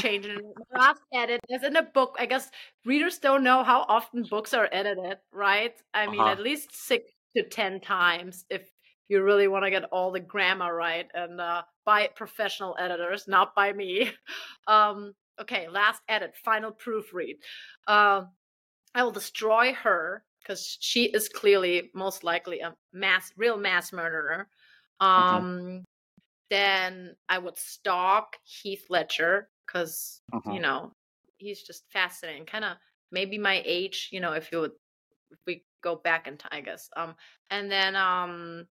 [0.00, 0.40] change it.
[0.72, 2.16] My last edit is in a book.
[2.18, 2.50] I guess
[2.84, 5.74] readers don't know how often books are edited, right?
[5.94, 6.32] I mean, Uh-huh.
[6.32, 8.70] at least six to ten times if
[9.08, 13.54] you really want to get all the grammar right, and uh, by professional editors, not
[13.54, 14.10] by me.
[14.66, 17.36] Um, okay, last edit, final proofread.
[17.86, 18.24] Uh,
[18.94, 24.48] I will destroy her because she is clearly most likely a mass, real mass murderer.
[24.98, 25.84] Um,
[26.50, 30.92] Then I would stalk Heath Ledger because you know
[31.36, 32.46] he's just fascinating.
[32.46, 32.78] Kind of
[33.12, 34.72] maybe my age, you know, if you would,
[35.30, 36.88] if we go back in time, I guess.
[36.96, 37.14] Um,
[37.50, 38.66] and then um,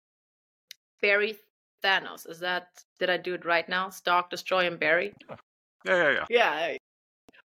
[1.03, 1.37] bury
[1.83, 2.31] Thanos.
[2.31, 2.69] Is that
[3.01, 3.91] did I do it right now?
[3.91, 5.13] Stalk, destroy, and bury.
[5.85, 6.27] Yeah, yeah, yeah.
[6.31, 6.77] Yeah.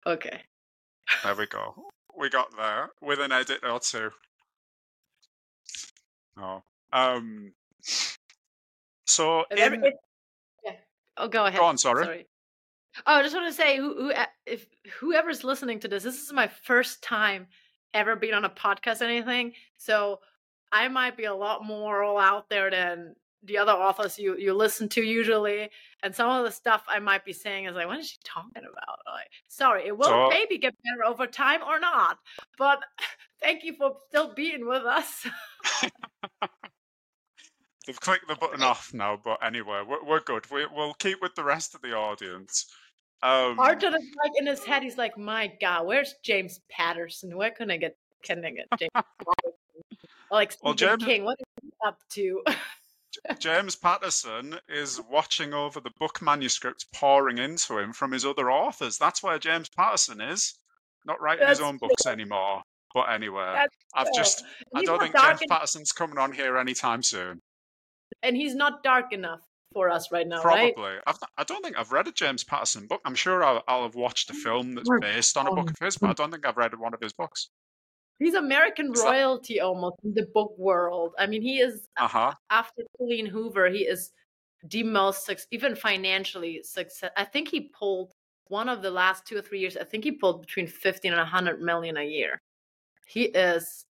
[0.08, 0.42] Okay.
[1.24, 1.90] There we go.
[2.18, 4.12] We got there with an edit or two.
[6.38, 6.64] Oh.
[6.92, 7.54] Um.
[9.06, 9.94] So in, it-
[10.64, 10.72] yeah.
[11.18, 11.60] Oh, go ahead.
[11.60, 12.28] Go on, sorry.
[13.06, 14.14] Oh, I just want to say, who, who,
[14.46, 14.66] if
[15.00, 17.48] whoever's listening to this, this is my first time
[17.94, 19.54] ever being on a podcast or anything.
[19.78, 20.20] So
[20.72, 23.16] I might be a lot more all out there than
[23.46, 25.70] the other authors you you listen to usually.
[26.04, 28.64] And some of the stuff I might be saying is like, what is she talking
[28.64, 29.00] about?
[29.08, 32.20] Like, sorry, it will So- maybe get better over time or not.
[32.58, 32.80] But
[33.42, 35.26] thank you for still being with us.
[37.88, 40.50] they've clicked the button off now, but anyway, we're, we're good.
[40.52, 42.66] We, we'll keep with the rest of the audience.
[43.24, 47.36] Um, Arton is like in his head, he's like, my God, where's James Patterson?
[47.36, 48.92] Where can I get can I get James
[50.32, 52.44] like Well, Stephen James- King, what is he up to?
[53.40, 58.98] James Patterson is watching over the book manuscripts pouring into him from his other authors.
[58.98, 60.56] That's where James Patterson is,
[61.06, 62.62] not writing his That's own books anymore.
[62.94, 64.44] But anyway, That's I've just
[64.74, 67.42] I He's don't think James en- Patterson's coming on here anytime soon.
[68.24, 69.42] and he's not dark enough
[69.74, 70.74] for us right now, right?
[70.74, 70.98] Probably.
[71.06, 73.02] I've, I don't think I've read a James Patterson book.
[73.04, 74.38] I'm sure I'll, I'll have watched a mm.
[74.38, 76.94] film that's based on a book of his, but I don't think I've read one
[76.94, 77.50] of his books.
[78.20, 81.14] He's American royalty almost in the book world.
[81.20, 82.34] I mean, he is Uh huh.
[82.50, 84.12] after Colleen Hoover, he is
[84.70, 87.12] the most even financially success.
[87.18, 88.12] I think he pulled
[88.48, 89.76] one of the last two or three years.
[89.76, 92.42] I think he pulled between fifteen and hundred million a year.
[93.06, 93.86] He is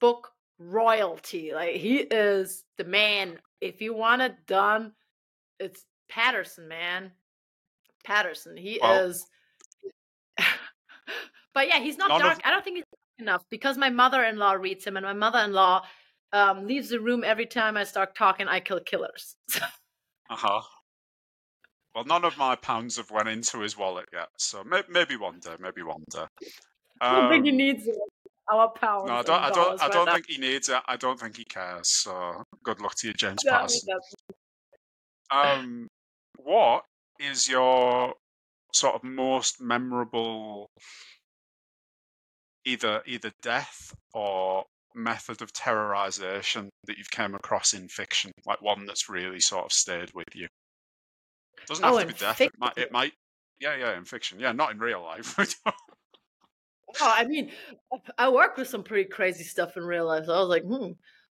[0.00, 1.52] book royalty.
[1.52, 3.38] Like he is the man.
[3.60, 4.92] If you want it done,
[5.58, 7.10] it's Patterson, man.
[8.04, 8.56] Patterson.
[8.56, 9.26] He Well- is.
[11.54, 12.40] but yeah, he's not None of- dark.
[12.44, 15.82] I don't think he's dark enough because my mother-in-law reads him, and my mother-in-law
[16.32, 18.46] um, leaves the room every time I start talking.
[18.48, 19.36] I kill killers.
[20.30, 20.62] Uh huh.
[21.94, 25.38] Well, none of my pounds have went into his wallet yet, so may- maybe one
[25.38, 26.24] day, maybe one day.
[27.02, 27.94] I don't think he Um, needs it.
[28.50, 29.06] Our pounds.
[29.06, 29.42] No, I don't.
[29.42, 29.82] I don't.
[29.82, 30.14] I don't now.
[30.14, 30.80] think he needs it.
[30.88, 31.88] I don't think he cares.
[31.90, 33.98] So good luck to you, James Patterson.
[35.30, 35.88] Um,
[36.38, 36.84] what
[37.20, 38.14] is your
[38.72, 40.70] sort of most memorable
[42.64, 48.30] either either death or method of terrorization that you've came across in fiction?
[48.46, 50.44] Like one that's really sort of stayed with you.
[50.44, 52.40] It Doesn't have Oh, to be death.
[52.40, 52.76] It might.
[52.76, 53.12] It might.
[53.60, 54.38] Yeah, yeah, in fiction.
[54.40, 55.36] Yeah, not in real life.
[57.00, 57.50] Oh, I mean,
[58.18, 60.26] I work with some pretty crazy stuff in real life.
[60.26, 60.92] So I was like, hmm.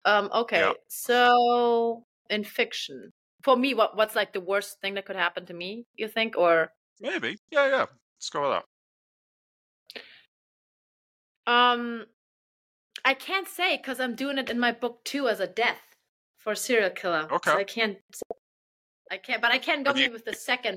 [0.04, 0.72] Um, okay, Yeah.
[0.88, 3.10] so in fiction,
[3.42, 5.84] for me, what what's like the worst thing that could happen to me?
[5.96, 6.70] You think, or
[7.00, 7.36] Maybe.
[7.50, 7.86] Yeah, yeah.
[8.18, 8.64] Let's go with that.
[11.46, 12.06] Um,
[13.04, 15.80] I can't say because I'm doing it in my book too as a death
[16.38, 17.28] for a serial killer.
[17.30, 17.50] Okay.
[17.50, 17.98] so I can't.
[19.10, 20.76] I can't, but I can go you- with the second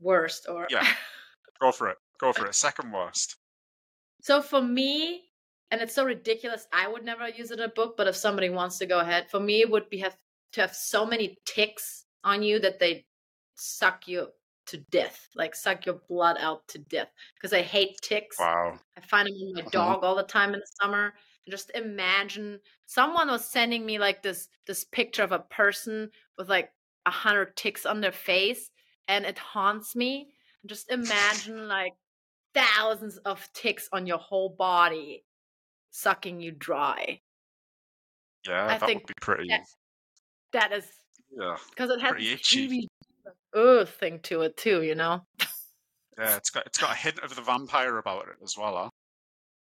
[0.00, 0.86] worst or Yeah.
[1.60, 1.96] Go for it.
[2.20, 2.54] Go for it.
[2.54, 3.36] Second worst.
[4.22, 5.24] So for me,
[5.70, 7.96] and it's so ridiculous, I would never use it in a book.
[7.96, 10.16] But if somebody wants to go ahead, for me, it would be have
[10.52, 13.04] to have so many ticks on you that they
[13.56, 14.28] suck you
[14.68, 17.10] to death, like suck your blood out to death.
[17.34, 18.38] Because I hate ticks.
[18.38, 18.78] Wow.
[18.96, 19.70] I find them in my Mhm.
[19.70, 21.14] dog all the time in the summer.
[21.46, 26.48] And just imagine someone was sending me like this this picture of a person with
[26.48, 26.72] like
[27.06, 28.70] a hundred ticks on their face,
[29.08, 30.32] and it haunts me.
[30.66, 31.94] Just imagine like
[32.54, 35.24] thousands of ticks on your whole body,
[35.90, 37.22] sucking you dry.
[38.46, 39.48] Yeah, I that think would be pretty.
[39.48, 39.66] that-
[40.52, 40.90] That is
[41.30, 41.58] Yeah.
[41.70, 42.88] because it has itchy.
[43.54, 45.22] Ugh thing to it too, you know.
[46.18, 48.90] Yeah, it's got it's got a hint of the vampire about it as well, huh?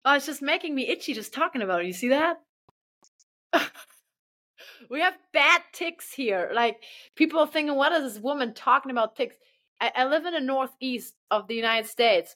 [0.05, 1.87] Oh, it's just making me itchy just talking about it.
[1.87, 2.37] You see that?
[4.89, 6.49] we have bad ticks here.
[6.53, 6.77] Like
[7.15, 9.35] people are thinking, what is this woman talking about ticks?
[9.81, 12.35] I, I live in the northeast of the United States.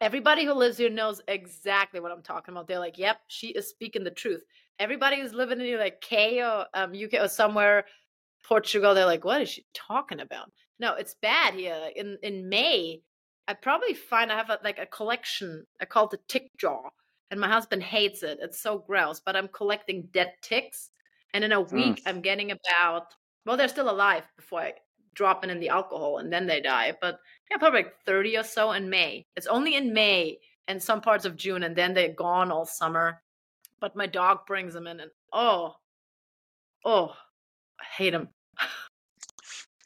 [0.00, 2.66] Everybody who lives here knows exactly what I'm talking about.
[2.66, 4.42] They're like, "Yep, she is speaking the truth."
[4.78, 7.84] Everybody who's living in like K or um, UK or somewhere,
[8.42, 11.90] Portugal, they're like, "What is she talking about?" No, it's bad here.
[11.96, 13.02] In in May,
[13.48, 15.66] I probably find I have a, like a collection.
[15.80, 16.90] I call it the tick jaw,
[17.30, 18.38] and my husband hates it.
[18.42, 19.20] It's so gross.
[19.20, 20.90] But I'm collecting dead ticks,
[21.34, 22.02] and in a week mm.
[22.06, 23.14] I'm getting about
[23.44, 24.74] well, they're still alive before I
[25.14, 26.94] drop in the alcohol, and then they die.
[27.00, 27.18] But
[27.50, 29.26] yeah, probably like 30 or so in May.
[29.36, 30.38] It's only in May
[30.68, 33.22] and some parts of June, and then they're gone all summer.
[33.80, 35.74] But my dog brings them in, and oh,
[36.84, 37.14] oh,
[37.82, 38.28] I hate them.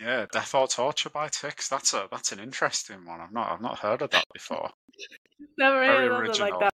[0.00, 1.68] Yeah, death or torture by ticks.
[1.68, 3.20] That's a that's an interesting one.
[3.20, 4.70] I've not I've not heard of that before.
[5.58, 6.72] Never Very heard of like that.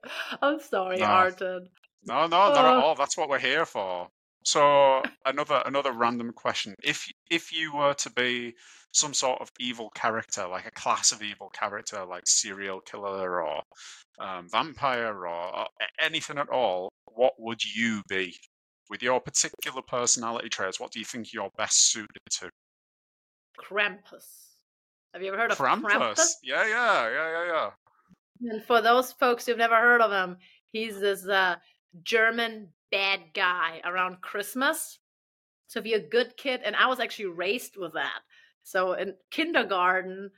[0.42, 1.04] I'm sorry, no.
[1.04, 1.68] Arton.
[2.04, 2.94] No, no, not at all.
[2.94, 4.08] That's what we're here for.
[4.44, 8.54] So another another random question: If if you were to be
[8.92, 13.62] some sort of evil character, like a class of evil character, like serial killer or
[14.20, 15.66] um, vampire or, or
[16.00, 18.34] anything at all, what would you be?
[18.90, 22.50] With your particular personality traits, what do you think you're best suited to?
[23.58, 24.56] Krampus.
[25.12, 25.82] Have you ever heard of Krampus?
[25.82, 26.32] Krampus?
[26.42, 27.46] Yeah, yeah, yeah, yeah,
[28.40, 28.50] yeah.
[28.50, 30.36] And for those folks who've never heard of him,
[30.70, 31.56] he's this uh,
[32.02, 34.98] German bad guy around Christmas.
[35.66, 38.20] So if you're a good kid, and I was actually raised with that.
[38.62, 40.30] So in kindergarten,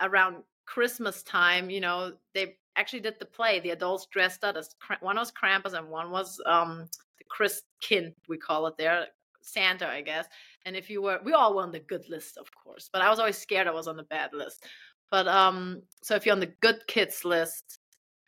[0.00, 3.60] around Christmas time, you know, they actually did the play.
[3.60, 6.88] The adults dressed up as one was Krampus and one was um,
[7.32, 9.06] Christkind, we call it there,
[9.40, 10.26] Santa, I guess.
[10.64, 13.10] And if you were, we all were on the good list, of course, but I
[13.10, 14.64] was always scared I was on the bad list.
[15.10, 17.78] But um, so if you're on the good kids list,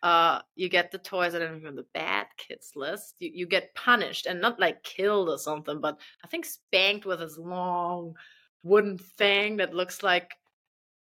[0.03, 3.47] uh, you get the toys, and if you're on the bad kids list, you, you
[3.47, 8.15] get punished and not like killed or something, but I think spanked with this long
[8.63, 10.35] wooden thing that looks like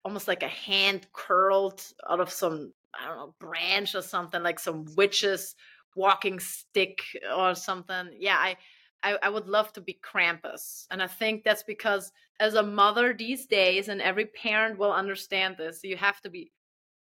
[0.05, 4.59] almost like a hand curled out of some I don't know branch or something, like
[4.59, 5.55] some witches
[5.95, 7.01] walking stick
[7.35, 8.09] or something.
[8.19, 8.57] Yeah, I,
[9.03, 10.85] I, I would love to be Krampus.
[10.91, 15.57] And I think that's because as a mother these days, and every parent will understand
[15.57, 16.51] this, you have to be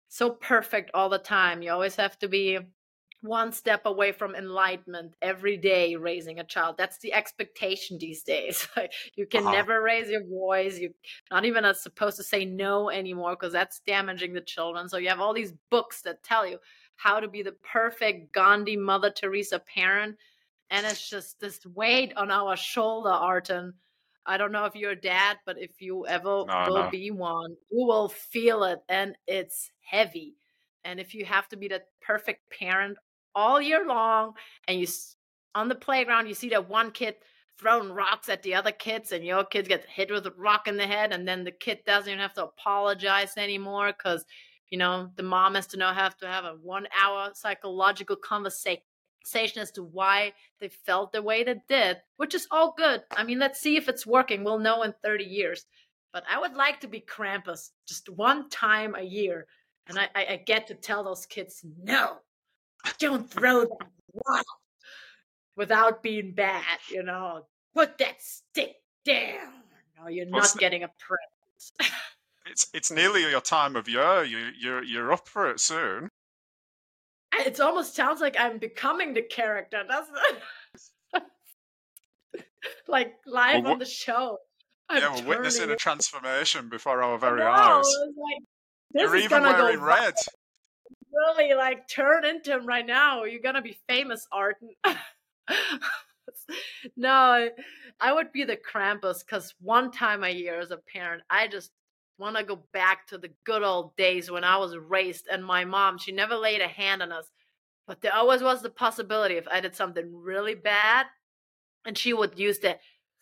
[0.09, 1.61] so perfect all the time.
[1.61, 2.59] You always have to be
[3.21, 8.67] one step away from enlightenment every day raising a child that's the expectation these days
[9.15, 9.51] you can uh-huh.
[9.51, 10.89] never raise your voice you're
[11.29, 15.19] not even supposed to say no anymore because that's damaging the children so you have
[15.19, 16.57] all these books that tell you
[17.01, 20.17] how to be the perfect Gandhi Mother Teresa parent.
[20.69, 23.73] And it's just this weight on our shoulder, Arton.
[24.25, 26.89] I don't know if you're a dad, but if you ever no, will no.
[26.91, 30.35] be one, you will feel it and it's heavy.
[30.83, 32.97] And if you have to be the perfect parent
[33.33, 34.33] all year long
[34.67, 34.87] and you
[35.55, 37.15] on the playground, you see that one kid
[37.57, 40.77] throwing rocks at the other kids and your kids get hit with a rock in
[40.77, 44.23] the head and then the kid doesn't even have to apologize anymore because
[44.72, 48.82] you know the mom has to know have to have a one hour psychological conversation
[49.57, 53.03] as to why they felt the way they did which is all good.
[53.15, 54.43] I mean let's see if it's working.
[54.43, 55.65] We'll know in 30 years.
[56.13, 59.47] But i would like to be krampus just one time a year
[59.88, 62.17] and i, I, I get to tell those kids no
[62.99, 64.43] don't throw that
[65.55, 69.63] without being bad you know put that stick down
[69.99, 71.93] no you're not getting a present
[72.45, 74.23] it's it's nearly your time of year.
[74.23, 76.09] You you're you're up for it soon.
[77.33, 80.15] It almost sounds like I'm becoming the character, doesn't
[81.13, 81.23] it?
[82.87, 84.37] like live well, on the show.
[84.89, 87.85] I'm yeah, we're witnessing a transformation before our very eyes.
[88.07, 88.43] Like,
[88.93, 90.13] You're even wearing red.
[91.13, 93.25] Really, like turn into him right now.
[93.25, 94.69] You're gonna be famous, Arton.
[96.95, 97.49] no,
[97.99, 101.71] I would be the Krampus because one time a year as a parent, I just
[102.22, 105.65] want to go back to the good old days when I was raised and my
[105.65, 107.26] mom, she never laid a hand on us.
[107.88, 111.07] But there always was the possibility if I did something really bad
[111.86, 112.78] and she would use the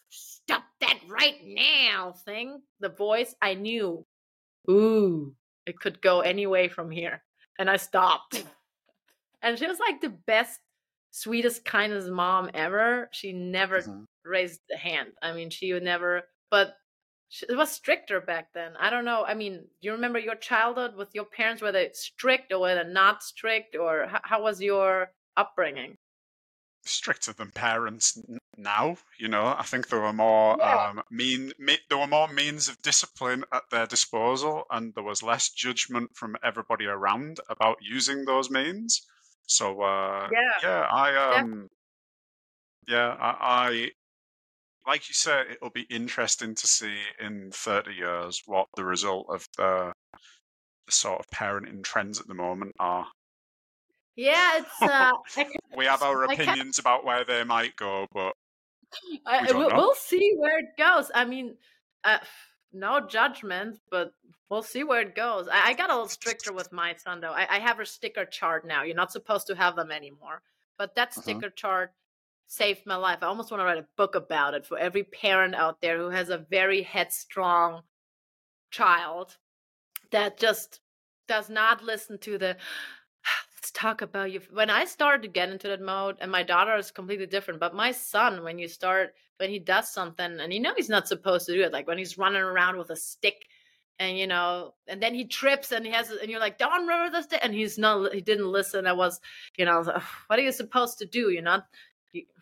[0.10, 4.06] stop that right now thing, the voice, I knew,
[4.70, 5.34] ooh,
[5.66, 7.24] it could go any way from here.
[7.58, 8.44] And I stopped.
[9.42, 10.60] and she was like the best,
[11.12, 13.10] sweetest, kindest mom ever.
[13.14, 14.04] She never mm-hmm.
[14.26, 15.10] raised a hand.
[15.22, 16.76] I mean, she would never, but
[17.48, 18.74] it was stricter back then.
[18.80, 19.24] I don't know.
[19.26, 21.62] I mean, do you remember your childhood with your parents?
[21.62, 25.96] Were they strict or were they not strict, or how, how was your upbringing?
[26.86, 28.20] Stricter than parents
[28.58, 28.98] now.
[29.20, 30.90] You know, I think there were more yeah.
[30.90, 31.52] um, mean.
[31.60, 36.16] Me, there were more means of discipline at their disposal, and there was less judgment
[36.16, 39.06] from everybody around about using those means.
[39.46, 41.70] So uh, yeah, yeah, I um,
[42.88, 43.92] yeah, I, I
[44.90, 49.48] like you said, it'll be interesting to see in 30 years what the result of
[49.56, 49.94] the,
[50.88, 53.06] the sort of parenting trends at the moment are.
[54.16, 54.82] Yeah, it's.
[54.82, 55.12] Uh,
[55.78, 58.34] we have our opinions about where they might go, but
[59.28, 61.12] I, we we'll, we'll, see where it goes.
[61.14, 61.56] I mean,
[62.04, 62.18] uh,
[62.74, 64.12] no judgment, but
[64.50, 65.48] we'll see where it goes.
[65.48, 67.32] I, I got a little stricter with my son though.
[67.32, 68.82] I, I, have a sticker chart now.
[68.82, 70.42] You're not supposed to have them anymore,
[70.80, 71.22] but that uh-huh.
[71.22, 71.56] sticker uh-huh.
[71.56, 71.94] chart
[72.50, 73.20] saved my life.
[73.22, 76.10] I almost want to write a book about it for every parent out there who
[76.10, 77.84] has a very headstrong
[78.72, 79.38] child
[80.12, 80.82] that just
[81.28, 82.58] does not listen to the
[83.56, 86.76] let's talk about you when i started to get into that mode and my daughter
[86.76, 90.60] is completely different but my son when you start when he does something and you
[90.60, 93.46] know he's not supposed to do it like when he's running around with a stick
[94.00, 97.12] and you know and then he trips and he has and you're like don't remember
[97.12, 98.88] this stick and he's not he didn't listen.
[98.88, 99.20] I was
[99.58, 99.84] you know
[100.28, 101.30] what are you supposed to do?
[101.30, 101.66] You're not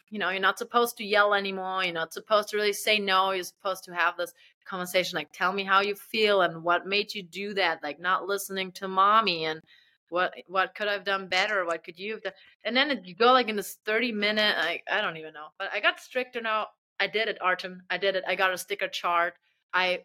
[0.09, 3.31] you, know you're not supposed to yell anymore you're not supposed to really say no
[3.31, 4.33] you're supposed to have this
[4.65, 8.27] conversation like tell me how you feel and what made you do that like not
[8.27, 9.61] listening to mommy and
[10.09, 11.65] what what could I've done better?
[11.65, 12.33] What could you have done?
[12.63, 15.47] And then you go like in this 30 minute, I, I don't even know.
[15.57, 16.67] But I got stricter now.
[16.99, 17.83] I did it, Arton.
[17.89, 18.23] I did it.
[18.27, 19.35] I got a sticker chart.
[19.73, 20.03] I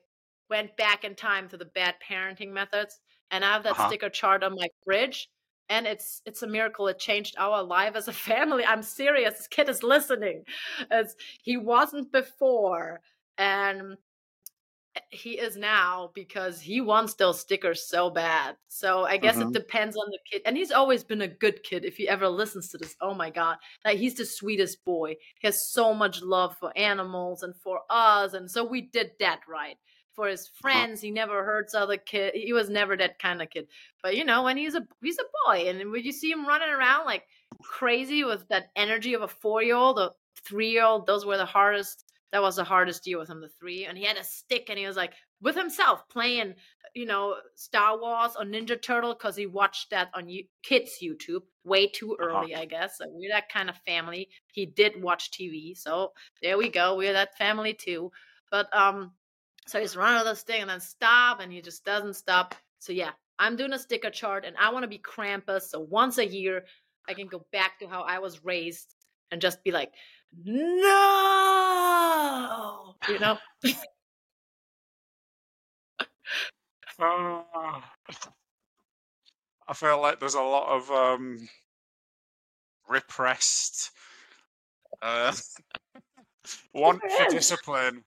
[0.50, 3.00] went back in time to the bad parenting methods
[3.30, 3.88] and I have that uh-huh.
[3.88, 5.30] sticker chart on my fridge.
[5.72, 6.86] And it's it's a miracle.
[6.88, 8.62] It changed our life as a family.
[8.62, 9.38] I'm serious.
[9.38, 10.44] This kid is listening.
[10.90, 13.00] As he wasn't before.
[13.38, 13.96] And
[15.08, 18.56] he is now because he wants those stickers so bad.
[18.68, 19.48] So I guess mm-hmm.
[19.48, 20.42] it depends on the kid.
[20.44, 21.86] And he's always been a good kid.
[21.86, 25.16] If he ever listens to this, oh my god, like he's the sweetest boy.
[25.40, 29.40] He has so much love for animals and for us, and so we did that
[29.48, 29.76] right.
[30.14, 32.36] For his friends, he never hurts other kids.
[32.36, 33.68] He was never that kind of kid.
[34.02, 36.68] But you know, when he's a he's a boy, and when you see him running
[36.68, 37.24] around like
[37.62, 40.10] crazy with that energy of a four year old, a
[40.44, 43.48] three year old, those were the hardest that was the hardest year with him, the
[43.48, 43.84] three.
[43.84, 46.54] And he had a stick and he was like with himself playing,
[46.94, 50.30] you know, Star Wars or Ninja Turtle because he watched that on
[50.62, 52.24] kids' YouTube way too uh-huh.
[52.24, 52.62] early, uh-huh.
[52.62, 52.98] I guess.
[52.98, 54.30] So we're that kind of family.
[54.52, 55.76] He did watch TV.
[55.76, 56.96] So there we go.
[56.96, 58.10] We're that family too.
[58.50, 59.12] But um,
[59.66, 62.54] so he's running this thing and then stop and he just doesn't stop.
[62.78, 65.62] So yeah, I'm doing a sticker chart and I want to be Krampus.
[65.62, 66.64] So once a year,
[67.08, 68.94] I can go back to how I was raised
[69.30, 69.92] and just be like,
[70.44, 70.54] no,
[73.08, 73.38] you know.
[76.98, 77.42] uh,
[79.68, 81.48] I feel like there's a lot of um,
[82.88, 83.90] repressed
[85.00, 85.32] uh,
[86.74, 88.04] want for discipline.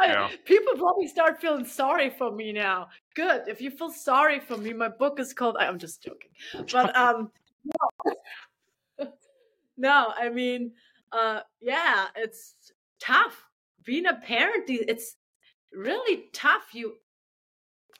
[0.00, 0.28] I, yeah.
[0.44, 2.88] People probably start feeling sorry for me now.
[3.14, 3.48] Good.
[3.48, 5.56] If you feel sorry for me, my book is called.
[5.58, 6.30] I'm just joking,
[6.72, 7.30] but um,
[7.64, 9.06] no,
[9.76, 10.72] no I mean,
[11.12, 12.54] uh yeah it's
[13.00, 13.46] tough
[13.84, 15.16] being a parent it's
[15.72, 16.94] really tough you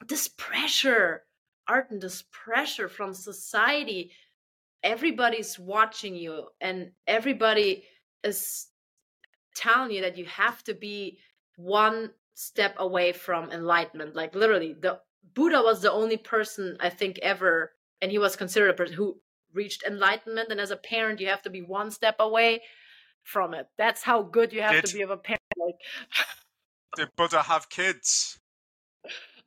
[0.07, 1.23] this pressure
[1.67, 4.11] art and this pressure from society
[4.83, 7.83] everybody's watching you and everybody
[8.23, 8.67] is
[9.55, 11.17] telling you that you have to be
[11.59, 14.97] one step away from enlightenment like literally the
[15.33, 19.19] buddha was the only person i think ever and he was considered a person who
[19.53, 22.61] reached enlightenment and as a parent you have to be one step away
[23.23, 23.67] from it.
[23.77, 25.39] That's how good you have did, to be of a parent.
[25.57, 25.75] Like,
[26.95, 28.39] did Buddha have kids?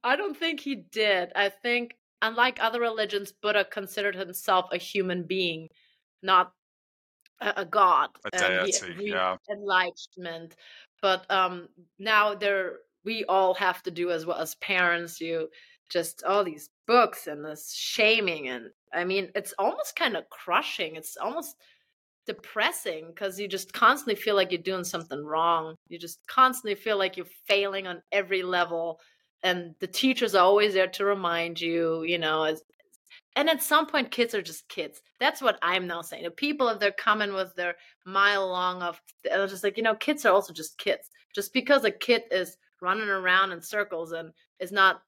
[0.05, 1.33] I don't think he did.
[1.35, 5.69] I think, unlike other religions, Buddha considered himself a human being,
[6.23, 6.53] not
[7.43, 8.11] a, a god.
[8.33, 9.37] A deity, he, yeah.
[9.51, 10.57] Enlightenment.
[11.01, 11.69] But um,
[11.99, 15.21] now there, we all have to do as well as parents.
[15.21, 15.49] You
[15.91, 20.97] just all these books and this shaming, and I mean, it's almost kind of crushing.
[20.97, 21.57] It's almost
[22.27, 25.75] depressing because you just constantly feel like you're doing something wrong.
[25.89, 29.01] You just constantly feel like you're failing on every level.
[29.43, 32.63] And the teachers are always there to remind you, you know, as,
[33.37, 35.01] and at some point kids are just kids.
[35.21, 36.29] That's what i'm now saying.
[36.37, 37.75] People if they're coming with their
[38.07, 41.11] mile long of they're just like you know kids are also just kids.
[41.35, 45.03] Just because a kid is running around in circles and is not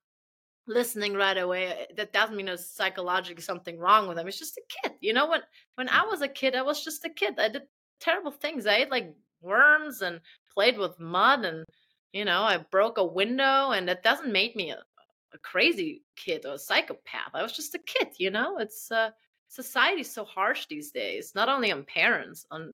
[0.66, 4.26] listening right away eh, that doesn't mean there's psychologically something wrong with them.
[4.28, 5.28] It's just a kid you know?
[5.28, 5.40] When
[5.76, 7.38] when i was a kid i was just a kid.
[7.38, 7.62] I did
[8.00, 8.66] terrible things.
[8.66, 10.20] I ate like worms and
[10.52, 11.66] played with mud and
[12.12, 14.78] you know i broke a window and that doesn't make me a,
[15.34, 19.10] a crazy kid or a psychopath i was just a kid you know it's uh
[19.48, 22.72] society's so harsh these days not only on parents on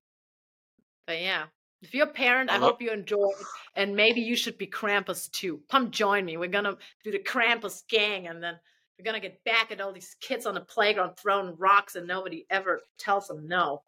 [1.07, 1.45] but yeah
[1.83, 3.47] if you're a parent, I, I hope you enjoy it.
[3.75, 5.61] And maybe you should be Krampus too.
[5.71, 6.37] Come join me.
[6.37, 8.55] We're going to do the Krampus gang and then
[8.99, 12.07] we're going to get back at all these kids on the playground throwing rocks and
[12.07, 13.83] nobody ever tells them no.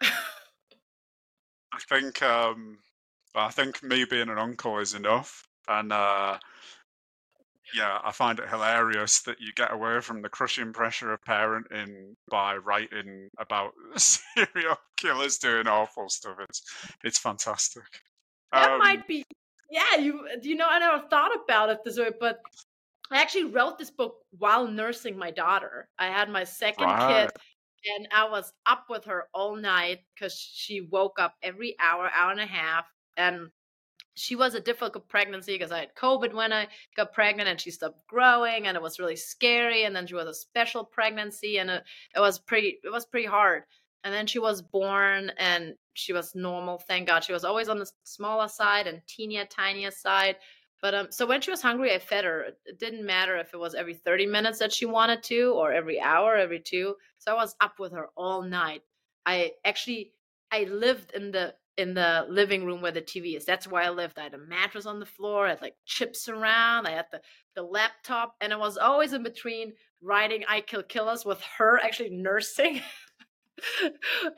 [0.00, 2.78] I think um,
[3.34, 5.46] I think me being an uncle is enough.
[5.68, 6.38] And uh,
[7.74, 12.14] yeah, I find it hilarious that you get away from the crushing pressure of parenting
[12.30, 16.38] by writing about serial killers doing awful stuff.
[16.40, 16.62] It's
[17.02, 17.84] it's fantastic.
[18.54, 19.24] That um, might be
[19.70, 22.40] yeah, you you know, I never thought about it this way, but
[23.10, 25.88] I actually wrote this book while nursing my daughter.
[25.98, 26.98] I had my second Right.
[26.98, 27.30] kid
[27.96, 32.30] and I was up with her all night because she woke up every hour, hour
[32.32, 32.86] and a half.
[33.16, 33.50] And
[34.14, 37.70] she was a difficult pregnancy because I had COVID when I got pregnant and she
[37.70, 39.84] stopped growing and it was really scary.
[39.84, 41.84] And then she was a special pregnancy and it,
[42.14, 43.64] it was pretty it was pretty hard.
[44.04, 47.24] And then she was born and she was normal, thank God.
[47.24, 50.36] She was always on the smaller side and teenier, tinier side.
[50.82, 52.48] But um, so when she was hungry, I fed her.
[52.66, 55.98] It didn't matter if it was every 30 minutes that she wanted to or every
[55.98, 56.96] hour, every two.
[57.18, 58.82] So I was up with her all night.
[59.24, 60.12] I actually
[60.52, 63.44] I lived in the in the living room where the TV is.
[63.44, 64.18] That's where I lived.
[64.18, 65.46] I had a mattress on the floor.
[65.46, 66.86] I had like chips around.
[66.86, 67.20] I had the
[67.54, 69.72] the laptop, and I was always in between
[70.02, 72.80] writing "I Kill Killers" with her actually nursing.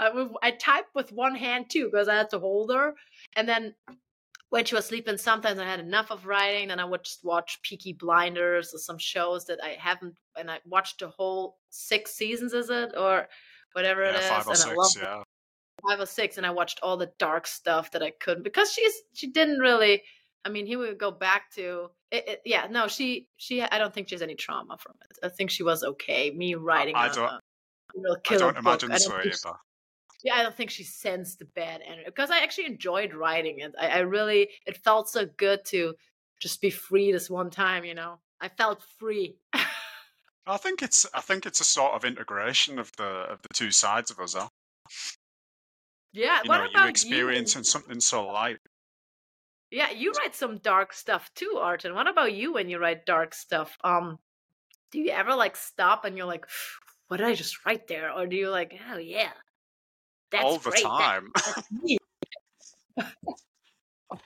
[0.01, 2.95] I, would, I typed with one hand too because I had to hold her,
[3.37, 3.75] and then
[4.51, 7.61] when she was sleeping, sometimes I had enough of writing, and I would just watch
[7.63, 12.53] Peaky Blinders or some shows that I haven't, and I watched the whole six seasons,
[12.55, 13.29] is it or
[13.73, 15.23] whatever Yeah, it is, five or and I six, love yeah.
[15.89, 18.95] Five or six, and I watched all the dark stuff that I couldn't because she's
[19.15, 20.03] she didn't really.
[20.45, 22.69] I mean, he would go back to it, it, yeah.
[22.71, 23.63] No, she she.
[23.63, 25.19] I don't think she has any trauma from it.
[25.25, 26.31] I think she was okay.
[26.31, 27.41] Me writing I don't- a
[28.31, 29.57] I don't imagine I so don't she- either.
[30.23, 33.75] yeah, I don't think she sensed the bad energy because I actually enjoyed writing it.
[33.81, 35.95] I, I really, it felt so good to
[36.41, 37.85] just be free this one time.
[37.85, 39.37] You know, I felt free.
[40.47, 43.71] I think it's I think it's a sort of integration of the of the two
[43.73, 44.35] sides of us.
[44.35, 44.49] Huh?
[46.16, 46.40] Yeah.
[46.43, 48.56] You what know, about you experiencing something so light.
[49.70, 51.94] Yeah, you write some dark stuff too, Arton.
[51.94, 53.76] What about you when you write dark stuff?
[53.84, 54.18] Um,
[54.93, 56.47] do you ever like stop and you're like,
[57.09, 59.32] "What did I just write there?" Or do you like, "Oh yeah,
[60.30, 60.84] that's all the great.
[60.84, 61.32] time.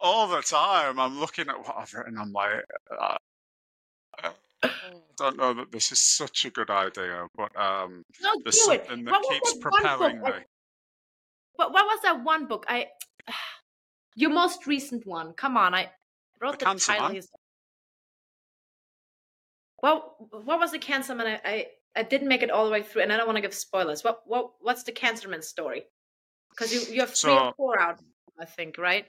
[0.00, 0.98] all the time.
[0.98, 2.18] I'm looking at what I've written.
[2.18, 2.64] I'm like,
[2.98, 3.16] uh,
[4.24, 4.32] I
[5.16, 8.86] don't know that this is such a good idea, but um, No, there's do it.
[8.86, 10.44] something that What keeps that one book propelling me.
[11.56, 12.64] What, what was that one book?
[12.68, 12.86] I
[14.14, 15.32] your most recent one.
[15.32, 15.90] Come on, I
[16.40, 17.08] wrote The the, title.
[17.08, 17.22] Here.
[19.82, 21.26] Well, what was the cancer man?
[21.44, 21.66] I, I
[21.96, 24.04] I didn't make it all the way through, and I don't want to give spoilers.
[24.04, 25.84] What what what's the cancer man story?
[26.50, 28.00] Because you you have three So- or four out,
[28.38, 29.06] I think, right?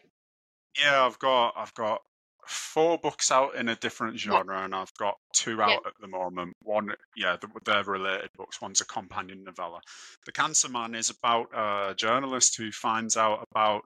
[0.79, 2.01] Yeah, I've got I've got
[2.47, 4.31] four books out in a different Yeah.
[4.31, 6.53] genre, and I've got two out at the moment.
[6.61, 8.61] One, yeah, th- they're related books.
[8.61, 9.81] One's a companion novella.
[10.25, 13.83] The Cancer Man is about a journalist who finds out about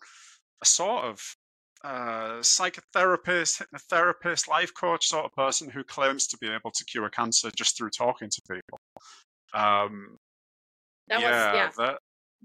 [0.61, 1.35] a sort of
[1.83, 7.09] uh, psychotherapist, hypnotherapist, life coach sort of person who claims to be able to cure
[7.09, 8.79] cancer just through talking to people.
[9.53, 10.17] Um,
[11.07, 11.85] That yeah, was yeah.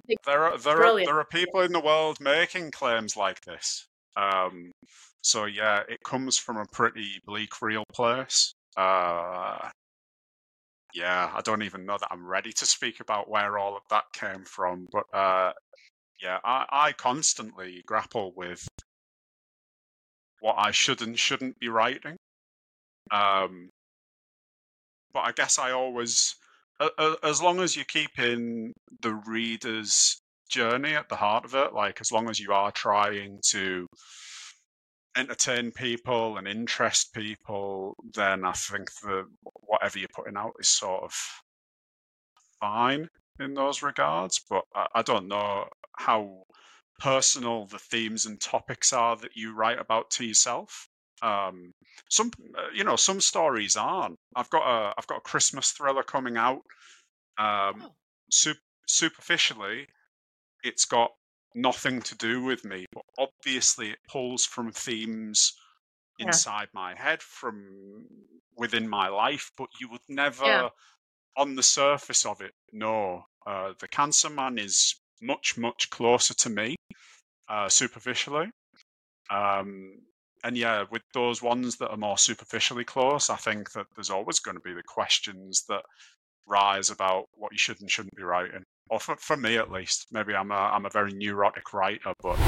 [0.07, 3.87] there, there are there are there are people in the world making claims like this.
[4.17, 4.73] Um,
[5.23, 8.55] so yeah, it comes from a pretty bleak, real place.
[8.77, 9.69] Uh,
[10.95, 14.05] yeah, I don't even know that I'm ready to speak about where all of that
[14.13, 15.53] came from, but uh,
[16.23, 18.67] yeah, I, I constantly grapple with
[20.41, 22.17] what I should and shouldn't be writing.
[23.11, 23.69] Um,
[25.13, 26.35] but I guess I always,
[27.23, 30.19] as long as you keep in the reader's
[30.49, 33.87] journey at the heart of it, like as long as you are trying to
[35.17, 39.25] entertain people and interest people, then I think the
[39.55, 41.13] whatever you're putting out is sort of
[42.61, 43.09] fine
[43.41, 44.41] in those regards.
[44.49, 45.67] But I, I don't know
[45.97, 46.45] how
[46.99, 50.89] personal the themes and topics are that you write about to yourself.
[51.23, 51.73] Um,
[52.11, 54.19] some, uh, you know, some stories aren't.
[54.35, 56.63] I've got a, I've got a Christmas thriller coming out.
[57.39, 57.93] Um, Oh.
[58.31, 58.57] sup-
[58.89, 59.87] superficially,
[60.67, 61.11] it's got
[61.55, 65.53] nothing to do with me, but obviously it pulls from themes
[66.19, 66.27] Yeah.
[66.27, 68.07] inside my head from
[68.57, 69.51] within my life.
[69.57, 70.69] But you would never, Yeah.
[71.37, 73.25] on the surface of it, know.
[73.47, 76.75] Uh, the Cancer Man is much, much closer to me,
[77.49, 78.51] uh, superficially.
[79.31, 80.03] Um,
[80.45, 84.41] and yeah, with those ones that are more superficially close, I think that there's always
[84.41, 85.83] going to be the questions that
[86.47, 88.63] rise about what you should and shouldn't be writing.
[88.89, 90.07] Or for, for me at least.
[90.13, 92.39] Maybe I'm a I'm a very neurotic writer, but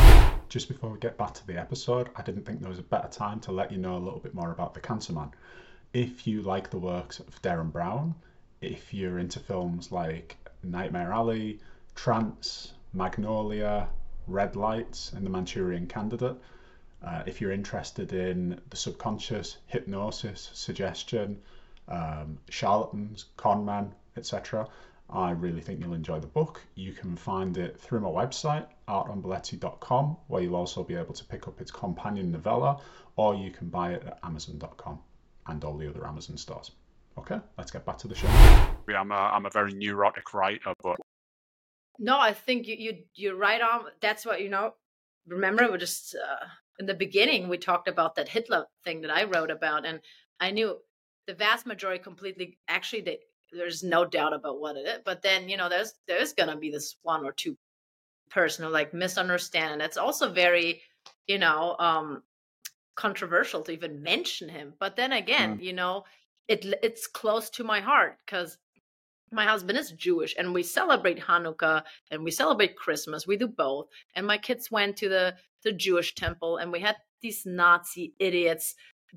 [0.49, 3.09] Just before we get back to the episode, I didn't think there was a better
[3.09, 5.31] time to let you know a little bit more about The Cancer Man.
[5.93, 8.15] If you like the works of Derren Brown,
[8.61, 11.61] if you're into films like Nightmare Alley,
[11.95, 13.89] Trance, Magnolia,
[14.27, 16.37] Red Lights, and The Manchurian Candidate,
[17.05, 21.39] uh, if you're interested in the subconscious, hypnosis, suggestion,
[21.89, 24.67] um, charlatans, con men, etc.,
[25.11, 26.61] I really think you'll enjoy the book.
[26.75, 31.49] You can find it through my website, artonbaleci.com, where you'll also be able to pick
[31.49, 32.81] up its companion novella,
[33.17, 34.99] or you can buy it at amazon.com
[35.47, 36.73] and all the other Amazon stores.
[37.17, 38.29] Okay, let's get back to the show.
[38.29, 40.99] I'm a, I'm a very neurotic writer, but
[41.99, 43.87] no, I think you you you're right on.
[44.01, 44.75] That's what you know.
[45.27, 46.47] Remember, we just uh,
[46.79, 50.01] in the beginning we talked about that Hitler thing that I wrote about, and
[50.39, 50.79] I knew
[51.27, 53.19] the vast majority completely actually they
[53.53, 55.01] there's no doubt about what it is.
[55.05, 57.57] But then, you know, there's there's gonna be this one or two
[58.31, 59.75] person who like misunderstand.
[59.75, 60.83] And it's also very,
[61.27, 62.23] you know, um
[62.97, 64.75] controversial to even mention him.
[64.79, 65.63] But then again, mm.
[65.63, 66.05] you know,
[66.49, 68.59] it it's close to my heart because
[69.31, 73.27] my husband is Jewish and we celebrate Hanukkah and we celebrate Christmas.
[73.27, 73.87] We do both.
[74.15, 78.75] And my kids went to the the Jewish temple and we had these Nazi idiots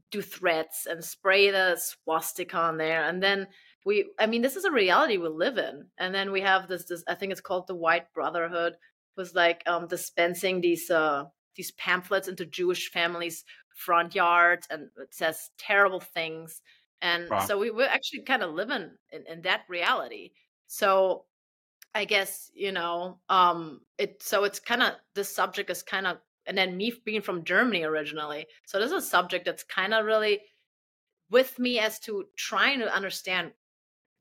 [0.09, 3.47] do threats and spray the swastika on there and then
[3.85, 5.85] we i mean this is a reality we live in.
[5.97, 8.73] And then we have this this i think it's called the white brotherhood
[9.17, 11.25] was like um dispensing these uh
[11.55, 13.43] these pamphlets into jewish families
[13.75, 16.61] front yards and it says terrible things.
[17.01, 17.39] And wow.
[17.39, 20.31] so we, we're actually kind of living in, in that reality.
[20.67, 21.25] So
[21.93, 26.17] i guess you know um it so it's kind of this subject is kind of
[26.45, 30.05] and then me being from germany originally so this is a subject that's kind of
[30.05, 30.41] really
[31.29, 33.51] with me as to trying to understand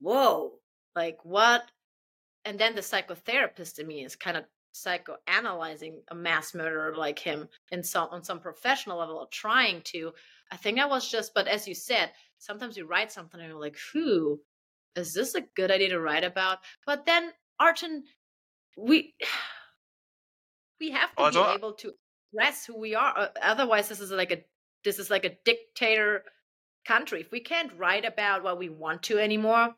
[0.01, 0.53] whoa,
[0.97, 1.63] like what?
[2.45, 4.45] And then the psychotherapist in me is kind of
[4.75, 10.13] psychoanalyzing a mass murderer like him in some on some professional level, trying to.
[10.53, 13.61] I think I was just, but as you said, sometimes you write something and you're
[13.61, 14.41] like, who
[14.97, 16.59] is this a good idea to write about?
[16.87, 18.05] But then Arton,
[18.77, 19.15] we
[20.81, 21.93] we have to oh, be able to
[22.33, 23.17] express who we are.
[23.17, 24.43] Uh, otherwise, this is like a
[24.85, 26.25] this is like a dictator
[26.87, 27.21] country.
[27.21, 29.75] If we can't write about what we want to anymore,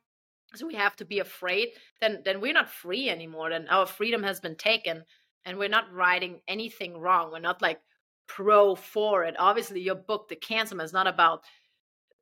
[0.54, 1.68] so we have to be afraid
[2.00, 5.04] then then we're not free anymore then our freedom has been taken
[5.44, 7.30] and we're not writing anything wrong.
[7.32, 7.80] We're not like
[8.26, 9.34] pro for it.
[9.38, 11.42] Obviously your book the cancer is not about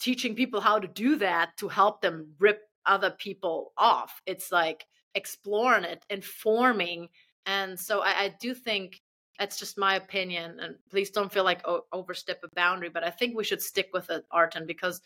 [0.01, 4.20] teaching people how to do that to help them rip other people off.
[4.27, 7.09] It's like exploring it informing.
[7.47, 9.01] And so i, I do think
[9.39, 13.09] that's just my opinion and please don't feel like o- overstep a boundary but i
[13.09, 15.01] think we should stick with it Arton because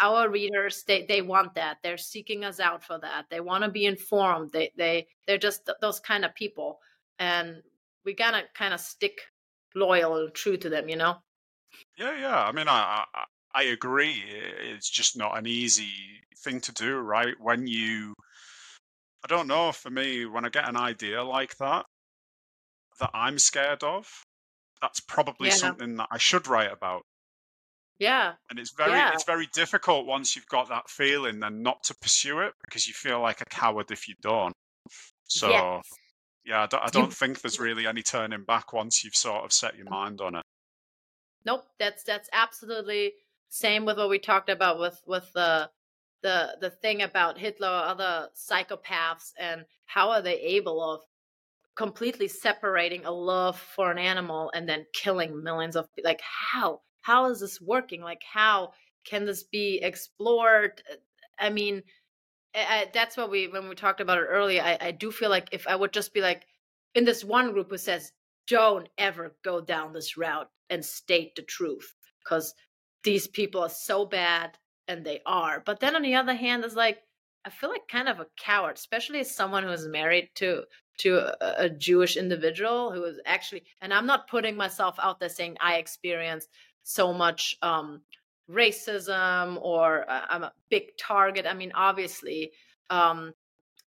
[0.00, 1.78] our readers they they want that.
[1.82, 3.26] They're seeking us out for that.
[3.30, 4.52] They want to be informed.
[4.52, 6.80] They they they're just th- those kind of people.
[7.18, 7.62] And
[8.04, 9.20] we gotta kind of stick
[9.74, 11.16] loyal and true to them you know?
[11.98, 12.44] Yeah yeah.
[12.44, 14.22] I mean i i, I agree.
[14.26, 15.92] It's just not an easy
[16.38, 17.34] thing to do right?
[17.40, 18.14] When you
[19.24, 21.86] i don't know for me when i get an idea like that
[23.00, 24.06] that i'm scared of
[24.80, 25.54] that's probably yeah.
[25.54, 27.02] something that i should write about
[27.98, 28.32] yeah.
[28.50, 29.12] And it's very yeah.
[29.12, 32.94] it's very difficult once you've got that feeling then not to pursue it because you
[32.94, 34.54] feel like a coward if you don't.
[35.26, 35.84] So yes.
[36.44, 39.52] yeah, I don't, I don't think there's really any turning back once you've sort of
[39.52, 40.42] set your mind on it.
[41.44, 43.12] Nope, that's that's absolutely
[43.48, 45.70] same with what we talked about with with the
[46.22, 51.02] the the thing about Hitler or other psychopaths and how are they able of
[51.76, 57.30] completely separating a love for an animal and then killing millions of like how how
[57.30, 58.02] is this working?
[58.02, 58.72] Like how
[59.04, 60.82] can this be explored?
[61.38, 61.82] I mean
[62.54, 65.48] I, that's what we when we talked about it earlier I, I do feel like
[65.52, 66.46] if i would just be like
[66.94, 68.12] in this one group who says
[68.46, 72.54] don't ever go down this route and state the truth because
[73.02, 74.56] these people are so bad
[74.86, 76.98] and they are but then on the other hand it's like
[77.44, 80.62] i feel like kind of a coward especially as someone who is married to
[80.98, 85.28] to a, a jewish individual who is actually and i'm not putting myself out there
[85.28, 86.48] saying i experienced
[86.84, 88.02] so much um,
[88.48, 91.46] racism or uh, I'm a big target.
[91.46, 92.52] I mean, obviously,
[92.90, 93.32] um,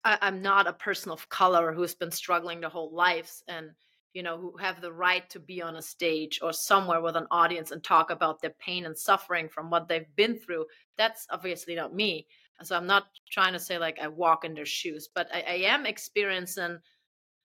[0.05, 3.71] I, I'm not a person of color who's been struggling their whole lives and
[4.17, 7.27] you know who have the right to be on a stage or somewhere with an
[7.31, 10.65] audience and talk about their pain and suffering from what they've been through
[10.97, 12.27] that's obviously not me
[12.63, 15.55] so i'm not trying to say like i walk in their shoes but i, I
[15.67, 16.79] am experiencing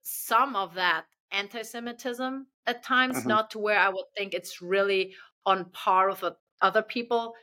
[0.04, 1.04] some of that
[1.34, 3.28] anti-semitism at times mm-hmm.
[3.28, 5.14] not to where i would think it's really
[5.46, 7.34] on par with what other people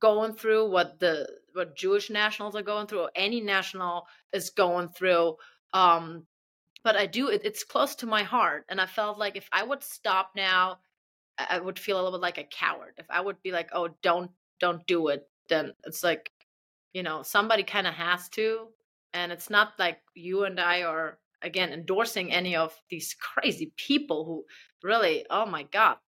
[0.00, 4.88] going through what the what Jewish nationals are going through or any national is going
[4.88, 5.36] through
[5.72, 6.26] um
[6.84, 9.62] but I do it, it's close to my heart and I felt like if I
[9.62, 10.78] would stop now
[11.38, 12.94] I would feel a little bit like a coward.
[12.98, 14.30] If I would be like oh don't
[14.60, 16.30] don't do it then it's like
[16.92, 18.68] you know somebody kind of has to
[19.12, 24.24] and it's not like you and I are again endorsing any of these crazy people
[24.24, 24.44] who
[24.82, 25.98] really oh my god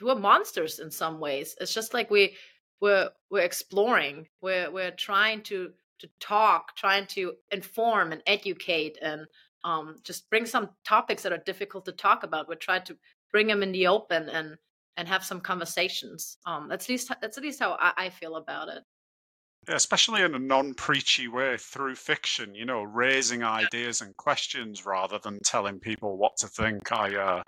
[0.00, 1.54] we're monsters in some ways.
[1.60, 2.36] It's just like we
[2.80, 4.26] we're we're exploring.
[4.40, 9.26] We're we're trying to to talk, trying to inform and educate and
[9.62, 12.48] um, just bring some topics that are difficult to talk about.
[12.48, 12.96] We try to
[13.32, 14.56] bring them in the open and
[14.96, 16.38] and have some conversations.
[16.46, 18.82] Um, that's at least that's at least how I, I feel about it.
[19.68, 25.18] Yeah, especially in a non-preachy way through fiction, you know, raising ideas and questions rather
[25.18, 26.92] than telling people what to think.
[26.92, 27.42] I, uh,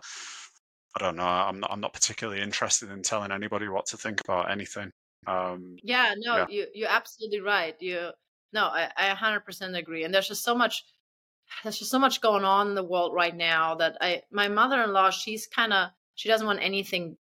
[0.97, 1.25] I don't know.
[1.25, 1.71] I'm not.
[1.71, 4.91] I'm not particularly interested in telling anybody what to think about anything.
[5.27, 6.47] Um, yeah, no, yeah.
[6.49, 7.75] you you're absolutely right.
[7.81, 8.11] You
[8.53, 10.05] no, I, I 100% agree.
[10.05, 10.85] And there's just so much.
[11.63, 14.23] There's just so much going on in the world right now that I.
[14.31, 15.91] My mother-in-law, she's kind of.
[16.15, 17.19] She doesn't want anything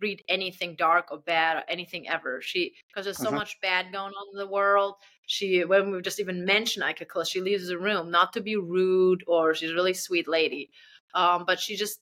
[0.00, 2.40] read anything dark or bad or anything ever.
[2.40, 3.36] She because there's so mm-hmm.
[3.36, 4.94] much bad going on in the world.
[5.26, 9.24] She when we just even mention Ika she leaves the room, not to be rude
[9.26, 10.70] or she's a really sweet lady.
[11.14, 12.00] Um, but she just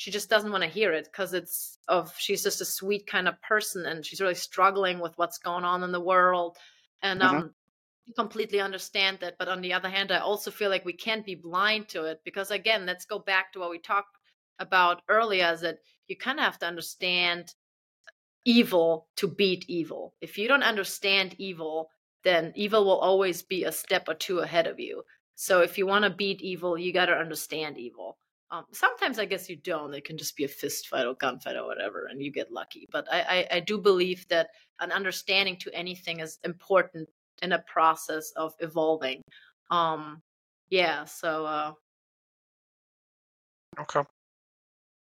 [0.00, 3.28] she just doesn't want to hear it because it's of she's just a sweet kind
[3.28, 6.56] of person and she's really struggling with what's going on in the world.
[7.02, 7.36] And mm-hmm.
[7.36, 7.54] um
[8.16, 9.34] completely understand that.
[9.38, 12.22] But on the other hand, I also feel like we can't be blind to it
[12.24, 14.16] because again, let's go back to what we talked
[14.58, 17.52] about earlier is that you kind of have to understand
[18.46, 20.14] evil to beat evil.
[20.22, 21.90] If you don't understand evil,
[22.24, 25.02] then evil will always be a step or two ahead of you.
[25.34, 28.16] So if you want to beat evil, you got to understand evil.
[28.52, 29.94] Um, sometimes I guess you don't.
[29.94, 32.88] It can just be a fist fight or gunfight or whatever, and you get lucky.
[32.90, 34.48] But I, I, I do believe that
[34.80, 37.08] an understanding to anything is important
[37.42, 39.22] in a process of evolving.
[39.70, 40.22] Um,
[40.68, 41.04] yeah.
[41.04, 41.46] So.
[41.46, 41.72] Uh,
[43.80, 44.02] okay.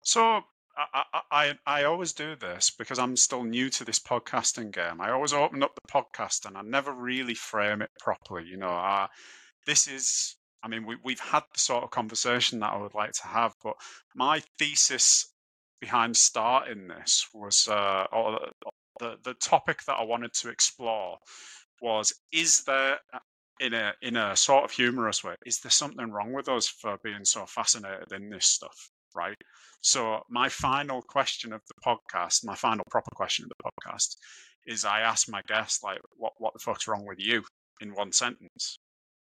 [0.03, 0.41] So
[0.77, 5.01] I, I, I always do this because I'm still new to this podcasting game.
[5.01, 8.45] I always open up the podcast and I never really frame it properly.
[8.47, 9.07] You know, uh,
[9.65, 13.11] this is, I mean, we, we've had the sort of conversation that I would like
[13.13, 13.75] to have, but
[14.15, 15.33] my thesis
[15.79, 18.39] behind starting this was, uh, or
[18.99, 21.17] the, the topic that I wanted to explore
[21.81, 23.19] was, is there, uh,
[23.59, 26.97] in a in a sort of humorous way, is there something wrong with us for
[27.03, 28.91] being so fascinated in this stuff?
[29.17, 29.37] right?
[29.81, 34.15] So my final question of the podcast, my final proper question of the podcast,
[34.65, 37.43] is I ask my guests like, "What what the fuck's wrong with you?"
[37.81, 38.79] in one sentence.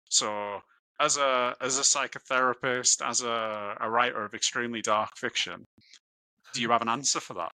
[0.09, 0.61] So
[0.99, 5.65] as a as a psychotherapist, as a, a writer of extremely dark fiction,
[6.53, 7.51] do you have an answer for that?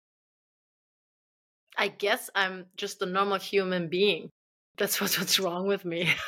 [1.76, 4.30] I guess I'm just a normal human being.
[4.76, 6.10] That's what's what's wrong with me.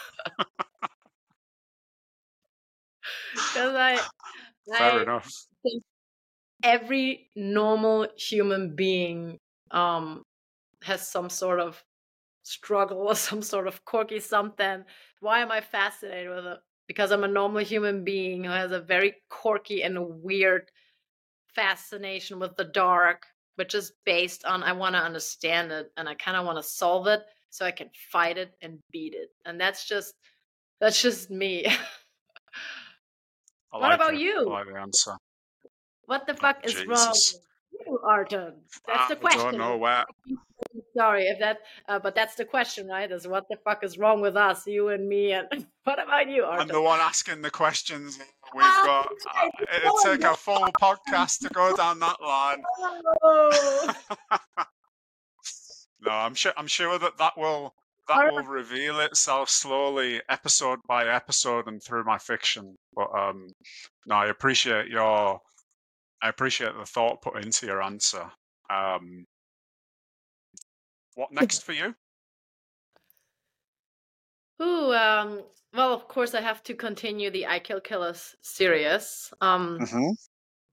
[3.32, 4.01] Because I,
[4.77, 5.31] Fair I enough.
[6.62, 9.39] Every normal human being
[9.70, 10.23] um,
[10.82, 11.82] has some sort of
[12.43, 14.85] struggle or some sort of quirky something.
[15.20, 16.59] Why am I fascinated with it?
[16.91, 20.73] Because I'm a normal human being who has a very quirky and weird
[21.55, 26.15] fascination with the dark, which is based on I want to understand it and I
[26.15, 29.29] kind of want to solve it so I can fight it and beat it.
[29.47, 30.15] And that's just
[30.81, 31.65] that's just me.
[33.71, 34.21] what like about it.
[34.21, 34.51] you?
[34.51, 35.12] I like answer.
[36.07, 37.35] What the oh, fuck is wrong with
[37.87, 38.55] you, Arton?
[38.89, 39.41] That's ah, the question.
[39.43, 40.05] I don't know where.
[40.97, 43.10] Sorry if that, uh, but that's the question, right?
[43.10, 45.48] Is what the fuck is wrong with us, you and me, and
[45.84, 46.62] what about you, Arton?
[46.62, 48.18] I'm the one asking the questions.
[48.55, 49.09] We've oh, got.
[49.34, 52.62] Uh, it'll take a full podcast to go down that line.
[53.22, 53.94] Oh.
[56.01, 56.52] no, I'm sure.
[56.56, 57.74] I'm sure that that will
[58.09, 62.76] that will reveal itself slowly, episode by episode, and through my fiction.
[62.94, 63.48] But um,
[64.06, 65.40] no, I appreciate your
[66.22, 68.30] I appreciate the thought put into your answer.
[68.68, 69.26] Um,
[71.20, 71.94] what next for you?
[74.62, 75.42] Ooh, um,
[75.74, 79.32] well, of course, I have to continue the I Kill Killers series.
[79.40, 80.10] Um, mm-hmm.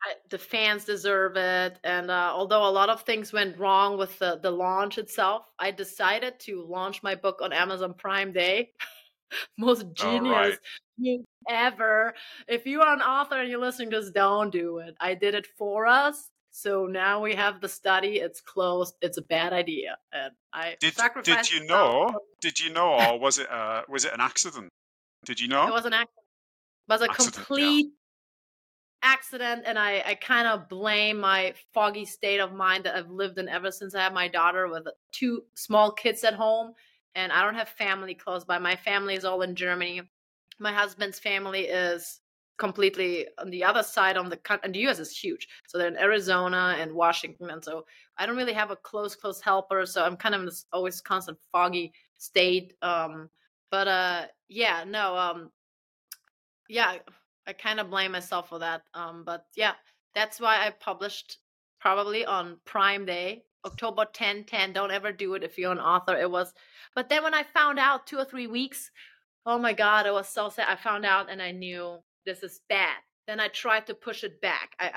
[0.03, 4.17] I, the fans deserve it, and uh, although a lot of things went wrong with
[4.19, 8.71] the the launch itself, I decided to launch my book on Amazon Prime Day.
[9.57, 10.57] Most genius
[10.99, 11.19] right.
[11.49, 12.13] ever.
[12.47, 14.95] If you are an author and you're listening, just don't do it.
[14.99, 16.29] I did it for us.
[16.57, 18.15] So now we have the study.
[18.15, 18.95] It's closed.
[19.03, 20.95] It's a bad idea, and I did.
[21.21, 22.19] Did you know?
[22.41, 23.47] Did you know, or was it?
[23.47, 24.69] Uh, was it an accident?
[25.23, 25.67] Did you know?
[25.67, 26.25] It was an accident.
[26.89, 27.91] It was a accident, complete yeah.
[29.03, 33.38] accident, and I, I kind of blame my foggy state of mind that I've lived
[33.38, 36.73] in ever since I had my daughter with two small kids at home,
[37.13, 38.57] and I don't have family close by.
[38.57, 40.01] My family is all in Germany
[40.59, 42.19] my husband's family is
[42.57, 45.47] completely on the other side on the and the US is huge.
[45.67, 47.85] So they're in Arizona and Washington, and so
[48.17, 49.85] I don't really have a close close helper.
[49.85, 52.73] So I'm kind of in this always constant foggy state.
[52.81, 53.29] Um,
[53.71, 55.51] but uh, yeah, no, um,
[56.69, 56.95] yeah,
[57.45, 58.84] I kind of blame myself for that.
[58.93, 59.73] Um, but yeah,
[60.15, 61.38] that's why I published
[61.79, 64.73] probably on Prime Day, October 10 10.
[64.73, 66.17] Don't ever do it if you're an author.
[66.17, 66.53] It was,
[66.95, 68.91] but then when I found out two or three weeks
[69.47, 70.67] oh my god, it was so sad.
[70.69, 71.97] I found out and I knew
[72.27, 72.97] this is bad.
[73.25, 74.75] Then I tried to push it back.
[74.79, 74.91] I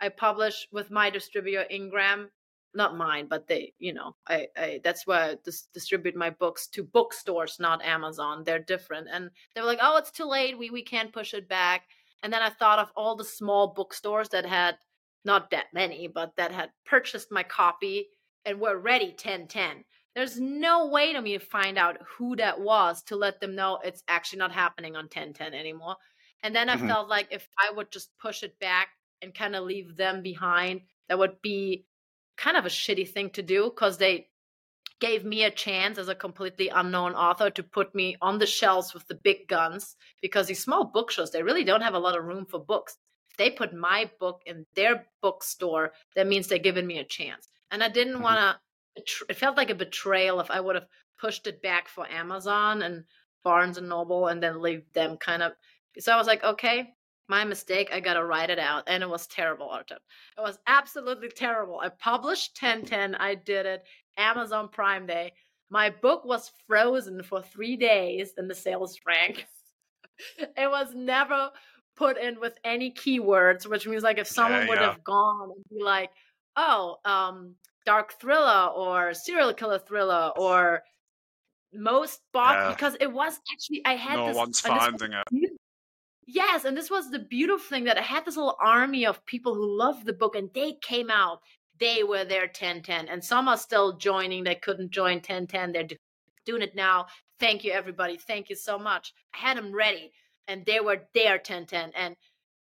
[0.00, 2.28] I, I published with my distributor Ingram,
[2.74, 6.66] not mine, but they, you know, I, I that's where I dis- distribute my books
[6.68, 8.44] to bookstores, not Amazon.
[8.44, 10.58] They're different, and they were like, oh, it's too late.
[10.58, 11.84] We we can't push it back.
[12.22, 14.76] And then I thought of all the small bookstores that had
[15.24, 18.08] not that many, but that had purchased my copy
[18.44, 19.84] and were ready 1010.
[20.14, 23.78] There's no way to me to find out who that was to let them know
[23.84, 25.96] it's actually not happening on 1010 anymore.
[26.42, 26.88] And then I mm-hmm.
[26.88, 28.88] felt like if I would just push it back
[29.22, 31.86] and kind of leave them behind, that would be
[32.36, 34.28] kind of a shitty thing to do because they
[35.00, 38.94] gave me a chance as a completely unknown author to put me on the shelves
[38.94, 42.24] with the big guns because these small bookshows they really don't have a lot of
[42.24, 42.96] room for books
[43.30, 47.48] if they put my book in their bookstore that means they're giving me a chance
[47.70, 48.22] and i didn't mm-hmm.
[48.22, 48.56] want
[48.96, 50.86] to it felt like a betrayal if i would have
[51.18, 53.04] pushed it back for amazon and
[53.44, 55.52] barnes and noble and then leave them kind of
[55.98, 56.92] so i was like okay
[57.28, 57.90] my mistake.
[57.92, 58.84] I gotta write it out.
[58.86, 59.98] And it was terrible, Arton.
[60.36, 61.80] It was absolutely terrible.
[61.82, 63.14] I published 1010.
[63.14, 63.84] I did it.
[64.16, 65.32] Amazon Prime Day.
[65.68, 69.46] My book was frozen for three days in the sales rank.
[70.38, 71.50] it was never
[71.96, 74.90] put in with any keywords, which means like if someone yeah, would yeah.
[74.92, 76.10] have gone and be like,
[76.54, 77.54] oh, um,
[77.84, 80.82] dark thriller or serial killer thriller or
[81.74, 82.68] most bought yeah.
[82.70, 85.50] because it was actually I had no this, one's finding it.
[86.26, 89.54] Yes, and this was the beautiful thing that I had this little army of people
[89.54, 91.40] who loved the book and they came out.
[91.78, 94.42] They were there 1010 and some are still joining.
[94.42, 95.72] They couldn't join 1010.
[95.72, 95.88] They're
[96.44, 97.06] doing it now.
[97.38, 98.16] Thank you, everybody.
[98.16, 99.12] Thank you so much.
[99.34, 100.10] I had them ready
[100.48, 102.16] and they were there 1010 and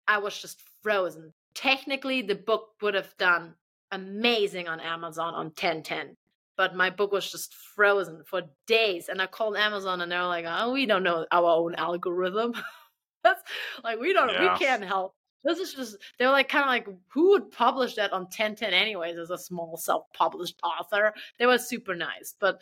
[0.08, 1.34] I was just frozen.
[1.56, 3.56] Technically, the book would have done
[3.92, 6.16] amazing on Amazon on 1010
[6.56, 9.08] but my book was just frozen for days.
[9.08, 12.54] And I called Amazon and they're like, oh, we don't know our own algorithm.
[13.24, 13.42] That's
[13.84, 14.54] like we don't yeah.
[14.54, 15.16] we can't help.
[15.44, 19.18] This is just they're like kind of like who would publish that on 1010 anyways
[19.18, 21.14] as a small self-published author.
[21.38, 22.60] They were super nice, but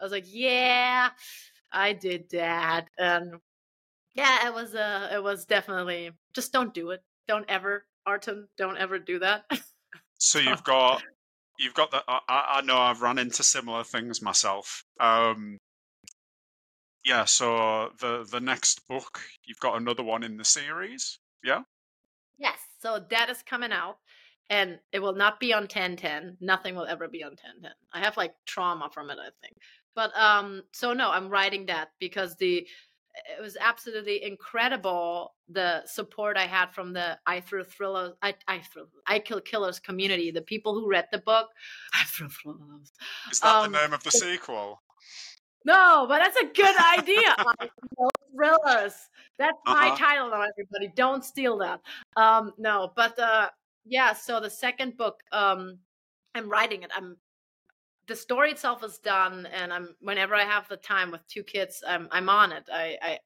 [0.00, 1.10] I was like, yeah,
[1.72, 3.34] I did that, and
[4.14, 7.02] yeah, it was uh it was definitely just don't do it.
[7.26, 9.44] Don't ever, Arton, don't ever do that.
[10.18, 11.02] so you've got
[11.58, 14.84] you've got the I, I know I've run into similar things myself.
[14.98, 15.58] Um,
[17.04, 21.62] yeah, so the the next book, you've got another one in the series, yeah?
[22.38, 23.98] Yes, so that is coming out
[24.50, 26.36] and it will not be on 1010.
[26.40, 27.70] Nothing will ever be on 1010.
[27.92, 29.56] I have like trauma from it, I think.
[29.94, 32.66] But um so no, I'm writing that because the
[33.38, 38.60] it was absolutely incredible the support I had from the I throw thrillers I I
[39.06, 41.48] I kill killers community, the people who read the book.
[41.94, 42.92] I thrillers.
[43.30, 44.82] Is that um, the name of the sequel?
[45.64, 47.34] No, but that's a good idea.
[47.98, 49.08] no thrillers.
[49.38, 49.74] That's uh-huh.
[49.74, 50.92] my title now, everybody.
[50.94, 51.80] Don't steal that.
[52.16, 53.48] Um, no, but uh,
[53.84, 54.12] yeah.
[54.12, 55.78] So the second book, um,
[56.34, 56.90] I'm writing it.
[56.96, 57.16] I'm
[58.06, 61.82] the story itself is done, and I'm whenever I have the time with two kids,
[61.86, 62.64] I'm I'm on it.
[62.72, 63.18] I, I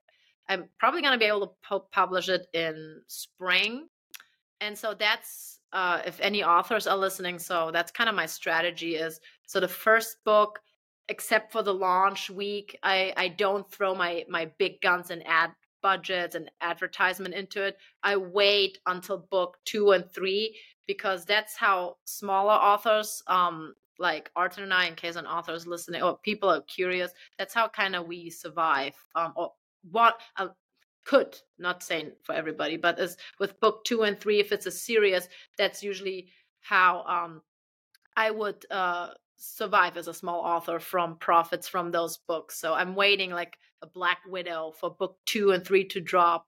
[0.49, 3.89] I'm probably gonna be able to pu- publish it in spring,
[4.61, 7.39] and so that's uh, if any authors are listening.
[7.39, 8.97] So that's kind of my strategy.
[8.97, 10.61] Is so the first book
[11.09, 15.51] except for the launch week i i don't throw my my big guns and ad
[15.83, 20.57] budgets and advertisement into it i wait until book two and three
[20.87, 25.67] because that's how smaller authors um like Arton and I, in case an author is
[25.67, 28.95] listening or people are curious, that's how kind of we survive.
[29.15, 29.53] Um, or
[29.91, 30.49] what uh,
[31.05, 34.71] could not saying for everybody, but as with book two and three, if it's a
[34.71, 35.29] series,
[35.59, 36.29] that's usually
[36.61, 37.43] how um
[38.17, 42.59] I would uh survive as a small author from profits from those books.
[42.59, 46.47] So I'm waiting like a Black Widow for book two and three to drop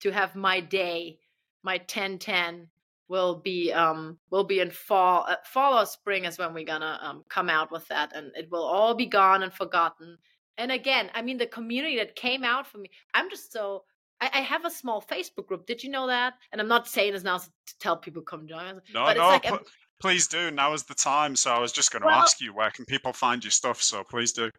[0.00, 1.18] to have my day,
[1.62, 2.68] my 1010
[3.08, 6.98] will be um will be in fall uh, fall or spring is when we're gonna
[7.02, 10.18] um, come out with that and it will all be gone and forgotten.
[10.58, 13.84] And again i mean the community that came out for me i'm just so
[14.20, 15.66] I, I have a small facebook group.
[15.66, 16.34] Did you know that?
[16.52, 17.48] And i'm not saying this now to
[17.78, 19.60] tell people come join us no but no it's like,
[20.00, 20.50] please do.
[20.50, 21.36] Now is the time.
[21.36, 23.82] So I was just going to well, ask you where can people find your stuff.
[23.82, 24.50] So please do.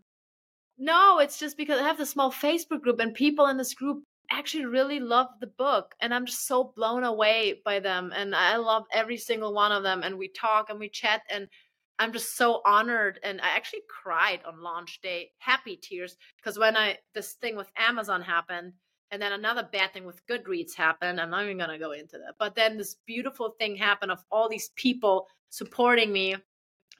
[0.77, 4.03] No, it's just because I have the small Facebook group and people in this group
[4.31, 8.57] actually really love the book and I'm just so blown away by them and I
[8.57, 11.47] love every single one of them and we talk and we chat and
[11.97, 16.77] I'm just so honored and I actually cried on launch day, happy tears because when
[16.77, 18.73] I this thing with Amazon happened
[19.11, 21.19] and then another bad thing with Goodreads happened.
[21.19, 22.35] I'm not even going to go into that.
[22.37, 26.35] But then this beautiful thing happened of all these people supporting me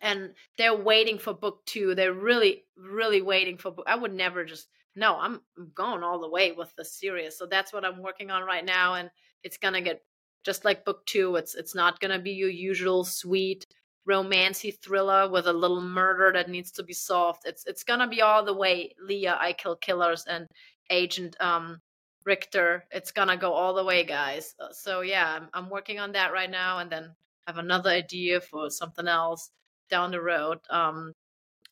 [0.02, 1.94] and they're waiting for book two.
[1.94, 3.86] They're really, really waiting for book.
[3.88, 5.42] I would never just no, I'm
[5.76, 7.38] going all the way with the series.
[7.38, 9.10] So that's what I'm working on right now, and
[9.44, 10.02] it's gonna get
[10.44, 11.36] just like book two.
[11.36, 13.66] It's it's not gonna be your usual sweet
[14.08, 17.44] romancy thriller with a little murder that needs to be solved.
[17.46, 20.48] It's it's gonna be all the way Leah, I Kill Killers, and
[20.90, 21.80] Agent um,
[22.26, 22.86] Richter.
[22.92, 24.56] It's gonna go all the way, guys.
[24.60, 27.06] Uh, so yeah, I'm, I'm working on that right now, and then
[27.48, 29.52] I have another idea for something else
[29.90, 30.60] down the road.
[30.70, 31.14] Um,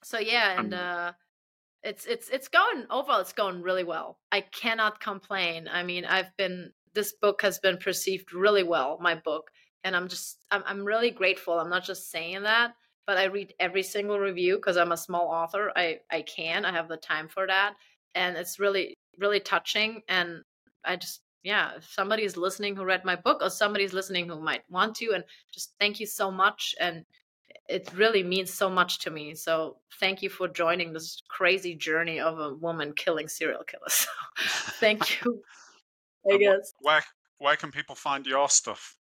[0.04, 1.14] so yeah, and uh,
[1.84, 3.20] it's it's it's going overall.
[3.20, 4.20] It's going really well.
[4.32, 5.70] I cannot complain.
[5.72, 8.98] I mean, I've been this book has been perceived really well.
[9.02, 9.52] My book,
[9.84, 11.60] and I'm just I'm I'm really grateful.
[11.60, 12.74] I'm not just saying that,
[13.06, 15.72] but I read every single review because I'm a small author.
[15.76, 16.66] I I can.
[16.66, 17.76] I have the time for that,
[18.16, 20.02] and it's really really touching.
[20.08, 20.42] And
[20.86, 24.40] I just yeah, if somebody is listening who read my book or somebody's listening who
[24.40, 25.24] might want to, and
[25.54, 26.76] just thank you so much.
[26.80, 27.06] And
[27.70, 29.36] it really means so much to me.
[29.36, 34.08] So thank you for joining this crazy journey of a woman killing serial killers.
[34.80, 35.42] thank you.
[36.32, 36.74] I guess.
[36.82, 37.04] Where
[37.38, 38.98] where can people find your stuff?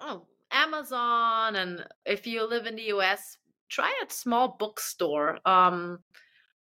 [0.00, 3.36] Oh, Amazon, and if you live in the US,
[3.68, 5.38] try a small bookstore.
[5.44, 6.00] Um,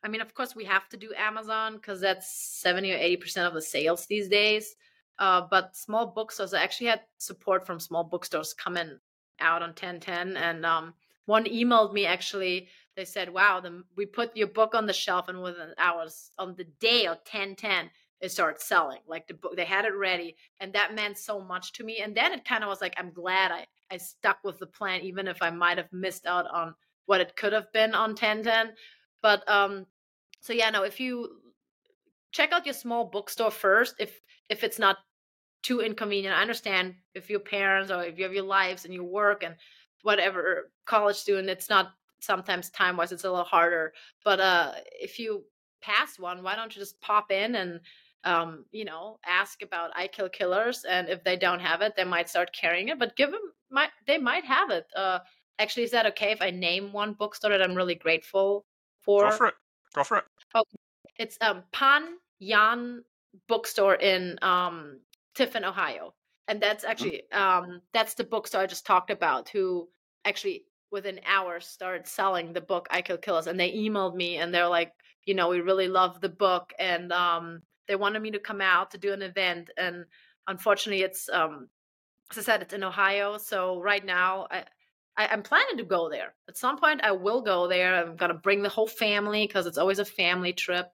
[0.05, 3.48] I mean, of course, we have to do Amazon because that's seventy or eighty percent
[3.48, 4.76] of the sales these days.
[5.18, 8.98] Uh, but small bookstores, I actually had support from small bookstores coming
[9.40, 10.94] out on 1010 and um,
[11.26, 15.28] one emailed me actually they said wow the, we put your book on the shelf
[15.28, 17.90] and within hours on the day of 1010
[18.20, 21.72] it started selling like the book they had it ready and that meant so much
[21.72, 24.59] to me and then it kind of was like i'm glad i i stuck with
[24.59, 26.74] the plan even if i might have missed out on
[27.06, 28.72] what it could have been on 1010
[29.20, 29.86] but um
[30.44, 31.40] so yeah no if you
[32.30, 34.98] check out your small bookstore first if if it's not
[35.64, 36.36] too inconvenient.
[36.36, 39.56] I understand if your parents or if you have your lives and your work and
[40.02, 43.92] whatever college student, it's not sometimes time wise it's a little harder.
[44.24, 45.44] But uh if you
[45.80, 47.80] pass one, why don't you just pop in and
[48.24, 52.04] um, you know, ask about I kill killers, and if they don't have it, they
[52.04, 52.98] might start carrying it.
[52.98, 54.86] But give them, might they might have it.
[54.96, 55.18] Uh,
[55.58, 58.64] actually, is that okay if I name one bookstore that I'm really grateful
[59.02, 59.28] for?
[59.28, 59.54] Go for it.
[59.94, 60.24] Go for it.
[60.55, 60.78] Okay,
[61.18, 63.02] it's um Pan Yan
[63.48, 65.01] bookstore in um
[65.35, 66.14] Tiffin, Ohio.
[66.48, 66.89] And that's mm.
[66.89, 69.89] actually um, that's the bookstore I just talked about who
[70.24, 74.55] actually within hours started selling the book I Kill Killers and they emailed me and
[74.55, 74.93] they're like,
[75.24, 78.93] you know, we really love the book and um, they wanted me to come out
[78.93, 80.05] to do an event and
[80.47, 81.68] unfortunately it's um,
[82.31, 83.39] as I said, it's in Ohio.
[83.39, 84.64] So right now I,
[85.16, 86.35] I am planning to go there.
[86.49, 87.95] At some point I will go there.
[87.95, 90.86] I'm gonna bring the whole family because it's always a family trip.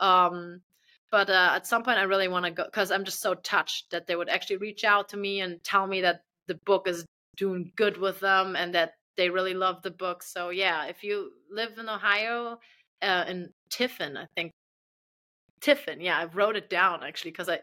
[0.00, 0.62] Um,
[1.10, 3.90] but uh, at some point i really want to go because i'm just so touched
[3.90, 7.04] that they would actually reach out to me and tell me that the book is
[7.36, 11.30] doing good with them and that they really love the book so yeah if you
[11.50, 12.58] live in ohio
[13.02, 14.52] uh, in tiffin i think
[15.60, 17.58] tiffin yeah i wrote it down actually because i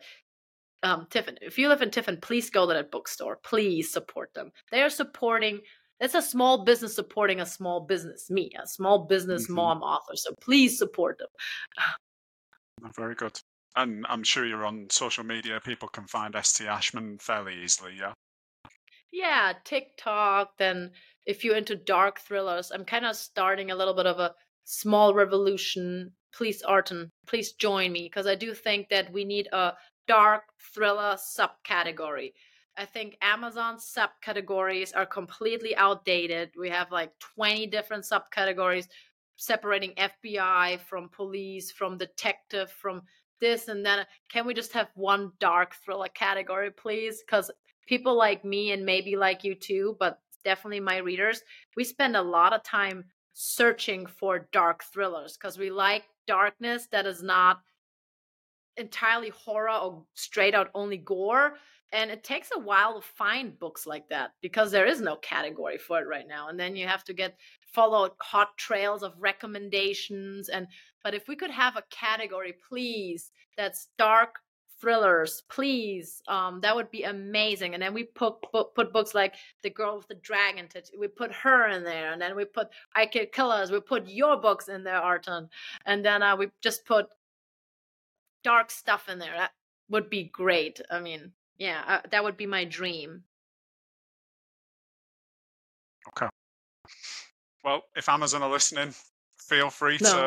[0.85, 3.40] um, Tiffin, if you live in Tiffin, please go to that bookstore.
[3.41, 4.52] Please support them.
[4.69, 5.61] They are supporting.
[6.03, 8.30] It's a small business supporting a small business.
[8.30, 9.53] Me, a small business mm-hmm.
[9.53, 10.17] mom author.
[10.17, 11.30] So please support them.
[12.97, 13.39] Very good.
[13.77, 15.61] And I'm sure you're on social media.
[15.63, 18.11] People can find ST Ashman fairly easily, yeah?
[19.13, 20.57] Yeah, TikTok.
[20.57, 20.91] Then,
[21.25, 24.34] if you're into dark thrillers, I'm kind of starting a little bit of a
[24.65, 26.11] small revolution.
[26.34, 29.73] Please, Arton, please join me because I do think that we need a
[30.05, 30.43] dark
[30.73, 32.34] thriller subcategory.
[32.77, 36.51] I think Amazon subcategories are completely outdated.
[36.57, 38.87] We have like 20 different subcategories
[39.35, 43.03] separating FBI from police, from detective, from
[43.39, 44.05] this and then.
[44.29, 47.21] Can we just have one dark thriller category, please?
[47.25, 47.51] Because
[47.87, 51.41] people like me and maybe like you too, but definitely my readers,
[51.75, 57.05] we spend a lot of time searching for dark thrillers because we like darkness that
[57.05, 57.61] is not
[58.77, 61.55] entirely horror or straight out only gore
[61.93, 65.77] and it takes a while to find books like that because there is no category
[65.77, 67.37] for it right now and then you have to get
[67.71, 70.67] follow hot trails of recommendations and
[71.03, 74.39] but if we could have a category please that's dark
[74.81, 79.35] thrillers please um that would be amazing and then we put put, put books like
[79.61, 82.67] the girl with the dragon tattoo we put her in there and then we put
[82.95, 85.47] i kill killers we put your books in there arton
[85.85, 87.07] and then uh, we just put
[88.43, 89.51] dark stuff in there that
[89.89, 91.31] would be great i mean
[91.64, 93.23] yeah uh, that would be my dream
[96.10, 96.27] okay
[97.64, 98.94] well, if Amazon are listening,
[99.40, 100.11] feel free no.
[100.11, 100.18] to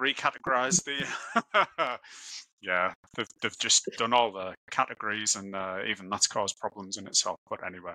[0.00, 1.98] recategorize the.
[2.62, 7.06] yeah, they've, they've just done all the categories, and uh, even that's caused problems in
[7.06, 7.36] itself.
[7.48, 7.94] But anyway,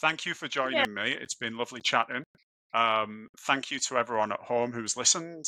[0.00, 1.04] thank you for joining yeah.
[1.04, 1.16] me.
[1.20, 2.22] It's been lovely chatting.
[2.74, 5.46] Um, thank you to everyone at home who's listened.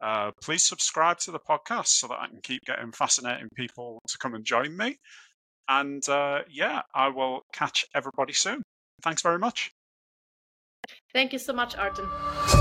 [0.00, 4.18] Uh, please subscribe to the podcast so that I can keep getting fascinating people to
[4.18, 4.96] come and join me.
[5.70, 8.62] And uh, yeah, I will catch everybody soon.
[9.02, 9.70] Thanks very much.
[11.14, 12.59] Thank you so much, Arton.